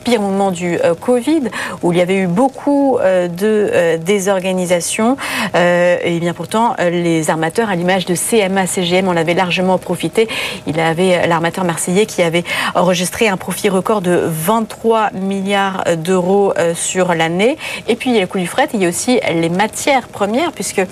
pires 0.05 0.21
moments 0.21 0.51
du 0.51 0.79
Covid, 1.01 1.43
où 1.83 1.93
il 1.93 1.99
y 1.99 2.01
avait 2.01 2.17
eu 2.17 2.27
beaucoup 2.27 2.99
de 3.01 3.97
désorganisation. 3.97 5.17
et 5.55 6.19
bien 6.21 6.35
pourtant, 6.35 6.75
les 6.79 7.31
armateurs, 7.31 7.71
à 7.71 7.77
l'image 7.77 8.05
de 8.05 8.15
CMA 8.15 8.67
CGM, 8.67 9.09
on 9.09 9.17
avait 9.17 9.35
largement 9.35 9.79
profité. 9.79 10.29
Il 10.67 10.79
avait 10.81 11.27
l'armateur 11.27 11.65
marseillais 11.65 12.07
qui 12.07 12.23
avait 12.23 12.45
enregistré 12.75 13.29
un 13.29 13.37
profit 13.37 13.69
record 13.69 14.01
de 14.01 14.21
23 14.25 15.11
milliards 15.13 15.85
d'euros 15.97 16.53
euh, 16.59 16.75
sur 16.75 17.15
l'année. 17.15 17.57
Et 17.89 17.97
puis 17.97 18.11
il 18.11 18.17
y 18.17 18.19
a 18.19 18.23
le 18.23 18.27
coût 18.27 18.39
du 18.39 18.47
fret, 18.47 18.69
il 18.75 18.83
y 18.83 18.87
a 18.87 18.89
aussi 18.89 19.21
les 19.33 19.49
matières 19.49 20.09
premières 20.09 20.53
puisque 20.53 20.83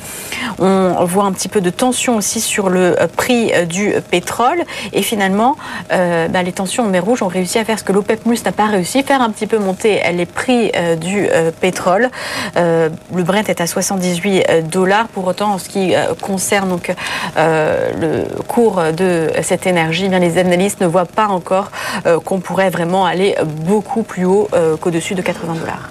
on 0.59 1.05
voit 1.05 1.25
un 1.25 1.33
petit 1.33 1.49
peu 1.49 1.61
de 1.61 1.71
tension 1.71 2.17
aussi 2.17 2.41
sur 2.41 2.69
le 2.69 2.97
prix 3.17 3.53
euh, 3.53 3.65
du 3.65 3.93
pétrole. 4.01 4.63
Et 4.93 5.03
finalement, 5.03 5.57
euh, 5.93 6.29
bah, 6.29 6.43
les 6.43 6.53
tensions 6.53 6.85
en 6.85 6.89
mer 6.89 7.05
Rouge 7.05 7.23
ont 7.23 7.29
réussi 7.29 7.59
à 7.59 7.65
faire 7.65 7.79
ce 7.79 7.85
que 7.85 7.93
l'OPEP 7.93 8.23
Plus 8.25 8.45
n'a 8.45 8.53
pas 8.53 8.67
réussi, 8.67 9.03
faire 9.03 9.23
un 9.23 9.31
petit 9.31 9.47
peu 9.47 9.59
monter 9.59 10.01
les 10.13 10.27
prix 10.27 10.73
du 11.01 11.29
pétrole. 11.61 12.11
le 12.57 13.23
Brent 13.23 13.49
est 13.49 13.61
à 13.61 13.67
78 13.67 14.69
dollars. 14.71 15.09
Pour 15.09 15.27
autant, 15.27 15.53
en 15.53 15.59
ce 15.59 15.69
qui 15.69 15.95
concerne 16.21 16.69
donc 16.69 16.95
euh, 17.37 17.91
le 18.01 18.43
cours 18.43 18.81
de 18.93 19.31
cette 19.43 19.67
énergie, 19.67 20.05
eh 20.07 20.09
bien, 20.09 20.19
les 20.19 20.39
analystes 20.39 20.81
ne 20.81 20.87
voient 20.87 21.05
pas 21.07 21.27
encore 21.27 21.71
euh, 22.07 22.21
qu'on 22.21 22.41
pourrait 22.41 22.71
vraiment 22.71 23.05
aller 23.05 23.35
beaucoup 23.67 24.03
plus 24.03 24.25
haut 24.25 24.49
euh, 24.55 24.77
qu'au-dessus 24.77 25.15
de 25.15 25.23
80 25.23 25.55
dollars. 25.55 25.91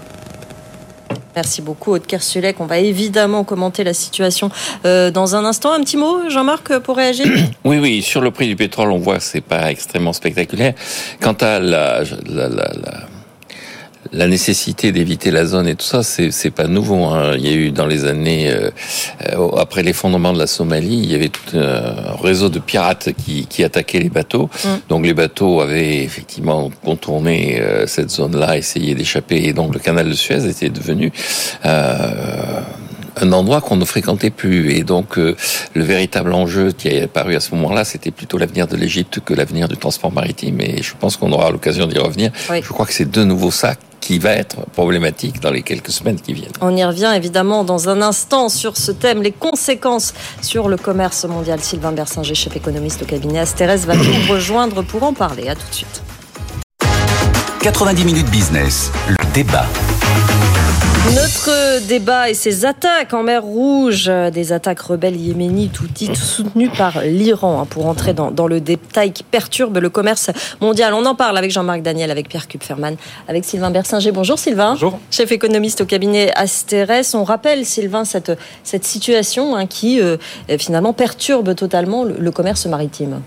Merci 1.38 1.62
beaucoup, 1.62 1.92
Aude 1.92 2.08
Kersulek. 2.08 2.60
On 2.60 2.66
va 2.66 2.80
évidemment 2.80 3.44
commenter 3.44 3.84
la 3.84 3.94
situation 3.94 4.50
dans 4.84 5.36
un 5.36 5.46
instant. 5.46 5.72
Un 5.72 5.82
petit 5.82 5.96
mot, 5.96 6.28
Jean-Marc, 6.30 6.80
pour 6.80 6.98
réagir? 6.98 7.28
Oui, 7.64 7.78
oui. 7.78 8.02
Sur 8.02 8.22
le 8.22 8.32
prix 8.32 8.48
du 8.48 8.56
pétrole, 8.56 8.92
on 8.92 8.98
voit 8.98 9.18
que 9.18 9.24
c'est 9.24 9.42
pas 9.42 9.70
extrêmement 9.70 10.14
spectaculaire. 10.14 10.74
Quant 11.22 11.38
à 11.42 11.60
la 11.60 12.02
nécessité 14.12 14.91
d'éviter 14.91 15.32
la 15.32 15.45
zone 15.45 15.68
et 15.68 15.76
tout 15.76 15.86
ça, 15.86 16.03
c'est 16.03 16.51
pas 16.51 16.68
nouveau. 16.68 17.05
Hein. 17.05 17.34
Il 17.38 17.45
y 17.45 17.49
a 17.49 17.55
eu 17.55 17.72
dans 17.72 17.86
les 17.86 18.05
années 18.05 18.49
euh, 18.49 18.70
euh, 19.28 19.49
après 19.58 19.84
l'effondrement 19.84 20.34
de 20.34 20.39
la 20.39 20.47
Somalie, 20.47 20.99
il 21.03 21.12
y 21.12 21.16
avait 21.16 21.30
tout 21.30 21.58
un 21.58 22.16
réseau 22.22 22.49
de 22.49 22.60
pirates 22.60 23.10
qui, 23.14 23.45
qui 23.47 23.64
attaquaient 23.64 23.99
les 23.99 24.10
bateaux. 24.10 24.49
Mm. 24.64 24.68
Donc 24.89 25.05
les 25.05 25.14
bateaux 25.14 25.62
avaient 25.62 26.03
effectivement 26.03 26.70
contourné 26.84 27.60
euh, 27.60 27.88
cette 27.88 28.10
zone-là, 28.10 28.58
essayé 28.58 28.95
d'échapper, 28.95 29.43
et 29.43 29.53
donc 29.53 29.74
le 29.74 29.80
canal 29.80 30.08
de 30.08 30.14
Suez 30.14 30.47
était 30.47 30.70
devenu 30.70 31.12
un 33.20 33.32
endroit 33.32 33.62
qu'on 33.62 33.78
ne 33.78 33.86
fréquentait 33.86 34.30
plus. 34.30 34.72
Et 34.74 34.84
donc, 34.84 35.18
le 35.18 35.36
véritable 35.74 36.34
enjeu 36.34 36.72
qui 36.72 36.88
est 36.88 37.03
apparu 37.03 37.36
à 37.36 37.39
ce 37.39 37.53
moment-là, 37.55 37.84
c'était 37.84 38.12
plutôt 38.12 38.38
l'avenir 38.38 38.68
de 38.68 38.76
l'Égypte 38.76 39.20
que 39.26 39.34
l'avenir 39.34 39.68
du 39.68 39.76
transport 39.76 40.12
maritime. 40.12 40.62
Et 40.62 40.84
je 40.84 40.93
pense 40.97 41.18
qu'on 41.18 41.32
aura 41.32 41.49
l'occasion 41.49 41.88
d'y 41.88 41.97
revenir. 41.97 42.32
Je 42.49 42.70
crois 42.70 42.86
que 42.86 42.93
c'est 42.93 43.10
de 43.10 43.24
nouveau 43.24 43.49
ça 43.49 43.74
qui 44.02 44.20
va 44.20 44.32
être 44.32 44.66
problématique 44.72 45.39
dans 45.41 45.52
les 45.52 45.64
quelques 45.64 45.91
semaines 45.91 46.20
qui 46.20 46.34
viennent. 46.34 46.52
On 46.62 46.76
y 46.76 46.84
revient 46.84 47.14
évidemment 47.16 47.64
dans 47.64 47.89
un 47.89 48.02
instant 48.02 48.50
sur 48.50 48.78
ce 48.78 48.91
thème, 48.91 49.22
les 49.22 49.32
conséquences 49.32 50.14
sur 50.41 50.70
le 50.70 50.78
commerce 50.78 51.26
mondial. 51.26 51.60
Sylvain 51.60 51.91
Bersinger, 51.91 52.36
chef 52.36 52.56
économiste 52.56 53.02
au 53.02 53.06
cabinet 53.06 53.39
Astérès, 53.39 53.86
va 53.86 53.95
nous 53.95 54.04
rejoindre 54.30 54.82
pour 54.84 55.04
en 55.04 55.14
parler. 55.14 55.50
À 55.50 55.56
tout 55.56 55.68
de 55.70 55.76
suite. 55.76 56.02
90 57.62 58.06
minutes 58.06 58.30
business, 58.30 58.91
le 59.10 59.34
débat. 59.34 59.66
Notre 61.16 61.88
débat 61.88 62.30
et 62.30 62.34
ses 62.34 62.66
attaques 62.66 63.14
en 63.14 63.24
mer 63.24 63.41
Rouge, 63.41 64.12
des 64.34 64.51
attaques 64.51 64.82
rebelles 64.82 65.16
yéménites 65.16 65.80
ou 65.80 65.88
dites 65.88 66.18
soutenues 66.18 66.70
par 66.70 67.01
l'Iran, 67.01 67.62
hein, 67.62 67.66
pour 67.70 67.86
entrer 67.88 68.14
dans, 68.14 68.47
le 68.47 68.60
détail 68.60 69.12
qui 69.14 69.24
perturbe 69.24 69.78
le 69.78 69.89
commerce 69.89 70.32
mondial. 70.60 70.93
On 70.93 71.05
en 71.05 71.16
parle 71.16 71.38
avec 71.38 71.51
Jean-Marc 71.51 71.82
Daniel, 71.82 72.12
avec 72.12 72.28
Pierre 72.28 72.47
Kupferman, 72.47 72.97
avec 73.28 73.45
Sylvain 73.45 73.72
Bersinger. 73.72 74.12
Bonjour 74.12 74.38
Sylvain. 74.38 74.72
Bonjour. 74.72 74.99
Chef 75.10 75.32
économiste 75.32 75.82
au 75.82 75.86
cabinet 75.86 76.32
Asterès. 76.36 77.16
On 77.16 77.24
rappelle, 77.24 77.66
Sylvain, 77.66 78.03
cette, 78.03 78.34
cette 78.64 78.84
situation 78.84 79.55
hein, 79.55 79.66
qui 79.66 80.01
euh, 80.01 80.18
finalement 80.60 80.93
perturbe 80.93 81.55
totalement 81.55 82.03
le 82.03 82.32
commerce 82.32 82.66
maritime. 82.66 83.22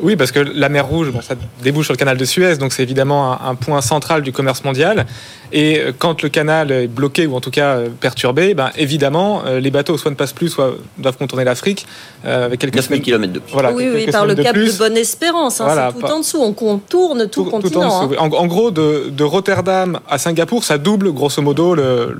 Oui, 0.00 0.16
parce 0.16 0.32
que 0.32 0.40
la 0.40 0.68
mer 0.68 0.86
Rouge, 0.86 1.10
bon, 1.10 1.22
ça 1.22 1.34
débouche 1.62 1.86
sur 1.86 1.92
le 1.92 1.98
canal 1.98 2.16
de 2.16 2.24
Suez, 2.24 2.56
donc 2.56 2.72
c'est 2.72 2.82
évidemment 2.82 3.40
un, 3.40 3.54
point 3.54 3.80
central 3.80 4.22
du 4.22 4.32
commerce 4.32 4.64
mondial. 4.64 5.06
Et 5.52 5.78
euh, 5.78 5.92
quand 5.96 6.22
le 6.22 6.28
canal 6.28 6.72
est 6.72 6.88
bloqué 6.88 7.26
ou 7.26 7.36
en 7.36 7.40
tout 7.40 7.52
cas 7.52 7.76
euh, 7.76 7.88
perturbé, 8.00 8.54
ben, 8.54 8.70
évidemment, 8.76 9.42
euh, 9.46 9.60
les 9.60 9.70
bateaux 9.70 9.96
soit 9.96 10.10
ne 10.10 10.16
passent 10.16 10.32
plus, 10.32 10.48
soit 10.48 10.74
doivent 10.98 11.16
contourner 11.16 11.44
l'Afrique 11.44 11.86
avec 12.24 12.58
quelques 12.58 12.76
9000 12.76 13.02
km 13.02 13.32
de 13.32 13.38
plus. 13.38 13.52
Voilà, 13.52 13.70
oui, 13.72 13.88
oui, 13.92 14.06
par 14.10 14.26
le 14.26 14.34
cap 14.34 14.56
de, 14.56 14.78
Bonne-Espérance, 14.78 15.60
hein, 15.60 15.92
c'est 15.94 16.00
tout 16.00 16.06
en 16.06 16.20
dessous, 16.20 16.38
on 16.40 16.54
contourne 16.54 17.28
tout, 17.28 17.44
le 17.44 17.50
continent. 17.50 18.10
Hein. 18.10 18.16
en, 18.18 18.46
gros, 18.46 18.70
de, 18.70 19.22
Rotterdam 19.22 20.00
à 20.08 20.18
Singapour, 20.18 20.64
ça 20.64 20.78
double 20.78 21.12
grosso 21.12 21.42
modo 21.42 21.74
le, 21.74 22.16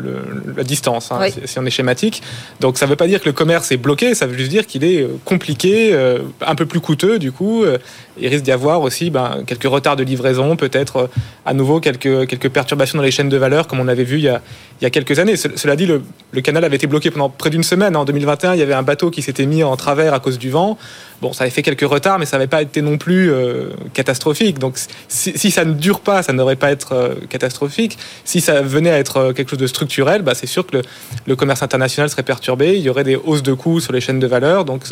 la 0.56 0.62
distance, 0.62 1.10
hein, 1.10 1.20
si, 1.46 1.58
on 1.58 1.64
est 1.64 1.70
schématique. 1.70 2.22
Donc 2.60 2.78
ça 2.78 2.84
ne 2.84 2.90
veut 2.90 2.96
pas 2.96 3.06
dire 3.06 3.20
que 3.20 3.26
le 3.26 3.32
commerce 3.32 3.72
est 3.72 3.78
bloqué, 3.78 4.14
ça 4.14 4.26
veut 4.26 4.36
juste 4.36 4.50
dire 4.50 4.66
qu'il 4.66 4.84
est 4.84 5.08
compliqué, 5.24 5.98
un 6.42 6.54
peu 6.54 6.66
plus 6.66 6.80
coûteux 6.80 7.18
du 7.18 7.32
coup 7.32 7.63
euh, 7.64 7.78
il 8.20 8.28
risque 8.28 8.44
d'y 8.44 8.52
avoir 8.52 8.80
aussi 8.82 9.10
ben, 9.10 9.42
quelques 9.46 9.64
retards 9.64 9.96
de 9.96 10.04
livraison, 10.04 10.56
peut-être 10.56 10.96
euh, 10.96 11.06
à 11.46 11.54
nouveau 11.54 11.80
quelques, 11.80 12.26
quelques 12.26 12.48
perturbations 12.48 12.96
dans 12.98 13.02
les 13.04 13.10
chaînes 13.10 13.28
de 13.28 13.36
valeur, 13.36 13.66
comme 13.66 13.80
on 13.80 13.88
avait 13.88 14.04
vu 14.04 14.16
il 14.18 14.24
y 14.24 14.28
a, 14.28 14.40
il 14.80 14.84
y 14.84 14.86
a 14.86 14.90
quelques 14.90 15.18
années. 15.18 15.36
Ce- 15.36 15.48
Cela 15.56 15.76
dit, 15.76 15.86
le 15.86 16.40
canal 16.40 16.64
avait 16.64 16.76
été 16.76 16.86
bloqué 16.86 17.10
pendant 17.10 17.28
près 17.28 17.50
d'une 17.50 17.62
semaine. 17.64 17.96
En 17.96 18.04
2021, 18.04 18.54
il 18.54 18.60
y 18.60 18.62
avait 18.62 18.74
un 18.74 18.82
bateau 18.82 19.10
qui 19.10 19.22
s'était 19.22 19.46
mis 19.46 19.62
en 19.64 19.76
travers 19.76 20.14
à 20.14 20.20
cause 20.20 20.38
du 20.38 20.50
vent. 20.50 20.78
Bon, 21.22 21.32
ça 21.32 21.44
avait 21.44 21.50
fait 21.50 21.62
quelques 21.62 21.88
retards, 21.88 22.18
mais 22.18 22.26
ça 22.26 22.36
n'avait 22.36 22.48
pas 22.48 22.62
été 22.62 22.82
non 22.82 22.98
plus 22.98 23.32
euh, 23.32 23.70
catastrophique. 23.94 24.58
Donc, 24.58 24.76
si, 25.08 25.32
si 25.36 25.50
ça 25.50 25.64
ne 25.64 25.72
dure 25.72 26.00
pas, 26.00 26.22
ça 26.22 26.32
n'aurait 26.32 26.56
pas 26.56 26.70
être 26.70 26.92
euh, 26.92 27.14
catastrophique. 27.28 27.98
Si 28.24 28.40
ça 28.40 28.60
venait 28.60 28.90
à 28.90 28.98
être 28.98 29.16
euh, 29.16 29.32
quelque 29.32 29.50
chose 29.50 29.58
de 29.58 29.66
structurel, 29.66 30.22
bah, 30.22 30.34
c'est 30.34 30.46
sûr 30.46 30.66
que 30.66 30.78
le, 30.78 30.82
le 31.26 31.36
commerce 31.36 31.62
international 31.62 32.10
serait 32.10 32.22
perturbé. 32.22 32.76
Il 32.76 32.82
y 32.82 32.90
aurait 32.90 33.04
des 33.04 33.16
hausses 33.16 33.42
de 33.42 33.54
coûts 33.54 33.80
sur 33.80 33.92
les 33.92 34.00
chaînes 34.00 34.20
de 34.20 34.26
valeur. 34.26 34.64
Donc, 34.64 34.82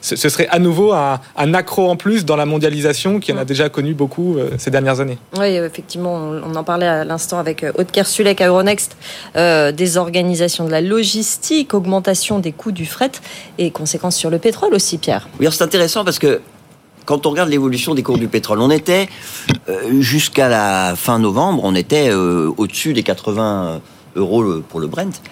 ce, 0.00 0.16
ce 0.16 0.28
serait 0.28 0.48
à 0.48 0.58
nouveau 0.58 0.92
un, 0.92 1.20
un 1.36 1.54
accro 1.54 1.88
en 1.90 1.96
plus 1.96 2.24
dans 2.24 2.36
la 2.36 2.46
mondialisation 2.46 3.18
qui 3.18 3.32
en 3.32 3.38
a 3.38 3.44
déjà 3.44 3.68
connu 3.68 3.94
beaucoup 3.94 4.36
euh, 4.38 4.50
ces 4.58 4.70
dernières 4.70 5.00
années. 5.00 5.18
Oui, 5.38 5.56
effectivement, 5.56 6.14
on 6.14 6.42
on 6.52 6.56
en 6.56 6.64
parlait 6.64 6.86
à 6.86 7.04
l'instant 7.04 7.38
avec 7.38 7.64
Aude 7.78 7.90
Kersulek 7.90 8.40
à 8.40 8.48
Euronext, 8.48 8.96
euh, 9.36 9.72
désorganisation 9.72 10.66
de 10.66 10.70
la 10.70 10.80
logistique, 10.80 11.72
augmentation 11.72 12.40
des 12.40 12.52
coûts 12.52 12.72
du 12.72 12.84
fret 12.84 13.12
et 13.58 13.70
conséquences 13.70 14.16
sur 14.16 14.28
le 14.28 14.38
pétrole 14.38 14.74
aussi, 14.74 14.98
Pierre. 14.98 15.28
Oui, 15.38 15.46
alors 15.46 15.54
c'est 15.62 15.66
intéressant 15.66 16.04
parce 16.04 16.18
que 16.18 16.40
quand 17.04 17.24
on 17.24 17.30
regarde 17.30 17.48
l'évolution 17.48 17.94
des 17.94 18.02
cours 18.02 18.18
du 18.18 18.26
pétrole, 18.26 18.60
on 18.60 18.70
était 18.70 19.08
euh, 19.68 20.00
jusqu'à 20.00 20.48
la 20.48 20.94
fin 20.96 21.20
novembre, 21.20 21.60
on 21.62 21.76
était 21.76 22.08
euh, 22.10 22.50
au-dessus 22.56 22.94
des 22.94 23.04
80 23.04 23.80
euros 24.16 24.60
pour 24.68 24.80
le 24.80 24.88
Brent. 24.88 25.22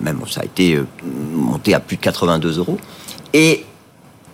Même 0.00 0.20
ça 0.30 0.42
a 0.42 0.44
été 0.44 0.76
euh, 0.76 0.86
monté 1.34 1.74
à 1.74 1.80
plus 1.80 1.96
de 1.96 2.02
82 2.02 2.58
euros. 2.58 2.78
Et 3.32 3.64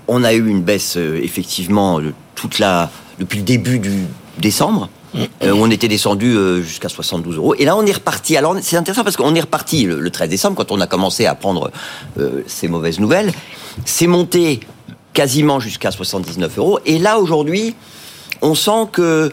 on 0.09 0.25
a 0.25 0.35
eu 0.35 0.47
une 0.47 0.61
baisse 0.61 0.97
effectivement 0.97 2.01
toute 2.35 2.59
la 2.59 2.91
depuis 3.19 3.39
le 3.39 3.45
début 3.45 3.79
du 3.79 4.05
décembre. 4.39 4.91
euh, 5.15 5.53
on 5.55 5.71
était 5.71 5.89
descendu 5.89 6.37
jusqu'à 6.63 6.91
72 6.91 7.37
euros. 7.37 7.55
Et 7.55 7.65
là, 7.65 7.79
on 7.79 7.87
est 7.87 7.93
reparti. 7.93 8.37
Alors, 8.37 8.55
c'est 8.61 8.77
intéressant 8.77 9.05
parce 9.05 9.17
qu'on 9.17 9.35
est 9.35 9.41
reparti 9.41 9.85
le, 9.85 10.01
le 10.01 10.11
13 10.11 10.29
décembre, 10.29 10.57
quand 10.57 10.71
on 10.71 10.83
a 10.83 10.87
commencé 10.87 11.25
à 11.25 11.35
prendre 11.35 11.71
ces 12.47 12.69
mauvaises 12.69 13.01
nouvelles. 13.01 13.33
C'est 13.87 14.07
monté 14.07 14.61
quasiment 15.21 15.59
jusqu'à 15.61 15.91
79 15.91 16.59
euros. 16.59 16.79
Et 16.85 16.99
là, 16.99 17.19
aujourd'hui, 17.19 17.75
on 18.43 18.55
sent 18.55 18.87
que 18.93 19.33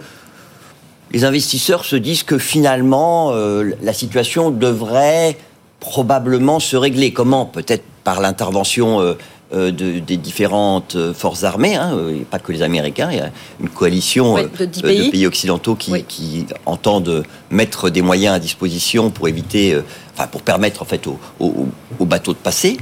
les 1.12 1.26
investisseurs 1.26 1.84
se 1.84 1.98
disent 1.98 2.24
que 2.24 2.38
finalement, 2.38 3.32
euh, 3.34 3.72
la 3.82 3.92
situation 3.94 4.50
devrait 4.50 5.38
probablement 5.82 6.60
se 6.62 6.78
régler. 6.78 7.12
Comment 7.12 7.46
Peut-être 7.46 7.84
par 8.06 8.22
l'intervention 8.22 9.02
euh, 9.02 9.14
euh, 9.54 9.72
de- 9.72 10.00
des 10.00 10.16
différentes 10.16 10.96
forces 11.14 11.44
armées, 11.44 11.76
hein, 11.76 11.98
et 12.10 12.20
pas 12.24 12.40
que 12.40 12.54
les 12.54 12.62
Américains. 12.62 13.10
Il 13.12 13.18
y 13.18 13.22
a 13.22 13.30
une 13.60 13.70
coalition 13.70 14.38
de 14.82 14.88
pays. 15.12 15.28
occidentaux 15.28 15.76
qui, 15.76 15.92
qui 16.08 16.46
entendent 16.66 17.24
mettre 17.52 17.90
des 17.90 18.02
moyens 18.02 18.36
à 18.36 18.40
disposition 18.40 19.12
pour 19.12 19.28
éviter, 19.28 19.78
enfin 20.16 20.28
pour 20.28 20.42
permettre 20.44 20.82
en 20.82 20.86
fait 20.86 21.06
aux, 21.08 21.20
aux- 21.42 21.68
aux 22.00 22.06
bateaux 22.06 22.32
de 22.34 22.38
passer, 22.38 22.78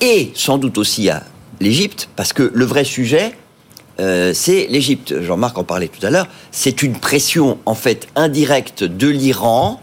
et 0.00 0.32
sans 0.34 0.56
doute 0.56 0.78
aussi 0.78 1.10
à 1.10 1.22
l'Égypte, 1.60 2.08
parce 2.16 2.32
que 2.32 2.50
le 2.54 2.64
vrai 2.64 2.84
sujet, 2.84 3.34
euh, 4.00 4.32
c'est 4.32 4.66
l'Égypte. 4.68 5.22
Jean-Marc 5.22 5.58
en 5.58 5.64
parlait 5.64 5.88
tout 5.88 6.04
à 6.06 6.10
l'heure. 6.10 6.28
C'est 6.52 6.82
une 6.82 6.98
pression 6.98 7.58
en 7.66 7.74
fait 7.74 8.06
indirecte 8.14 8.84
de 8.84 9.08
l'Iran, 9.08 9.80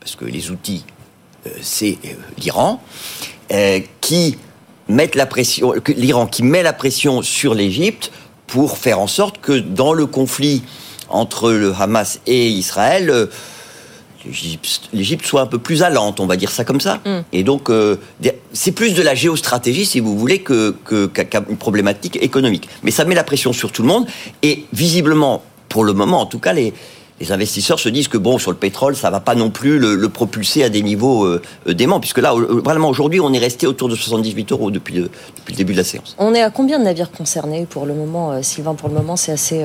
parce 0.00 0.14
que 0.14 0.24
les 0.24 0.50
outils, 0.50 0.84
euh, 1.46 1.50
c'est 1.60 1.98
euh, 2.04 2.14
l'Iran, 2.38 2.80
qui 4.00 4.38
mettent 4.88 5.14
la 5.14 5.26
pression, 5.26 5.74
l'Iran 5.88 6.26
qui 6.26 6.42
met 6.42 6.62
la 6.62 6.72
pression 6.72 7.22
sur 7.22 7.54
l'Égypte 7.54 8.10
pour 8.48 8.78
faire 8.78 9.00
en 9.00 9.06
sorte 9.06 9.40
que 9.40 9.52
dans 9.52 9.92
le 9.92 10.06
conflit 10.06 10.62
entre 11.08 11.52
le 11.52 11.72
Hamas 11.78 12.20
et 12.26 12.48
Israël, 12.48 13.28
l'Égypte- 14.92 15.26
soit 15.26 15.40
un 15.42 15.46
peu 15.46 15.58
plus 15.58 15.82
allante, 15.82 16.20
on 16.20 16.26
va 16.26 16.36
dire 16.36 16.50
ça 16.50 16.64
comme 16.64 16.80
ça. 16.80 17.00
Et 17.32 17.42
donc, 17.42 17.70
euh, 17.70 17.96
c'est 18.52 18.72
plus 18.72 18.94
de 18.94 19.02
la 19.02 19.14
géostratégie, 19.14 19.86
si 19.86 20.00
vous 20.00 20.16
voulez, 20.18 20.40
que, 20.40 20.74
que- 20.84 21.10
une 21.48 21.56
problématique 21.56 22.18
économique. 22.22 22.68
Mais 22.82 22.90
ça 22.90 23.04
met 23.04 23.14
la 23.14 23.24
pression 23.24 23.52
sur 23.52 23.72
tout 23.72 23.82
le 23.82 23.88
monde. 23.88 24.06
Et 24.42 24.64
visiblement, 24.72 25.42
pour 25.68 25.84
le 25.84 25.92
moment, 25.92 26.20
en 26.20 26.26
tout 26.26 26.38
cas, 26.38 26.52
les, 26.52 26.72
les 27.20 27.32
investisseurs 27.32 27.80
se 27.80 27.88
disent 27.88 28.08
que 28.08 28.18
bon, 28.18 28.38
sur 28.38 28.50
le 28.50 28.56
pétrole, 28.58 28.94
ça 28.94 29.10
va 29.10 29.20
pas 29.20 29.34
non 29.34 29.50
plus 29.50 29.78
le, 29.78 29.94
le 29.94 30.08
propulser 30.10 30.62
à 30.64 30.68
des 30.68 30.82
niveaux 30.82 31.24
euh, 31.24 31.40
euh, 31.66 31.72
déments, 31.74 31.98
puisque 31.98 32.18
là, 32.18 32.34
vraiment 32.34 32.88
aujourd'hui, 32.90 33.20
on 33.20 33.32
est 33.32 33.38
resté 33.38 33.66
autour 33.66 33.88
de 33.88 33.94
78 33.96 34.52
euros 34.52 34.70
depuis 34.70 34.94
le, 34.94 35.02
depuis 35.36 35.52
le 35.52 35.56
début 35.56 35.72
de 35.72 35.78
la 35.78 35.84
séance. 35.84 36.14
On 36.18 36.34
est 36.34 36.42
à 36.42 36.50
combien 36.50 36.78
de 36.78 36.84
navires 36.84 37.10
concernés 37.10 37.66
pour 37.68 37.86
le 37.86 37.94
moment, 37.94 38.32
euh, 38.32 38.42
Sylvain 38.42 38.74
Pour 38.74 38.88
le 38.90 38.94
moment, 38.94 39.16
c'est 39.16 39.32
assez, 39.32 39.64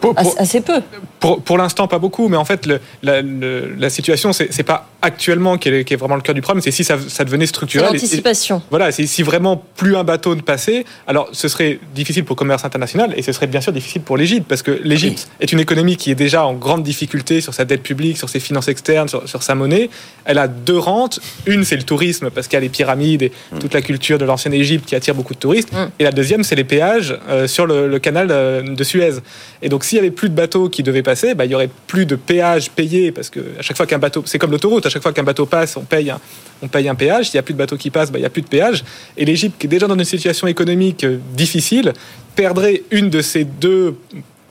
Pour- 0.00 0.14
pour- 0.14 0.34
assez, 0.38 0.60
peu. 0.60 0.82
Pour, 1.20 1.40
pour 1.42 1.56
l'instant, 1.58 1.88
pas 1.88 1.98
beaucoup, 1.98 2.28
mais 2.28 2.36
en 2.36 2.44
fait, 2.44 2.66
le- 2.66 2.80
la, 3.02 3.22
le- 3.22 3.74
la 3.78 3.90
situation, 3.90 4.32
c'est 4.32 4.62
pas 4.62 4.88
actuellement 5.02 5.56
qui 5.58 5.68
est, 5.68 5.84
qui 5.84 5.94
est 5.94 5.96
vraiment 5.96 6.16
le 6.16 6.20
cœur 6.22 6.34
du 6.34 6.40
problème, 6.42 6.62
c'est 6.62 6.70
si 6.70 6.84
ça, 6.84 6.96
ça 7.08 7.24
devenait 7.24 7.46
structurel. 7.46 7.86
Et- 7.86 7.90
et- 7.90 8.00
l'anticipation. 8.00 8.62
Voilà, 8.70 8.92
c'est 8.92 9.06
si 9.06 9.22
vraiment 9.22 9.62
plus 9.76 9.96
un 9.96 10.04
bateau 10.04 10.34
ne 10.34 10.40
passait, 10.40 10.84
alors 11.06 11.28
ce 11.32 11.48
serait 11.48 11.78
difficile 11.94 12.24
pour 12.24 12.34
le 12.34 12.38
commerce 12.38 12.64
international 12.64 13.14
et 13.16 13.22
ce 13.22 13.32
serait 13.32 13.46
bien 13.46 13.60
sûr 13.60 13.72
difficile 13.72 14.02
pour 14.02 14.16
l'Égypte 14.16 14.46
parce 14.48 14.62
que 14.62 14.80
l'Égypte 14.84 15.28
est 15.40 15.52
une 15.52 15.60
économie 15.60 15.96
qui 15.96 16.10
est 16.10 16.14
déjà 16.14 16.44
en 16.44 16.54
grande 16.54 16.82
difficulté 16.82 17.40
sur 17.40 17.54
sa 17.54 17.64
dette 17.64 17.82
publique, 17.82 18.18
sur 18.18 18.28
ses 18.28 18.40
finances 18.40 18.68
externes, 18.68 19.08
sur, 19.08 19.28
sur 19.28 19.42
sa 19.42 19.54
monnaie. 19.54 19.90
Elle 20.24 20.38
a 20.38 20.48
deux 20.48 20.78
rentes. 20.78 21.20
Une, 21.46 21.64
c'est 21.64 21.76
le 21.76 21.82
tourisme 21.82 22.30
parce 22.30 22.46
qu'il 22.46 22.54
y 22.54 22.58
a 22.58 22.60
les 22.60 22.68
pyramides 22.68 23.22
et 23.22 23.32
toute 23.58 23.74
la 23.74 23.82
culture 23.82 24.18
de 24.18 24.24
l'ancienne 24.24 24.54
Égypte 24.54 24.86
qui 24.86 24.94
attire 24.94 25.14
beaucoup 25.14 25.34
de 25.34 25.38
touristes. 25.38 25.70
Et 25.98 26.04
la 26.04 26.12
deuxième, 26.12 26.44
c'est 26.44 26.54
les 26.56 26.64
péages 26.64 27.18
euh, 27.28 27.46
sur 27.46 27.66
le, 27.66 27.88
le 27.88 27.98
canal 27.98 28.28
euh, 28.30 28.62
de 28.62 28.84
Suez. 28.84 29.14
Et 29.62 29.68
donc, 29.68 29.84
s'il 29.84 29.96
y 29.96 29.98
avait 29.98 30.10
plus 30.10 30.28
de 30.28 30.34
bateaux 30.34 30.68
qui 30.68 30.82
devaient 30.82 31.02
passer, 31.02 31.34
bah, 31.34 31.44
il 31.44 31.50
y 31.50 31.54
aurait 31.54 31.70
plus 31.86 32.06
de 32.06 32.16
péages 32.16 32.70
payés 32.70 33.12
parce 33.12 33.30
que 33.30 33.40
à 33.58 33.62
chaque 33.62 33.76
fois 33.76 33.86
qu'un 33.86 33.98
bateau, 33.98 34.22
c'est 34.26 34.38
comme 34.38 34.50
l'autoroute, 34.50 34.86
chaque 34.90 35.02
fois 35.02 35.12
qu'un 35.12 35.22
bateau 35.22 35.46
passe, 35.46 35.76
on 35.76 35.82
paye 35.82 36.10
un, 36.10 36.94
péage. 36.94 37.30
S'il 37.30 37.36
n'y 37.36 37.40
a 37.40 37.42
plus 37.42 37.54
de 37.54 37.58
bateaux 37.58 37.76
qui 37.76 37.90
passent, 37.90 38.10
bah, 38.12 38.18
il 38.18 38.22
n'y 38.22 38.26
a 38.26 38.30
plus 38.30 38.42
de 38.42 38.48
péage. 38.48 38.84
Et 39.16 39.24
l'Égypte, 39.24 39.58
qui 39.58 39.66
est 39.66 39.70
déjà 39.70 39.86
dans 39.86 39.96
une 39.96 40.04
situation 40.04 40.46
économique 40.46 41.04
euh, 41.04 41.18
difficile, 41.34 41.92
perdrait 42.36 42.82
une 42.90 43.10
de 43.10 43.22
ces 43.22 43.44
deux 43.44 43.96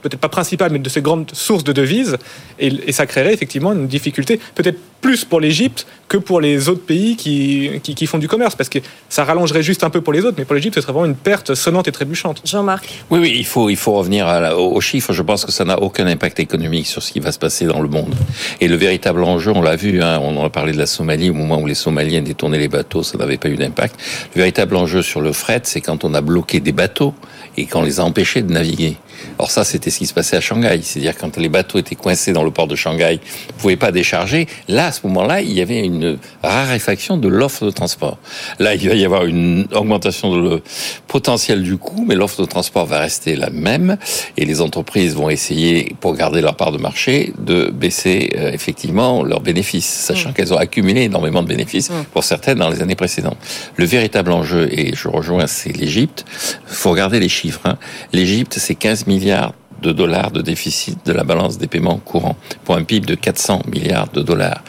peut-être 0.02 0.20
pas 0.20 0.30
principale, 0.30 0.72
mais 0.72 0.80
de 0.80 0.90
ces 0.90 1.02
grandes 1.02 1.30
sources 1.34 1.64
de 1.64 1.74
devises, 1.74 2.18
et, 2.60 2.68
et 2.88 2.92
ça 2.92 3.06
créerait 3.06 3.34
effectivement 3.34 3.74
une 3.74 3.88
difficulté, 3.88 4.40
peut-être 4.56 4.78
plus 5.02 5.24
pour 5.24 5.40
l'Égypte 5.40 5.88
que 6.10 6.18
pour 6.18 6.42
les 6.42 6.68
autres 6.68 6.84
pays 6.86 7.16
qui, 7.16 7.70
qui, 7.84 7.96
qui 7.96 8.06
font 8.06 8.18
du 8.18 8.28
commerce, 8.28 8.56
parce 8.56 8.68
que 8.70 8.80
ça 9.08 9.24
rallongerait 9.24 9.64
juste 9.64 9.84
un 9.84 9.90
peu 9.90 10.02
pour 10.02 10.12
les 10.12 10.26
autres, 10.26 10.36
mais 10.38 10.44
pour 10.46 10.56
l'Égypte, 10.56 10.76
ce 10.76 10.82
serait 10.82 10.92
vraiment 10.92 11.06
une 11.06 11.16
perte 11.16 11.56
sonnante 11.56 11.88
et 11.88 11.92
trébuchante. 11.92 12.42
Jean-Marc 12.44 12.88
Oui, 13.10 13.20
oui, 13.20 13.34
il 13.38 13.46
faut, 13.46 13.70
il 13.70 13.78
faut 13.78 13.94
revenir 13.94 14.28
à 14.28 14.40
la- 14.42 14.58
aux 14.58 14.82
chiffres. 14.82 15.14
Je 15.14 15.22
pense 15.22 15.46
que 15.46 15.52
ça 15.54 15.64
n'a 15.64 15.80
aucun 15.82 16.06
impact 16.08 16.40
économique 16.42 16.88
sur 16.88 17.02
ce 17.02 17.12
qui 17.14 17.20
va 17.22 17.32
se 17.32 17.40
passer 17.40 17.66
dans 17.66 17.80
le 17.82 17.88
monde. 17.88 18.14
Et 18.60 18.68
le 18.68 18.76
véritable 18.76 19.24
enjeu, 19.24 19.52
on 19.56 19.62
l'a 19.62 19.76
vu, 19.78 20.02
hein, 20.02 20.20
on 20.22 20.36
en 20.36 20.46
a 20.46 20.50
parlé 20.50 20.74
de 20.74 20.78
la 20.78 20.86
Somalie, 20.88 21.30
au 21.30 21.34
moment 21.34 21.60
où 21.62 21.66
les 21.68 21.76
Somaliens 21.76 22.22
détournaient 22.22 22.58
les 22.60 22.68
bateaux, 22.68 23.04
ça 23.04 23.18
n'avait 23.18 23.38
pas 23.38 23.48
eu 23.50 23.56
d'impact. 23.56 23.96
Le 24.36 24.40
véritable 24.40 24.76
enjeu 24.76 25.02
sur 25.02 25.22
le 25.22 25.32
fret, 25.32 25.62
c'est 25.64 25.82
quand 25.82 26.04
on 26.04 26.14
a 26.14 26.20
bloqué 26.22 26.60
des 26.60 26.74
bateaux 26.74 27.14
et 27.56 27.68
qu'on 27.68 27.84
les 27.84 28.00
a 28.02 28.04
empêchés 28.04 28.42
de 28.42 28.52
naviguer. 28.52 28.98
Or 29.38 29.52
ça, 29.52 29.64
c'était 29.64 29.90
ce 29.90 30.00
qui 30.00 30.06
se 30.06 30.14
passait 30.14 30.38
à 30.38 30.42
Shanghai. 30.42 30.80
C'est-à-dire 30.82 31.18
quand 31.18 31.38
les 31.38 31.50
bateaux 31.50 31.80
étaient 31.80 31.96
coincés 31.96 32.34
dans 32.34 32.44
le 32.44 32.52
port 32.52 32.68
de 32.68 32.76
Shanghai, 32.76 33.20
ne 33.20 33.60
pouvaient 33.60 33.76
pas 33.76 33.92
décharger. 33.92 34.48
Là, 34.68 34.88
à 34.88 34.92
ce 34.92 35.06
moment-là, 35.08 35.42
il 35.42 35.54
y 35.54 35.62
avait 35.62 35.80
une 35.80 36.18
raréfaction 36.44 37.18
de 37.18 37.28
l'offre 37.28 37.66
de 37.66 37.72
transport. 37.72 38.18
Là, 38.60 38.76
il 38.76 38.88
va 38.88 38.96
y 38.96 39.06
avoir 39.06 39.26
une 39.26 39.68
augmentation 39.74 40.36
de 40.36 40.40
le 40.40 40.62
potentiel 41.08 41.64
du 41.64 41.78
coût, 41.78 42.06
mais 42.08 42.16
l'offre 42.16 42.42
de 42.42 42.46
transport 42.46 42.86
va 42.86 43.00
rester 43.00 43.36
la 43.36 43.50
même 43.50 43.98
et 44.38 44.46
les 44.46 44.62
entreprises 44.62 45.16
vont 45.16 45.30
essayer, 45.30 45.96
pour 46.00 46.16
garder 46.16 46.42
leur 46.42 46.56
part 46.56 46.72
de 46.72 46.78
marché, 46.78 47.34
de 47.40 47.70
baisser 47.70 48.32
euh, 48.38 48.52
effectivement 48.52 49.24
leurs 49.24 49.42
bénéfices, 49.42 49.90
sachant 49.90 50.34
qu'elles 50.34 50.54
ont 50.54 50.58
accumulé 50.58 51.04
énormément 51.04 51.42
de 51.44 51.48
bénéfices 51.48 51.92
pour 52.12 52.24
certaines 52.24 52.60
dans 52.60 52.70
les 52.70 52.82
années 52.82 52.96
précédentes. 52.96 53.38
Le 53.76 53.86
véritable 53.86 54.32
enjeu, 54.32 54.70
et 54.72 54.96
je 54.96 55.08
rejoins, 55.08 55.48
c'est 55.48 55.76
l'Égypte. 55.76 56.26
faut 56.66 56.92
regarder 56.92 57.20
les 57.20 57.30
chiffres. 57.30 57.62
Hein. 57.66 57.78
L'Égypte, 58.14 58.56
c'est 58.58 58.76
15 58.76 59.08
milliards 59.10 59.54
de 59.82 59.92
dollars 59.92 60.32
de 60.32 60.42
déficit 60.42 61.06
de 61.06 61.14
la 61.14 61.24
balance 61.24 61.58
des 61.58 61.68
paiements 61.68 61.98
courants 61.98 62.36
pour 62.64 62.76
un 62.76 62.84
PIB 62.84 63.06
de 63.06 63.16
400 63.16 63.64
milliards 63.74 64.10
de 64.10 64.22
dollars. 64.22 64.62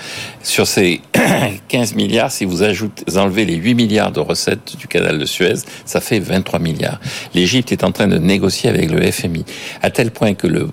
Sur 0.43 0.67
ces 0.67 1.01
15 1.69 1.95
milliards, 1.95 2.31
si 2.31 2.45
vous 2.45 2.63
ajoutez, 2.63 3.05
vous 3.07 3.19
enlevez 3.19 3.45
les 3.45 3.57
8 3.57 3.75
milliards 3.75 4.13
de 4.13 4.21
recettes 4.21 4.77
du 4.79 4.87
canal 4.87 5.19
de 5.19 5.25
Suez, 5.25 5.61
ça 5.85 6.01
fait 6.01 6.21
23 6.21 6.59
milliards. 6.59 7.01
L'Égypte 7.35 7.73
est 7.73 7.85
en 7.85 7.93
train 7.93 8.09
de 8.09 8.19
négocier 8.19 8.71
avec 8.71 8.91
le 8.91 9.03
FMI 9.11 9.45
à 9.83 9.91
tel 9.91 10.11
point 10.11 10.35
que 10.35 10.47
le 10.47 10.69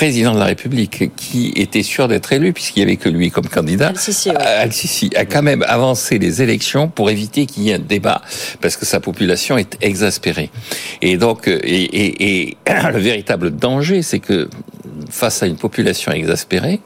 président 0.00 0.32
de 0.32 0.38
la 0.38 0.46
République, 0.46 1.14
qui 1.14 1.52
était 1.56 1.82
sûr 1.82 2.08
d'être 2.08 2.32
élu, 2.32 2.54
puisqu'il 2.54 2.78
n'y 2.78 2.84
avait 2.84 2.96
que 2.96 3.10
lui 3.10 3.30
comme 3.30 3.46
candidat, 3.46 3.88
Al-Sisi, 3.88 4.30
ouais. 4.30 4.36
Al-Sisi 4.38 5.10
a 5.14 5.26
quand 5.26 5.42
même 5.42 5.62
avancé 5.68 6.18
les 6.18 6.40
élections 6.40 6.88
pour 6.88 7.10
éviter 7.10 7.44
qu'il 7.44 7.64
y 7.64 7.70
ait 7.70 7.74
un 7.74 7.80
débat, 7.80 8.22
parce 8.62 8.78
que 8.78 8.86
sa 8.86 8.98
population 8.98 9.58
est 9.58 9.76
exaspérée. 9.82 10.48
Et 11.02 11.18
donc, 11.18 11.48
euh, 11.48 11.60
et, 11.62 11.82
et, 11.82 12.48
et 12.48 12.56
le 12.94 12.98
véritable 12.98 13.50
danger, 13.50 14.00
c'est 14.00 14.20
que 14.20 14.48
face 15.10 15.42
à 15.42 15.46
une 15.46 15.56
population 15.58 16.12
exaspérée, 16.12 16.80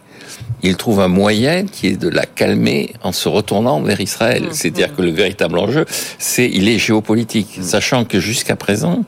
il 0.65 0.77
trouve 0.77 1.01
un 1.01 1.09
moyen 1.09 1.67
qui 1.67 1.89
est 1.89 1.97
de 1.97 2.09
la 2.09 2.25
calmer 2.25 2.95
en 3.03 3.13
se 3.13 3.29
retournant 3.29 3.83
vers 3.83 4.01
Israël. 4.01 4.49
C'est-à-dire 4.53 4.97
que 4.97 5.03
le 5.03 5.11
véritable 5.11 5.59
enjeu, 5.59 5.85
c'est 6.19 6.49
il 6.49 6.69
est 6.69 6.79
géopolitique, 6.79 7.59
sachant 7.61 8.05
que 8.05 8.19
jusqu'à 8.19 8.57
présent, 8.57 9.05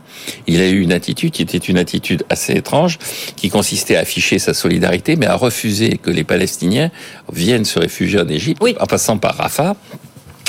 il 0.47 0.61
a 0.61 0.69
eu 0.69 0.81
une 0.81 0.93
attitude 0.93 1.33
qui 1.33 1.43
était 1.43 1.57
une 1.57 1.79
attitude 1.79 2.25
assez 2.29 2.53
étrange, 2.53 2.99
qui 3.37 3.49
consistait 3.49 3.97
à 3.97 4.01
afficher 4.01 4.39
sa 4.39 4.53
solidarité, 4.53 5.17
mais 5.17 5.27
à 5.27 5.35
refuser 5.35 5.99
que 6.03 6.11
les 6.11 6.25
Palestiniens 6.25 6.91
viennent 7.33 7.65
se 7.65 7.79
réfugier 7.79 8.21
en 8.21 8.29
Égypte, 8.29 8.63
en 8.79 8.87
passant 8.87 9.17
par 9.17 9.37
Rafah, 9.37 9.77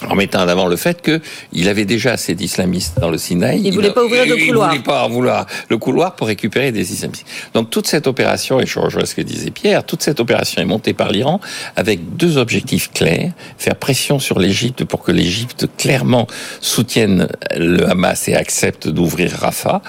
en 0.10 0.16
mettant 0.16 0.44
en 0.44 0.48
avant 0.48 0.68
le 0.68 0.76
fait 0.76 1.02
qu'il 1.02 1.70
avait 1.70 1.86
déjà 1.86 2.12
assez 2.12 2.36
d'islamistes 2.36 3.00
dans 3.00 3.10
le 3.10 3.18
Sinaï. 3.18 3.62
Il 3.64 3.70
ne 3.72 3.76
voulait 3.76 3.92
pas 3.92 4.04
ouvrir 4.04 4.26
de 4.26 4.36
couloir. 4.46 4.74
Il 4.74 4.78
voulait 4.78 4.84
pas 4.84 5.08
vouloir 5.08 5.46
le 5.70 5.78
couloir 5.78 6.16
pour 6.16 6.28
récupérer 6.28 6.72
des 6.72 6.94
islamistes. 6.94 7.26
Donc 7.54 7.70
toute 7.70 7.88
cette 7.88 8.08
opération, 8.08 8.60
et 8.60 8.66
je 8.66 8.80
rejoins 8.80 9.06
ce 9.06 9.16
que 9.16 9.22
disait 9.22 9.50
Pierre, 9.50 9.84
toute 9.84 10.04
cette 10.04 10.20
opération 10.20 10.62
est 10.62 10.66
montée 10.66 10.94
par 10.94 11.12
l'Iran 11.12 11.40
avec 11.76 12.16
deux 12.16 12.38
objectifs 12.38 12.92
clairs. 12.92 13.32
Faire 13.58 13.76
pression 13.76 14.20
sur 14.20 14.40
l'Égypte 14.40 14.84
pour 14.84 15.02
que 15.02 15.12
l'Égypte 15.12 15.68
clairement 15.78 16.28
soutienne 16.62 17.28
le 17.56 17.90
Hamas 17.90 18.28
et 18.28 18.36
accepte 18.36 18.88
d'ouvrir 18.88 19.32
Rafah. 19.32 19.82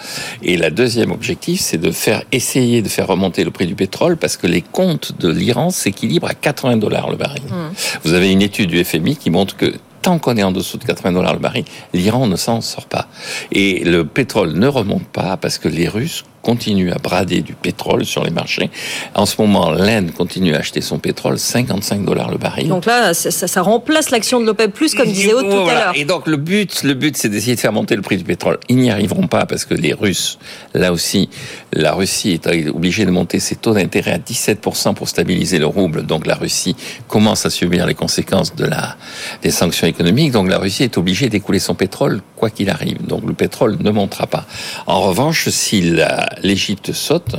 Et 0.43 0.57
la 0.57 0.71
deuxième 0.71 1.11
objectif, 1.11 1.61
c'est 1.61 1.79
de 1.79 1.91
faire 1.91 2.23
essayer 2.33 2.83
de 2.83 2.89
faire 2.89 3.07
remonter 3.07 3.45
le 3.45 3.51
prix 3.51 3.67
du 3.67 3.75
pétrole 3.75 4.17
parce 4.17 4.37
que 4.37 4.47
les 4.47 4.63
comptes 4.63 5.19
de 5.21 5.29
l'Iran 5.31 5.71
s'équilibrent 5.71 6.29
à 6.29 6.35
80 6.35 6.79
dollars 6.79 7.11
le 7.11 7.17
baril. 7.17 7.43
Hum. 7.51 7.73
Vous 8.05 8.15
avez 8.15 8.33
une 8.33 8.43
étude 8.43 8.71
du 8.71 8.83
FMI 8.83 9.17
qui 9.17 9.31
montre 9.31 9.57
que 9.57 9.75
tant 10.03 10.19
qu'on 10.19 10.37
est 10.37 10.43
en 10.43 10.53
dessous 10.53 10.79
de 10.79 10.85
80 10.85 11.13
dollars 11.13 11.35
le 11.35 11.39
baril, 11.39 11.65
l'Iran 11.93 12.27
ne 12.27 12.37
s'en 12.37 12.61
sort 12.61 12.87
pas. 12.87 13.07
Et 13.53 13.85
le 13.85 14.05
pétrole 14.05 14.53
ne 14.53 14.67
remonte 14.67 15.07
pas 15.07 15.37
parce 15.37 15.59
que 15.59 15.69
les 15.69 15.89
Russes 15.89 16.25
continuent 16.43 16.93
à 16.93 16.99
brader 16.99 17.41
du 17.43 17.53
pétrole 17.55 18.05
sur 18.05 18.25
les 18.25 18.31
marchés. 18.31 18.71
En 19.15 19.27
ce 19.27 19.41
moment, 19.41 19.71
l'Inde 19.71 20.13
continue 20.13 20.55
à 20.55 20.59
acheter 20.59 20.81
son 20.81 20.99
pétrole 20.99 21.39
55 21.39 22.05
dollars 22.05 22.31
le 22.31 22.39
baril. 22.39 22.69
Donc 22.69 22.87
là, 22.87 23.13
ça, 23.15 23.31
ça- 23.31 23.47
ça 23.49 23.63
remplace 23.63 24.11
l'action 24.11 24.41
de 24.41 24.47
l'OPEP+, 24.47 24.73
comme 24.97 25.07
disait 25.13 25.33
Aude 25.35 25.51
tout 25.51 25.69
à 25.69 25.75
l'heure. 25.75 25.93
Et 25.97 26.05
donc 26.05 26.27
le 26.27 26.37
but, 26.37 26.83
le 26.85 26.95
but, 26.95 27.17
c'est 27.17 27.29
d'essayer 27.29 27.55
de 27.57 27.61
faire 27.61 27.73
monter 27.73 27.97
le 27.97 28.03
prix 28.03 28.17
du 28.17 28.25
pétrole. 28.25 28.59
Ils 28.69 28.77
n'y 28.77 28.91
arriveront 28.91 29.27
pas 29.27 29.47
parce 29.47 29.65
que 29.65 29.75
les 29.75 29.93
Russes, 29.93 30.39
là 30.75 30.93
aussi, 30.93 31.29
la 31.73 31.93
Russie 31.93 32.33
est 32.33 32.69
obligée 32.69 33.05
de 33.05 33.11
monter 33.11 33.41
ses 33.41 33.57
taux 33.57 33.75
d'intérêt 33.75 34.13
à 34.13 34.19
17% 34.19 34.95
pour 34.95 35.09
stabiliser 35.09 35.59
le 35.59 35.67
rouble. 35.67 36.07
Donc 36.07 36.27
la 36.27 36.35
Russie 36.35 36.77
commence 37.09 37.45
à 37.47 37.51
subir 37.51 37.85
les 37.87 37.95
conséquences 37.95 38.55
de 38.55 38.65
la 38.65 38.97
des 39.43 39.51
sanctions 39.51 39.87
économiques. 39.87 40.33
Donc 40.33 40.49
la 40.49 40.59
Russie 40.59 40.85
est 40.85 40.97
obligée 40.99 41.29
d'écouler 41.29 41.59
son 41.59 41.75
pétrole 41.75 42.21
quoi 42.37 42.51
qu'il 42.51 42.71
arrive. 42.71 43.05
Donc 43.07 43.25
le 43.27 43.33
pétrole 43.35 43.77
ne 43.81 43.91
montera 43.91 44.27
pas. 44.27 44.47
En 44.87 45.01
revanche, 45.01 45.49
si 45.49 45.81
la- 45.83 46.28
l'Égypte 46.43 46.93
saute, 46.93 47.37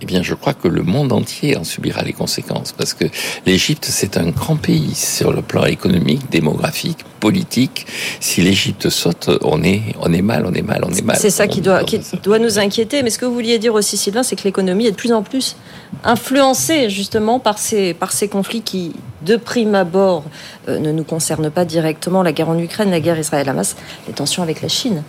eh 0.00 0.06
bien, 0.06 0.22
je 0.22 0.34
crois 0.34 0.52
que 0.54 0.68
le 0.68 0.82
monde 0.82 1.12
entier 1.12 1.56
en 1.56 1.64
subira 1.64 2.02
les 2.02 2.12
conséquences 2.12 2.72
parce 2.72 2.92
que 2.92 3.06
l'Égypte, 3.46 3.86
c'est 3.88 4.18
un 4.18 4.28
grand 4.28 4.56
pays 4.56 4.94
sur 4.94 5.32
le 5.32 5.40
plan 5.40 5.64
économique, 5.64 6.28
démographique, 6.30 6.98
politique. 7.20 7.86
Si 8.20 8.42
l'Égypte 8.42 8.90
saute, 8.90 9.30
on 9.42 9.62
est, 9.62 9.80
on 10.00 10.12
est 10.12 10.20
mal, 10.20 10.44
on 10.46 10.52
est 10.52 10.62
mal, 10.62 10.82
on 10.84 10.90
est 10.92 11.00
mal. 11.02 11.16
C'est 11.18 11.30
ça 11.30 11.44
On- 11.44 11.48
qui 11.48 11.60
doit, 11.62 11.84
qui 11.84 12.00
doit 12.22 12.38
nous 12.38 12.58
inquiéter. 12.58 13.02
Mais 13.02 13.08
ce 13.08 13.18
que 13.18 13.24
vous 13.24 13.32
vouliez 13.32 13.58
dire 13.58 13.72
aussi, 13.72 13.96
Sylvain, 13.96 14.22
c'est 14.24 14.36
que 14.36 14.42
l'économie 14.44 14.86
est 14.86 14.90
de 14.90 14.96
plus 14.96 15.12
en 15.12 15.22
plus 15.22 15.56
influencée 16.02 16.90
justement 16.90 17.38
par 17.38 17.58
ces, 17.58 17.94
par 17.94 18.12
ces 18.12 18.28
conflits 18.28 18.62
qui, 18.62 18.92
de 19.22 19.36
prime 19.36 19.74
abord, 19.74 20.24
euh, 20.68 20.78
ne 20.80 20.92
nous 20.92 21.04
concernent 21.04 21.50
pas 21.50 21.64
directement. 21.64 22.22
La 22.22 22.32
guerre 22.32 22.50
en 22.50 22.58
Ukraine, 22.58 22.90
la 22.90 23.00
guerre 23.00 23.18
Israël-Hamas, 23.18 23.74
les 24.06 24.12
tensions 24.12 24.42
avec 24.42 24.60
la 24.60 24.68
Chine. 24.68 25.02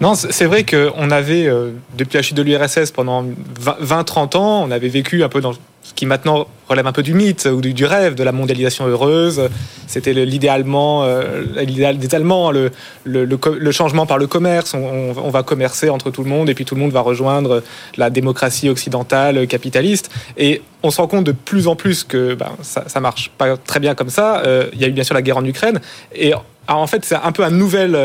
Non, 0.00 0.14
c'est 0.14 0.44
vrai 0.44 0.64
qu'on 0.64 1.10
avait, 1.10 1.46
euh, 1.48 1.70
depuis 1.96 2.16
la 2.18 2.22
chute 2.22 2.36
de 2.36 2.42
l'URSS, 2.42 2.92
pendant 2.92 3.24
20-30 3.60 4.36
ans, 4.36 4.62
on 4.64 4.70
avait 4.70 4.88
vécu 4.88 5.24
un 5.24 5.28
peu 5.28 5.40
dans 5.40 5.52
ce 5.54 5.94
qui 5.94 6.06
maintenant 6.06 6.46
relève 6.68 6.86
un 6.86 6.92
peu 6.92 7.02
du 7.02 7.14
mythe 7.14 7.48
ou 7.52 7.60
du, 7.60 7.84
rêve 7.84 8.14
de 8.14 8.22
la 8.22 8.30
mondialisation 8.30 8.86
heureuse. 8.86 9.48
C'était 9.88 10.12
le- 10.12 10.22
l'idéalement, 10.24 11.02
euh, 11.02 11.42
l'idéal 11.56 11.98
des 11.98 12.14
Allemands, 12.14 12.52
le, 12.52 12.70
le, 13.04 13.24
le 13.24 13.72
changement 13.72 14.06
par 14.06 14.18
le 14.18 14.28
commerce. 14.28 14.74
On, 14.74 15.30
va 15.30 15.42
commercer 15.42 15.88
entre 15.88 16.10
tout 16.10 16.22
le 16.22 16.28
monde 16.30 16.48
et 16.48 16.54
puis 16.54 16.64
tout 16.64 16.74
le 16.76 16.80
monde 16.80 16.92
va 16.92 17.00
rejoindre 17.00 17.64
la 17.96 18.10
démocratie 18.10 18.68
occidentale 18.68 19.48
capitaliste. 19.48 20.10
Et 20.36 20.62
on 20.84 20.90
se 20.92 21.00
rend 21.00 21.08
compte 21.08 21.24
de 21.24 21.32
plus 21.32 21.66
en 21.66 21.74
plus 21.74 22.04
que 22.04 22.34
ben, 22.34 22.50
ça, 22.62 22.84
ça 22.86 23.00
marche 23.00 23.32
pas 23.36 23.56
très 23.56 23.80
bien 23.80 23.94
comme 23.96 24.10
ça. 24.10 24.42
Euh, 24.46 24.66
Il 24.74 24.80
y 24.80 24.84
a 24.84 24.88
eu 24.88 24.92
bien 24.92 25.04
sûr 25.04 25.14
la 25.14 25.22
guerre 25.22 25.38
en 25.38 25.44
Ukraine. 25.44 25.80
Et 26.14 26.34
en 26.68 26.86
fait, 26.86 27.04
c'est 27.04 27.16
un 27.16 27.32
peu 27.32 27.42
un 27.44 27.50
nouvel 27.50 27.96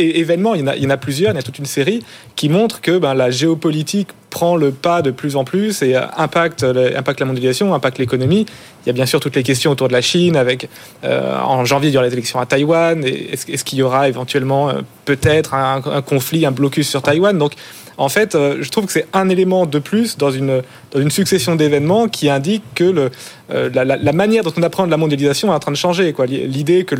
euh, 0.00 0.02
é- 0.02 0.18
événement, 0.18 0.54
il 0.54 0.60
y, 0.60 0.86
en 0.86 0.90
a, 0.90 0.96
plusieurs, 0.96 1.32
il 1.32 1.36
y 1.36 1.38
a 1.38 1.42
toute 1.42 1.58
une 1.58 1.66
série 1.66 2.02
qui 2.36 2.48
montrent 2.48 2.80
que 2.80 2.98
ben, 2.98 3.14
la 3.14 3.30
géopolitique 3.30 4.08
prend 4.30 4.56
le 4.56 4.70
pas 4.70 5.02
de 5.02 5.10
plus 5.10 5.36
en 5.36 5.44
plus 5.44 5.82
et 5.82 5.96
euh, 5.96 6.02
impacte, 6.16 6.64
impacte 6.64 7.20
la 7.20 7.26
mondialisation, 7.26 7.74
impacte 7.74 7.98
l'économie. 7.98 8.46
Il 8.84 8.88
y 8.88 8.90
a 8.90 8.92
bien 8.92 9.06
sûr 9.06 9.20
toutes 9.20 9.36
les 9.36 9.42
questions 9.42 9.72
autour 9.72 9.88
de 9.88 9.92
la 9.92 10.00
Chine, 10.00 10.36
avec 10.36 10.68
euh, 11.04 11.38
en 11.38 11.64
janvier 11.64 11.90
il 11.90 11.94
y 11.94 11.96
aura 11.96 12.06
les 12.06 12.12
élections 12.12 12.40
à 12.40 12.46
Taïwan. 12.46 13.04
Est-ce 13.04 13.64
qu'il 13.64 13.78
y 13.78 13.82
aura 13.82 14.08
éventuellement 14.08 14.70
euh, 14.70 14.80
peut-être 15.04 15.54
un, 15.54 15.82
un 15.84 16.02
conflit, 16.02 16.46
un 16.46 16.52
blocus 16.52 16.88
sur 16.88 17.02
Taïwan 17.02 17.36
Donc 17.36 17.52
en 18.00 18.08
fait, 18.08 18.34
euh, 18.34 18.56
je 18.62 18.70
trouve 18.70 18.86
que 18.86 18.92
c'est 18.92 19.06
un 19.12 19.28
élément 19.28 19.66
de 19.66 19.78
plus 19.78 20.16
dans 20.16 20.30
une, 20.30 20.62
succession 21.10 21.54
d'événements 21.54 22.08
qui 22.08 22.30
indique 22.30 22.62
que 22.74 23.10
euh, 23.52 23.70
la, 23.74 24.12
manière 24.14 24.42
dont 24.42 24.54
on 24.56 24.62
apprend 24.62 24.86
de 24.86 24.90
la 24.90 24.96
mondialisation 24.96 25.48
est 25.48 25.54
en 25.54 25.58
train 25.58 25.70
de 25.70 25.76
changer. 25.76 26.14
L'idée 26.26 26.86
que 26.86 26.94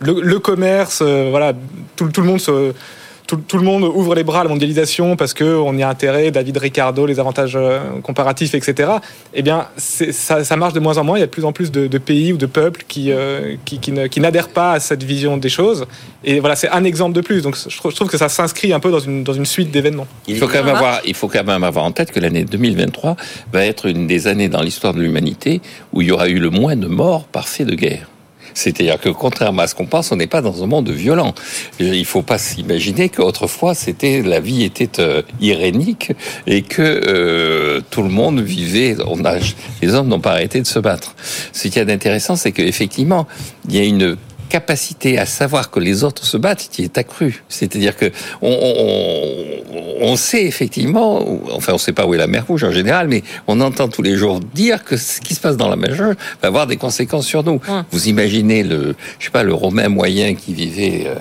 le, 0.00 0.38
commerce, 0.40 1.02
euh, 1.02 1.28
voilà, 1.30 1.52
tout 1.94 2.10
le 2.16 2.24
monde 2.24 2.40
se 2.40 2.72
tout, 3.30 3.36
tout 3.46 3.56
le 3.58 3.62
monde 3.64 3.84
ouvre 3.84 4.14
les 4.16 4.24
bras 4.24 4.40
à 4.40 4.42
la 4.44 4.50
mondialisation 4.50 5.14
parce 5.16 5.34
qu'on 5.34 5.76
y 5.78 5.82
a 5.82 5.88
intérêt, 5.88 6.30
David 6.32 6.56
Ricardo, 6.56 7.06
les 7.06 7.20
avantages 7.20 7.54
euh, 7.56 7.78
comparatifs, 8.02 8.54
etc. 8.54 8.90
Eh 9.34 9.42
bien, 9.42 9.68
ça, 9.76 10.42
ça 10.44 10.56
marche 10.56 10.72
de 10.72 10.80
moins 10.80 10.98
en 10.98 11.04
moins. 11.04 11.16
Il 11.16 11.20
y 11.20 11.22
a 11.22 11.26
de 11.26 11.30
plus 11.30 11.44
en 11.44 11.52
plus 11.52 11.70
de, 11.70 11.86
de 11.86 11.98
pays 11.98 12.32
ou 12.32 12.36
de 12.36 12.46
peuples 12.46 12.84
qui, 12.88 13.12
euh, 13.12 13.54
qui, 13.64 13.78
qui 13.78 13.92
ne- 13.92 14.08
qui 14.08 14.20
n'adhèrent 14.20 14.48
pas 14.48 14.72
à 14.72 14.80
cette 14.80 15.04
vision 15.04 15.36
des 15.36 15.48
choses. 15.48 15.86
Et 16.24 16.40
voilà, 16.40 16.56
c'est 16.56 16.68
un 16.70 16.82
exemple 16.84 17.14
de 17.14 17.20
plus. 17.20 17.42
Donc, 17.42 17.56
je 17.56 17.76
trouve, 17.76 17.92
je 17.92 17.96
trouve 17.96 18.08
que 18.08 18.18
ça 18.18 18.28
s'inscrit 18.28 18.72
un 18.72 18.80
peu 18.80 18.90
dans 18.90 18.98
une, 18.98 19.22
dans 19.22 19.32
une 19.32 19.46
suite 19.46 19.70
d'événements. 19.70 20.08
Il 20.26 20.36
faut, 20.36 20.46
quand 20.48 20.64
même 20.64 20.74
avoir, 20.74 21.00
il 21.06 21.14
faut 21.14 21.28
quand 21.28 21.44
même 21.44 21.62
avoir 21.64 21.84
en 21.84 21.92
tête 21.92 22.10
que 22.10 22.18
l'année 22.20 22.44
2023 22.44 23.16
va 23.52 23.64
être 23.64 23.86
une 23.86 24.06
des 24.06 24.26
années 24.26 24.48
dans 24.48 24.62
l'histoire 24.62 24.92
de 24.94 25.00
l'humanité 25.00 25.60
où 25.92 26.02
il 26.02 26.08
y 26.08 26.10
aura 26.10 26.28
eu 26.28 26.38
le 26.38 26.50
moins 26.50 26.74
de 26.76 26.88
morts 26.88 27.24
par 27.24 27.48
fait 27.48 27.64
de 27.64 27.74
guerre. 27.74 28.08
C'est-à-dire 28.54 29.00
que 29.00 29.08
contrairement 29.08 29.62
à 29.62 29.66
ce 29.66 29.74
qu'on 29.74 29.86
pense, 29.86 30.12
on 30.12 30.16
n'est 30.16 30.26
pas 30.26 30.42
dans 30.42 30.62
un 30.62 30.66
monde 30.66 30.90
violent. 30.90 31.34
Il 31.78 31.90
ne 31.90 32.04
faut 32.04 32.22
pas 32.22 32.38
s'imaginer 32.38 33.08
qu'autrefois 33.08 33.74
la 34.24 34.40
vie 34.40 34.64
était 34.64 35.00
euh, 35.00 35.22
irénique 35.40 36.12
et 36.46 36.62
que 36.62 36.82
euh, 36.82 37.80
tout 37.90 38.02
le 38.02 38.08
monde 38.08 38.40
vivait. 38.40 38.96
On 39.06 39.24
a, 39.24 39.36
les 39.82 39.94
hommes 39.94 40.08
n'ont 40.08 40.20
pas 40.20 40.32
arrêté 40.32 40.60
de 40.60 40.66
se 40.66 40.78
battre. 40.78 41.14
Ce 41.52 41.62
qu'il 41.68 41.76
y 41.76 41.80
a 41.80 41.84
d'intéressant, 41.84 42.36
c'est 42.36 42.52
qu'effectivement, 42.52 43.26
il 43.68 43.76
y 43.76 43.80
a 43.80 43.84
une 43.84 44.16
capacité 44.50 45.18
à 45.18 45.26
savoir 45.26 45.70
que 45.70 45.80
les 45.80 46.04
autres 46.04 46.24
se 46.24 46.36
battent 46.36 46.68
qui 46.70 46.82
est 46.82 46.98
accrue. 46.98 47.42
C'est-à-dire 47.48 47.96
que 47.96 48.06
on, 48.42 48.50
on, 48.50 50.10
on 50.12 50.16
sait 50.16 50.44
effectivement, 50.44 51.10
enfin 51.54 51.72
on 51.72 51.78
sait 51.78 51.92
pas 51.92 52.04
où 52.06 52.14
est 52.14 52.18
la 52.18 52.26
mer 52.26 52.44
Rouge 52.46 52.64
en 52.64 52.72
général, 52.72 53.08
mais 53.08 53.22
on 53.46 53.60
entend 53.60 53.88
tous 53.88 54.02
les 54.02 54.16
jours 54.16 54.40
dire 54.40 54.84
que 54.84 54.96
ce 54.96 55.20
qui 55.20 55.34
se 55.34 55.40
passe 55.40 55.56
dans 55.56 55.68
la 55.68 55.76
mer 55.76 55.90
Rouge 55.96 56.16
va 56.42 56.48
avoir 56.48 56.66
des 56.66 56.76
conséquences 56.76 57.26
sur 57.26 57.44
nous. 57.44 57.60
Vous 57.90 58.08
imaginez 58.08 58.62
le, 58.62 58.94
je 59.18 59.24
sais 59.26 59.30
pas, 59.30 59.44
le 59.44 59.54
Romain 59.54 59.88
moyen 59.88 60.34
qui 60.34 60.52
vivait 60.52 61.04
euh, 61.06 61.14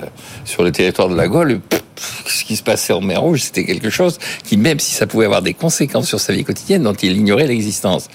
sur 0.45 0.63
le 0.63 0.71
territoire 0.71 1.09
de 1.09 1.15
la 1.15 1.27
Gaule. 1.27 1.59
pff, 1.69 1.83
ce 2.25 2.43
qui 2.43 2.55
se 2.55 2.63
passait 2.63 2.93
en 2.93 3.01
mer 3.01 3.21
Rouge, 3.21 3.41
c'était 3.43 3.65
quelque 3.65 3.89
chose 3.89 4.17
qui, 4.43 4.57
même 4.57 4.79
si 4.79 4.91
ça 4.93 5.07
pouvait 5.07 5.25
avoir 5.25 5.41
des 5.41 5.53
conséquences 5.53 6.07
sur 6.07 6.19
sa 6.19 6.33
vie 6.33 6.43
quotidienne, 6.43 6.83
dont 6.83 6.93
il 6.93 7.13
ignorait 7.17 7.47
l'existence. 7.47 8.07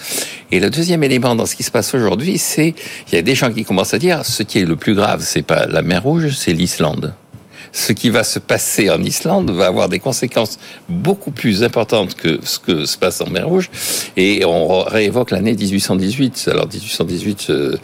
Et 0.51 0.61
le 0.61 0.70
deuxième 0.70 1.03
élément 1.05 1.35
dans 1.35 1.47
ce 1.47 1.57
qui 1.57 1.62
se 1.62 1.70
passe 1.70 1.95
aujourd'hui, 1.95 2.39
c'est 2.39 2.74
il 3.11 3.14
y 3.14 3.18
a 3.18 3.22
des 3.22 3.35
gens 3.35 3.53
qui 3.53 3.64
commencent 3.64 3.95
à 3.95 3.99
dire 3.99 4.24
ce 4.24 4.43
qui 4.43 4.59
est 4.61 4.64
le 4.64 4.76
plus 4.76 4.95
grave, 4.95 5.22
c'est 5.24 5.43
pas 5.43 5.66
la 5.66 5.82
mer 5.82 6.03
Rouge, 6.03 6.35
c'est 6.37 6.53
l'Islande. 6.53 7.14
Ce 7.72 7.93
qui 7.93 8.09
va 8.09 8.22
se 8.22 8.39
passer 8.39 8.89
en 8.89 9.03
Islande 9.03 9.51
va 9.51 9.66
avoir 9.66 9.89
des 9.89 9.99
conséquences 9.99 10.61
beaucoup 10.89 11.32
plus 11.32 11.64
importantes 11.64 12.14
que 12.14 12.39
ce 12.45 12.61
que 12.61 12.85
se 12.85 12.97
passe 12.97 13.20
en 13.20 13.28
mer 13.28 13.49
Rouge. 13.49 13.68
Et 14.16 14.45
on 14.45 14.82
réévoque 14.85 15.32
l'année 15.32 15.55
1818. 15.55 16.51
Alors 16.53 16.68
1818, 16.72 17.47
euh, 17.51 17.76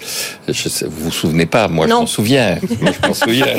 je 0.46 0.68
sais, 0.68 0.84
vous 0.86 1.06
vous 1.06 1.10
souvenez 1.10 1.46
pas, 1.46 1.66
moi 1.66 1.86
je 1.86 1.90
Non. 1.90 2.00
m'en 2.02 2.06
souviens. 2.06 2.58
Moi, 2.80 2.92
je 3.02 3.08
m'en 3.08 3.14
souviens. 3.14 3.58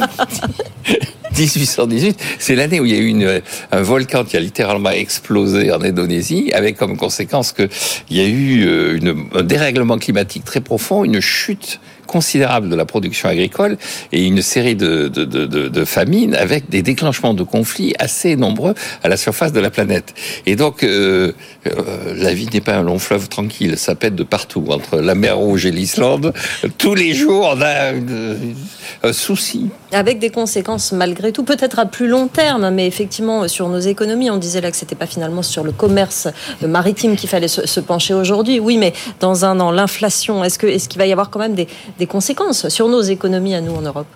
1818, 1.41 2.19
c'est 2.39 2.55
l'année 2.55 2.79
où 2.79 2.85
il 2.85 2.91
y 2.91 2.95
a 2.95 3.01
eu 3.01 3.41
un 3.71 3.81
volcan 3.81 4.23
qui 4.23 4.37
a 4.37 4.39
littéralement 4.39 4.91
explosé 4.91 5.71
en 5.71 5.81
Indonésie, 5.81 6.51
avec 6.53 6.77
comme 6.77 6.97
conséquence 6.97 7.51
que 7.51 7.67
il 8.09 8.17
y 8.17 8.21
a 8.21 8.27
eu 8.27 8.65
euh, 8.65 8.99
un 9.33 9.43
dérèglement 9.43 9.97
climatique 9.97 10.45
très 10.45 10.61
profond, 10.61 11.03
une 11.03 11.19
chute 11.19 11.79
considérable 12.11 12.67
de 12.69 12.75
la 12.75 12.85
production 12.85 13.29
agricole 13.29 13.77
et 14.11 14.25
une 14.25 14.41
série 14.41 14.75
de, 14.75 15.85
famines 15.85 16.35
avec 16.35 16.69
des 16.69 16.83
déclenchements 16.83 17.33
de 17.33 17.43
conflits 17.43 17.93
assez 17.97 18.35
nombreux 18.35 18.75
à 19.03 19.07
la 19.09 19.17
surface 19.17 19.53
de 19.53 19.59
la 19.59 19.71
planète. 19.71 20.13
Et 20.45 20.55
donc, 20.55 20.83
euh, 20.83 21.31
euh, 21.67 22.13
la 22.15 22.33
vie 22.33 22.47
n'est 22.53 22.61
pas 22.61 22.75
un 22.75 22.83
long 22.83 22.99
fleuve 22.99 23.29
tranquille, 23.29 23.77
ça 23.77 23.95
pète 23.95 24.15
de 24.15 24.23
partout, 24.23 24.65
entre 24.69 24.99
la 24.99 25.15
mer 25.15 25.37
Rouge 25.37 25.65
et 25.65 25.71
l'Islande. 25.71 26.33
Tous 26.77 26.95
les 26.95 27.13
jours, 27.13 27.53
on 27.55 27.61
a 27.61 27.93
un 29.03 29.13
souci. 29.13 29.69
Avec 29.91 30.19
des 30.19 30.29
conséquences 30.29 30.91
malgré 30.91 31.31
tout, 31.31 31.43
peut-être 31.43 31.79
à 31.79 31.85
plus 31.85 32.07
long 32.07 32.27
terme, 32.27 32.69
mais 32.71 32.87
effectivement 32.87 33.47
sur 33.47 33.69
nos 33.69 33.79
économies. 33.79 34.29
On 34.29 34.37
disait 34.37 34.61
là 34.61 34.69
que 34.71 34.77
c'était 34.77 34.95
pas 34.95 35.07
finalement 35.07 35.41
sur 35.41 35.63
le 35.63 35.71
commerce 35.71 36.27
maritime 36.61 37.15
qu'il 37.15 37.29
fallait 37.29 37.47
se, 37.47 37.79
pencher 37.79 38.13
aujourd'hui. 38.13 38.59
Oui, 38.59 38.77
mais 38.77 38.93
dans 39.19 39.45
un 39.45 39.59
an, 39.59 39.71
l'inflation, 39.71 40.43
est-ce 40.43 40.59
qu'il 40.59 40.69
est 40.69 40.87
qu'il 40.87 40.99
va 40.99 41.05
y 41.05 41.11
avoir 41.11 41.29
quand 41.29 41.39
même 41.39 41.55
des, 41.55 41.67
des 42.01 42.07
conséquences 42.07 42.67
sur 42.69 42.87
nos 42.87 43.01
économies 43.01 43.53
à 43.53 43.61
nous 43.61 43.75
en 43.75 43.81
Europe 43.81 44.07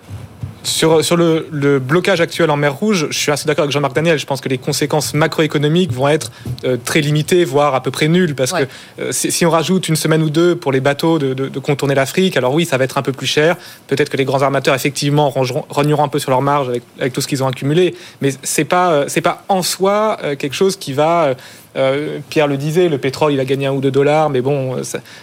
sur, 0.64 1.04
sur 1.04 1.16
le, 1.16 1.46
le, 1.52 1.78
blocage 1.78 2.20
actuel 2.20 2.50
en 2.50 2.56
mer 2.56 2.74
Rouge, 2.74 3.06
je 3.10 3.16
suis 3.16 3.30
assez 3.30 3.46
d'accord 3.46 3.62
avec 3.62 3.72
Jean-Marc 3.72 3.94
Daniel. 3.94 4.18
Je 4.18 4.26
pense 4.26 4.40
que 4.40 4.48
les 4.48 4.58
conséquences 4.58 5.14
macroéconomiques 5.14 5.92
vont 5.92 6.08
être 6.08 6.32
euh, 6.64 6.76
très 6.84 7.00
limitées, 7.00 7.44
voire 7.44 7.76
à 7.76 7.82
peu 7.84 7.92
près 7.92 8.08
nulles. 8.08 8.34
Parce 8.34 8.50
que 8.50 8.66
euh, 8.98 9.12
si, 9.12 9.46
on 9.46 9.50
rajoute 9.50 9.88
une 9.88 9.94
semaine 9.94 10.24
ou 10.24 10.30
deux 10.30 10.56
pour 10.56 10.72
les 10.72 10.80
bateaux 10.80 11.20
de, 11.20 11.34
de, 11.34 11.46
de 11.46 11.58
contourner 11.60 11.94
l'Afrique, 11.94 12.36
alors 12.36 12.52
oui, 12.52 12.64
ça 12.64 12.78
va 12.78 12.84
être 12.84 12.98
un 12.98 13.02
peu 13.02 13.12
plus 13.12 13.28
cher. 13.28 13.56
Peut-être 13.86 14.10
que 14.10 14.16
les 14.16 14.24
grands 14.24 14.42
armateurs, 14.42 14.74
effectivement, 14.74 15.30
rogneront 15.30 16.02
un 16.02 16.08
peu 16.08 16.18
sur 16.18 16.32
leur 16.32 16.42
marge 16.42 16.68
avec, 16.68 16.82
avec 16.98 17.12
tout 17.12 17.20
ce 17.20 17.28
qu'ils 17.28 17.44
ont 17.44 17.48
accumulé. 17.48 17.94
Mais 18.20 18.30
c'est 18.42 18.64
pas, 18.64 18.90
euh, 18.90 19.04
c'est 19.06 19.20
pas 19.20 19.44
en 19.48 19.62
soi 19.62 20.18
quelque 20.36 20.54
chose 20.54 20.74
qui 20.76 20.92
va 20.92 21.36
euh, 21.76 22.18
Pierre 22.30 22.46
le 22.46 22.56
disait, 22.56 22.88
le 22.88 22.98
pétrole, 22.98 23.32
il 23.32 23.40
a 23.40 23.44
gagné 23.44 23.66
un 23.66 23.72
ou 23.72 23.80
deux 23.80 23.90
dollars, 23.90 24.30
mais 24.30 24.40
bon, 24.40 24.76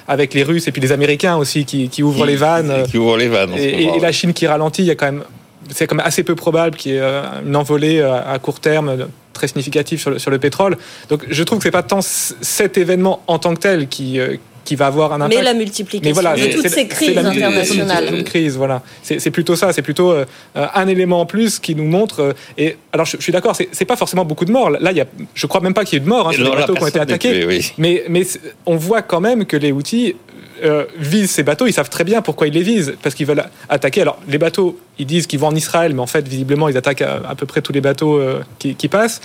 avec 0.07 0.33
les 0.33 0.43
Russes 0.43 0.67
et 0.67 0.71
puis 0.71 0.81
les 0.81 0.91
Américains 0.91 1.37
aussi 1.37 1.65
qui, 1.65 2.03
ouvrent 2.03 2.25
les 2.25 2.35
vannes. 2.35 2.83
Qui 2.89 2.97
ouvrent 2.97 3.17
les 3.17 3.27
vannes. 3.27 3.53
Et, 3.57 3.83
et, 3.83 3.99
la 3.99 4.11
Chine 4.11 4.33
qui 4.33 4.47
ralentit, 4.47 4.83
il 4.83 4.87
y 4.87 4.91
a 4.91 4.95
quand 4.95 5.05
même, 5.05 5.23
c'est 5.69 5.87
quand 5.87 5.95
même 5.95 6.05
assez 6.05 6.23
peu 6.23 6.35
probable 6.35 6.77
qu'il 6.77 6.93
y 6.93 6.95
ait 6.95 7.01
euh, 7.01 7.23
une 7.45 7.55
envolée 7.55 7.99
euh, 7.99 8.21
à 8.23 8.37
court 8.39 8.59
terme 8.59 9.07
très 9.33 9.47
significative 9.47 9.99
sur 9.99 10.11
le, 10.11 10.19
sur 10.19 10.29
le 10.29 10.37
pétrole. 10.37 10.77
Donc 11.09 11.25
je 11.29 11.43
trouve 11.43 11.59
que 11.59 11.63
c'est 11.63 11.71
pas 11.71 11.83
tant 11.83 12.01
cet 12.01 12.77
événement 12.77 13.23
en 13.27 13.39
tant 13.39 13.55
que 13.55 13.59
tel 13.59 13.87
qui 13.87 14.19
qui 14.63 14.75
va 14.75 14.87
avoir 14.87 15.13
un 15.13 15.21
impact. 15.21 15.35
Mais 15.35 15.43
la 15.43 15.53
multiplication 15.53 16.21
de 16.21 16.53
toutes 16.53 16.67
ces 16.69 16.87
crises 16.87 17.17
internationales. 17.17 18.13
Une 18.13 18.23
crise, 18.23 18.57
voilà. 18.57 18.81
C'est 19.01 19.31
plutôt 19.31 19.55
ça. 19.55 19.73
C'est 19.73 19.81
plutôt 19.81 20.11
euh, 20.11 20.25
un 20.53 20.87
élément 20.87 21.21
en 21.21 21.25
plus 21.25 21.59
qui 21.59 21.75
nous 21.75 21.85
montre. 21.85 22.21
Euh, 22.21 22.33
et 22.57 22.77
alors, 22.91 23.05
je, 23.05 23.17
suis 23.17 23.31
d'accord. 23.31 23.55
C'est 23.55 23.85
pas 23.85 23.95
forcément 23.95 24.25
beaucoup 24.25 24.45
de 24.45 24.51
morts. 24.51 24.69
Là, 24.69 24.91
il 24.91 24.97
y 24.97 25.01
a, 25.01 25.05
je 25.33 25.47
crois 25.47 25.61
même 25.61 25.73
pas 25.73 25.83
qu'il 25.83 25.99
y 25.99 26.01
ait 26.01 26.05
de 26.05 26.09
morts 26.09 26.29
hein, 26.29 26.33
sur 26.33 26.43
les 26.43 26.49
bateaux 26.49 26.73
qui 26.73 26.83
ont 26.83 26.87
été 26.87 26.99
attaqués. 26.99 27.47
Mais, 27.77 28.03
mais 28.09 28.23
on 28.65 28.75
voit 28.75 29.01
quand 29.01 29.21
même 29.21 29.45
que 29.45 29.57
les 29.57 29.71
outils 29.71 30.15
euh, 30.63 30.85
visent 30.97 31.31
ces 31.31 31.43
bateaux, 31.43 31.67
ils 31.67 31.73
savent 31.73 31.89
très 31.89 32.03
bien 32.03 32.21
pourquoi 32.21 32.47
ils 32.47 32.53
les 32.53 32.61
visent, 32.61 32.95
parce 33.01 33.15
qu'ils 33.15 33.25
veulent 33.25 33.43
attaquer. 33.69 34.01
Alors, 34.01 34.19
les 34.27 34.37
bateaux, 34.37 34.79
ils 34.97 35.05
disent 35.05 35.27
qu'ils 35.27 35.39
vont 35.39 35.47
en 35.47 35.55
Israël, 35.55 35.93
mais 35.93 36.01
en 36.01 36.07
fait, 36.07 36.27
visiblement, 36.27 36.69
ils 36.69 36.77
attaquent 36.77 37.01
à, 37.01 37.35
peu 37.35 37.45
près 37.45 37.61
tous 37.61 37.73
les 37.73 37.81
bateaux 37.81 38.21
qui, 38.59 38.75
qui, 38.75 38.87
passent 38.87 39.21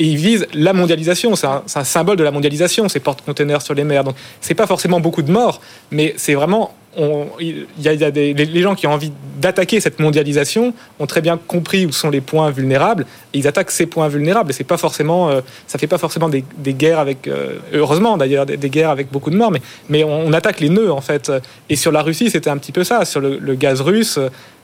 et 0.00 0.04
ils 0.04 0.16
visent 0.16 0.46
la 0.54 0.72
mondialisation. 0.72 1.36
C'est 1.36 1.46
un, 1.46 1.84
symbole 1.84 2.16
de 2.16 2.24
la 2.24 2.30
mondialisation, 2.30 2.88
ces 2.88 3.00
porte-containers 3.00 3.62
sur 3.62 3.74
les 3.74 3.84
mers. 3.84 4.02
Donc, 4.02 4.16
c'est 4.40 4.54
pas 4.54 4.66
forcément 4.66 4.98
beaucoup 4.98 5.22
de 5.22 5.30
morts, 5.30 5.60
mais 5.90 6.14
c'est 6.16 6.34
vraiment 6.34 6.74
il 6.96 7.66
y 7.78 7.88
a, 7.88 8.10
des, 8.10 8.34
les 8.34 8.62
gens 8.62 8.74
qui 8.74 8.86
ont 8.86 8.92
envie 8.92 9.12
d'attaquer 9.38 9.80
cette 9.80 10.00
mondialisation 10.00 10.74
ont 10.98 11.06
très 11.06 11.20
bien 11.20 11.38
compris 11.38 11.86
où 11.86 11.92
sont 11.92 12.10
les 12.10 12.20
points 12.20 12.50
vulnérables. 12.50 13.06
Et 13.32 13.38
ils 13.38 13.46
attaquent 13.46 13.70
ces 13.70 13.86
points 13.86 14.08
vulnérables. 14.08 14.50
Et 14.50 14.52
c'est 14.52 14.64
pas 14.64 14.76
forcément 14.76 15.30
euh, 15.30 15.40
ça 15.68 15.78
fait 15.78 15.86
pas 15.86 15.98
forcément 15.98 16.28
des, 16.28 16.44
guerres 16.72 16.98
avec 16.98 17.28
euh, 17.28 17.58
heureusement 17.72 18.16
d'ailleurs 18.16 18.44
des, 18.44 18.56
guerres 18.70 18.90
avec 18.90 19.10
beaucoup 19.12 19.30
de 19.30 19.36
morts 19.36 19.52
mais 19.52 19.62
mais 19.88 20.04
on, 20.04 20.26
on, 20.26 20.32
attaque 20.32 20.60
les 20.60 20.68
nœuds 20.68 20.92
en 20.92 21.00
fait. 21.00 21.30
Et 21.68 21.76
sur 21.76 21.92
la 21.92 22.02
Russie 22.02 22.28
c'était 22.28 22.50
un 22.50 22.58
petit 22.58 22.72
peu 22.72 22.82
ça. 22.82 23.04
Sur 23.04 23.20
le, 23.20 23.54
gaz 23.54 23.80
russe 23.80 24.18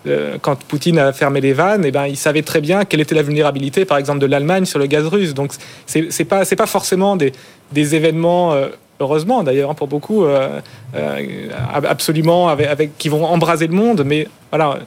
euh, 0.06 0.36
quand 0.40 0.56
Poutine 0.64 0.98
a 0.98 1.12
fermé 1.12 1.40
les 1.40 1.52
vannes, 1.52 1.84
et 1.84 1.88
eh 1.88 1.90
ben, 1.90 2.06
il 2.06 2.16
savait 2.16 2.42
très 2.42 2.60
bien 2.60 2.84
quelle 2.84 3.00
était 3.00 3.14
la 3.14 3.22
vulnérabilité, 3.22 3.84
par 3.84 3.98
exemple, 3.98 4.20
de 4.20 4.26
l'Allemagne 4.26 4.64
sur 4.64 4.78
le 4.78 4.86
gaz 4.86 5.04
russe. 5.06 5.34
Donc, 5.34 5.50
c'est 5.86 6.24
pas, 6.24 6.44
pas 6.44 6.66
forcément 6.66 7.16
des, 7.16 7.32
événements 7.74 8.54
heureusement 9.00 9.42
d'ailleurs 9.42 9.70
hein, 9.70 9.74
pour 9.74 9.88
beaucoup, 9.88 10.24
euh, 10.24 10.60
euh, 10.94 11.48
absolument 11.70 12.48
avec, 12.48 12.96
qui 12.98 13.08
vont 13.08 13.24
embraser 13.24 13.66
le 13.66 13.74
monde, 13.74 14.02
mais 14.04 14.28
voilà, 14.56 14.78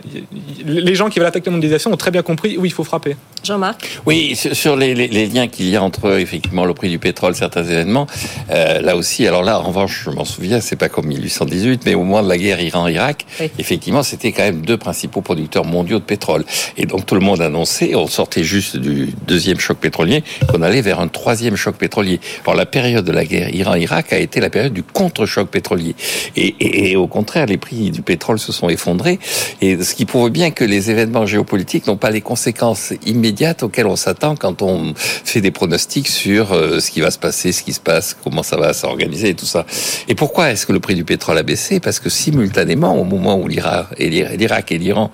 les 0.65 0.95
gens 0.95 1.09
qui 1.09 1.19
veulent 1.19 1.27
attaquer 1.27 1.45
la 1.45 1.51
mondialisation 1.51 1.91
ont 1.91 1.97
très 1.97 2.11
bien 2.11 2.23
compris 2.23 2.57
où 2.57 2.65
il 2.65 2.73
faut 2.73 2.83
frapper. 2.83 3.15
Jean-Marc 3.43 4.01
Oui, 4.05 4.35
sur 4.35 4.75
les, 4.75 4.95
les, 4.95 5.07
les 5.07 5.27
liens 5.27 5.47
qu'il 5.47 5.69
y 5.69 5.75
a 5.75 5.83
entre 5.83 6.19
effectivement 6.19 6.65
le 6.65 6.73
prix 6.73 6.89
du 6.89 6.99
pétrole, 6.99 7.35
certains 7.35 7.63
événements, 7.63 8.07
euh, 8.49 8.81
là 8.81 8.95
aussi, 8.95 9.27
alors 9.27 9.43
là, 9.43 9.59
en 9.59 9.63
revanche, 9.63 10.01
je 10.05 10.09
m'en 10.09 10.25
souviens, 10.25 10.59
c'est 10.59 10.75
pas 10.75 10.89
comme 10.89 11.05
1818, 11.05 11.83
mais 11.85 11.93
au 11.93 12.03
moment 12.03 12.23
de 12.23 12.29
la 12.29 12.37
guerre 12.37 12.61
Iran-Irak, 12.61 13.25
effectivement, 13.57 14.03
c'était 14.03 14.31
quand 14.31 14.43
même 14.43 14.61
deux 14.61 14.77
principaux 14.77 15.21
producteurs 15.21 15.65
mondiaux 15.65 15.99
de 15.99 16.03
pétrole. 16.03 16.43
Et 16.77 16.85
donc 16.85 17.05
tout 17.05 17.15
le 17.15 17.21
monde 17.21 17.41
annonçait, 17.41 17.95
on 17.95 18.07
sortait 18.07 18.43
juste 18.43 18.77
du 18.77 19.09
deuxième 19.27 19.59
choc 19.59 19.77
pétrolier, 19.77 20.23
qu'on 20.51 20.61
allait 20.61 20.81
vers 20.81 20.99
un 20.99 21.07
troisième 21.07 21.55
choc 21.55 21.75
pétrolier. 21.75 22.19
Alors 22.43 22.55
la 22.55 22.65
période 22.65 23.05
de 23.05 23.11
la 23.11 23.25
guerre 23.25 23.53
Iran-Irak 23.53 24.13
a 24.13 24.17
été 24.17 24.39
la 24.39 24.49
période 24.49 24.73
du 24.73 24.83
contre-choc 24.83 25.49
pétrolier. 25.49 25.95
Et, 26.35 26.55
et, 26.59 26.91
et, 26.91 26.95
au 26.95 27.07
contraire, 27.07 27.45
les 27.45 27.57
prix 27.57 27.91
du 27.91 28.01
pétrole 28.01 28.39
se 28.39 28.51
sont 28.51 28.69
effondrés. 28.69 29.19
Et 29.61 29.81
ce 29.83 29.93
qui 29.93 30.05
prouve 30.05 30.29
bien 30.29 30.51
que 30.51 30.63
les 30.63 30.89
événements 30.89 31.25
géopolitiques 31.25 31.87
n'ont 31.87 31.97
pas 31.97 32.11
les 32.11 32.21
conséquences 32.21 32.93
immédiates 33.05 33.63
auxquelles 33.63 33.87
on 33.87 33.95
s'attend 33.95 34.35
quand 34.35 34.61
on 34.61 34.93
fait 34.95 35.41
des 35.41 35.51
pronostics 35.51 36.07
sur 36.07 36.53
euh, 36.53 36.79
ce 36.79 36.91
qui 36.91 37.01
va 37.01 37.11
se 37.11 37.19
passer, 37.19 37.51
ce 37.51 37.63
qui 37.63 37.73
se 37.73 37.79
passe, 37.79 38.15
comment 38.23 38.43
ça 38.43 38.57
va 38.57 38.73
s'organiser 38.73 39.29
et 39.29 39.33
tout 39.33 39.45
ça. 39.45 39.65
Et 40.07 40.15
pourquoi 40.15 40.51
est-ce 40.51 40.65
que 40.65 40.71
le 40.71 40.79
prix 40.79 40.95
du 40.95 41.03
pétrole 41.03 41.37
a 41.37 41.43
baissé? 41.43 41.79
Parce 41.79 41.99
que 41.99 42.09
simultanément, 42.09 42.99
au 42.99 43.03
moment 43.03 43.37
où 43.37 43.47
l'Irak 43.47 43.87
et 43.97 44.77
l'Iran 44.77 45.11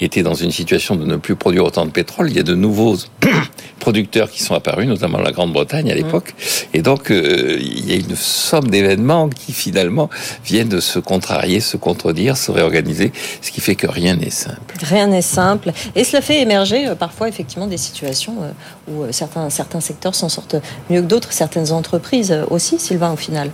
étaient 0.00 0.22
dans 0.22 0.34
une 0.34 0.52
situation 0.52 0.96
de 0.96 1.04
ne 1.04 1.16
plus 1.16 1.36
produire 1.36 1.64
autant 1.64 1.86
de 1.86 1.90
pétrole, 1.90 2.30
il 2.30 2.36
y 2.36 2.40
a 2.40 2.42
de 2.42 2.54
nouveaux 2.54 2.96
producteurs 3.78 4.30
qui 4.30 4.42
sont 4.42 4.54
apparus, 4.54 4.86
notamment 4.86 5.18
la 5.18 5.32
Grande-Bretagne 5.32 5.90
à 5.90 5.94
mmh. 5.94 5.98
l'époque. 5.98 6.34
Et 6.74 6.82
donc, 6.82 7.10
euh, 7.10 7.58
il 7.60 7.88
y 7.88 7.92
a 7.92 7.96
une 7.96 8.16
somme 8.16 8.68
d'événements 8.68 9.28
qui 9.28 9.52
finalement 9.52 10.10
viennent 10.44 10.68
de 10.68 10.80
se 10.80 10.98
contrarier, 10.98 11.60
se 11.60 11.76
contredire, 11.76 12.36
se 12.36 12.50
réorganiser, 12.50 13.12
ce 13.40 13.50
qui 13.50 13.60
fait 13.60 13.74
que 13.74 13.86
rien 13.86 14.16
n'est 14.16 14.30
simple. 14.30 14.74
Rien 14.82 15.06
n'est 15.06 15.22
simple. 15.22 15.72
Et 15.94 16.04
cela 16.04 16.22
fait 16.22 16.40
émerger 16.40 16.88
euh, 16.88 16.94
parfois 16.94 17.28
effectivement 17.28 17.66
des 17.66 17.76
situations 17.76 18.36
euh, 18.42 18.50
où 18.92 19.02
euh, 19.02 19.12
certains, 19.12 19.50
certains 19.50 19.80
secteurs 19.80 20.14
s'en 20.14 20.28
sortent 20.28 20.56
mieux 20.90 21.00
que 21.00 21.06
d'autres, 21.06 21.32
certaines 21.32 21.72
entreprises 21.72 22.36
aussi, 22.50 22.78
Sylvain, 22.78 23.12
au 23.12 23.16
final. 23.16 23.50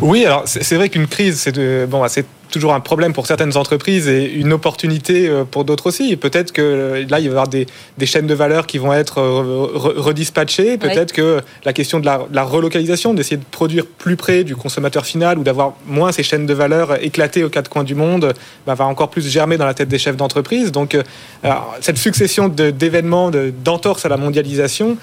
Oui, 0.00 0.24
alors 0.24 0.42
c'est 0.46 0.74
vrai 0.74 0.88
qu'une 0.88 1.06
crise, 1.06 1.40
c'est 1.40 1.52
de 1.52 1.86
bon, 1.88 2.04
c'est 2.08 2.26
toujours 2.54 2.72
un 2.72 2.80
problème 2.80 3.12
pour 3.12 3.26
certaines 3.26 3.56
entreprises 3.56 4.06
et 4.06 4.32
une 4.32 4.52
opportunité 4.52 5.28
euh, 5.28 5.42
pour 5.44 5.64
d'autres 5.64 5.88
aussi. 5.88 6.16
Peut-être 6.16 6.52
que 6.52 6.62
euh, 6.62 7.04
là, 7.10 7.18
il 7.18 7.24
va 7.24 7.26
y 7.26 7.28
avoir 7.28 7.48
des, 7.48 7.66
des, 7.98 8.06
chaînes 8.06 8.28
de 8.28 8.34
valeur 8.34 8.68
qui 8.68 8.78
vont 8.78 8.92
être 8.92 9.18
euh, 9.18 9.66
redispatchées. 9.96 10.78
Peut-être 10.78 11.12
que 11.12 11.40
la 11.64 11.72
question 11.72 11.98
de 11.98 12.06
la, 12.06 12.20
la 12.32 12.44
relocalisation, 12.44 13.12
d'essayer 13.12 13.38
de 13.38 13.44
produire 13.50 13.86
plus 13.86 14.14
près 14.16 14.44
du 14.44 14.54
consommateur 14.54 15.04
final 15.04 15.36
ou 15.36 15.42
d'avoir 15.42 15.72
moins 15.86 16.12
ces 16.12 16.22
chaînes 16.22 16.46
de 16.46 16.54
valeur 16.54 17.02
éclatées 17.02 17.42
aux 17.42 17.50
quatre 17.50 17.68
coins 17.68 17.82
du 17.82 17.96
monde, 17.96 18.32
bah, 18.66 18.74
va 18.74 18.86
encore 18.86 19.10
plus 19.10 19.28
germer 19.28 19.56
dans 19.56 19.66
la 19.66 19.74
tête 19.74 19.88
des 19.88 19.98
chefs 19.98 20.16
d'entreprise. 20.16 20.70
Donc, 20.70 20.96
alors, 21.42 21.74
cette 21.80 21.98
succession 21.98 22.48
d'événements, 22.48 23.32
d'entorses 23.64 24.06
à 24.06 24.08
la 24.08 24.16
mondialisation 24.16 24.96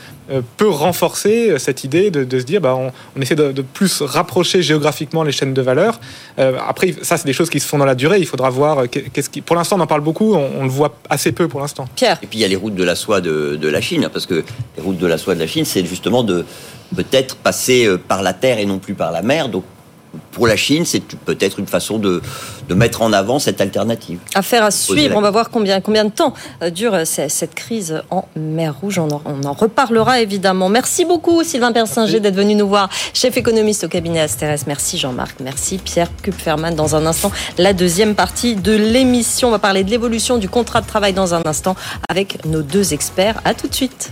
peut 0.57 0.69
renforcer 0.69 1.57
cette 1.59 1.83
idée 1.83 2.11
de, 2.11 2.23
de 2.23 2.39
se 2.39 2.45
dire, 2.45 2.61
bah, 2.61 2.75
on, 2.75 2.91
on 3.17 3.21
essaie 3.21 3.35
de, 3.35 3.51
de, 3.51 3.61
plus 3.61 4.01
rapprocher 4.01 4.61
géographiquement 4.61 5.23
les 5.23 5.31
chaînes 5.31 5.53
de 5.53 5.61
valeur. 5.61 5.99
après, 6.37 6.93
ça, 7.01 7.17
c'est 7.17 7.25
des 7.25 7.33
choses 7.33 7.49
qui 7.49 7.59
se 7.59 7.67
font 7.67 7.77
dans 7.77 7.85
la 7.85 7.95
durée. 7.95 8.19
Il 8.19 8.25
faudra 8.25 8.49
voir 8.49 8.79
euh, 8.79 8.85
qu'est-ce 8.87 9.29
qui. 9.29 9.41
Pour 9.41 9.55
l'instant, 9.55 9.77
on 9.77 9.81
en 9.81 9.87
parle 9.87 10.01
beaucoup. 10.01 10.33
On, 10.35 10.63
le 10.63 10.69
voit 10.69 10.95
assez 11.09 11.31
peu 11.31 11.47
pour 11.47 11.59
l'instant. 11.59 11.87
Pierre. 11.95 12.17
Et 12.23 12.27
puis 12.27 12.39
il 12.39 12.41
y 12.41 12.45
a 12.45 12.47
les 12.47 12.55
routes 12.55 12.75
de 12.75 12.83
la 12.83 12.95
soie 12.95 13.21
de, 13.21 13.55
de 13.55 13.67
la 13.69 13.81
Chine, 13.81 14.09
parce 14.11 14.25
que 14.25 14.43
les 14.77 14.83
routes 14.83 14.97
de 14.97 15.07
la 15.07 15.17
soie 15.17 15.35
de 15.35 15.39
la 15.39 15.47
Chine, 15.47 15.65
c'est 15.65 15.85
justement 15.85 16.23
de 16.23 16.45
peut-être 16.95 17.35
passer 17.35 17.85
euh, 17.85 17.97
par 17.97 18.21
la 18.21 18.33
terre 18.33 18.59
et 18.59 18.65
non 18.65 18.79
plus 18.79 18.93
par 18.93 19.11
la 19.11 19.21
mer. 19.21 19.49
Donc 19.49 19.63
pour 20.31 20.47
la 20.47 20.55
Chine, 20.55 20.85
c'est 20.85 21.03
peut-être 21.03 21.59
une 21.59 21.67
façon 21.67 21.97
de, 21.97 22.21
de, 22.67 22.73
mettre 22.73 23.01
en 23.01 23.13
avant 23.13 23.39
cette 23.39 23.61
alternative. 23.61 24.19
Affaire 24.35 24.63
à 24.63 24.71
suivre. 24.71 25.15
On 25.17 25.21
va 25.21 25.31
voir 25.31 25.49
combien, 25.49 25.81
combien 25.81 26.05
de 26.05 26.09
temps 26.09 26.33
euh, 26.61 26.69
dure 26.69 26.93
euh, 26.93 27.03
cette 27.05 27.55
crise 27.55 28.01
en 28.09 28.25
mer 28.35 28.75
Rouge. 28.81 28.99
On 28.99 29.09
en, 29.09 29.21
on 29.25 29.43
en 29.43 29.53
reparlera 29.53 30.21
évidemment. 30.21 30.69
Merci 30.69 31.05
beaucoup 31.05 31.43
Sylvain 31.43 31.71
Persinger 31.71 32.19
d'être 32.19 32.35
venu 32.35 32.55
nous 32.55 32.67
voir, 32.67 32.89
chef 33.13 33.37
économiste 33.37 33.83
au 33.83 33.87
cabinet 33.87 34.19
Asterès. 34.19 34.65
Merci 34.67 34.97
Jean-Marc. 34.97 35.39
Merci 35.39 35.77
Pierre 35.77 36.09
Kupferman. 36.21 36.75
Dans 36.75 36.95
un 36.95 37.05
instant, 37.05 37.31
la 37.57 37.73
deuxième 37.73 38.15
partie 38.15 38.55
de 38.55 38.73
l'émission. 38.73 39.49
On 39.49 39.51
va 39.51 39.59
parler 39.59 39.83
de 39.83 39.89
l'évolution 39.89 40.37
du 40.37 40.49
contrat 40.49 40.81
de 40.81 40.87
travail 40.87 41.13
dans 41.13 41.33
un 41.33 41.41
instant 41.45 41.75
avec 42.09 42.45
nos 42.45 42.61
deux 42.61 42.93
experts. 42.93 43.39
À 43.45 43.53
tout 43.53 43.67
de 43.67 43.75
suite. 43.75 44.11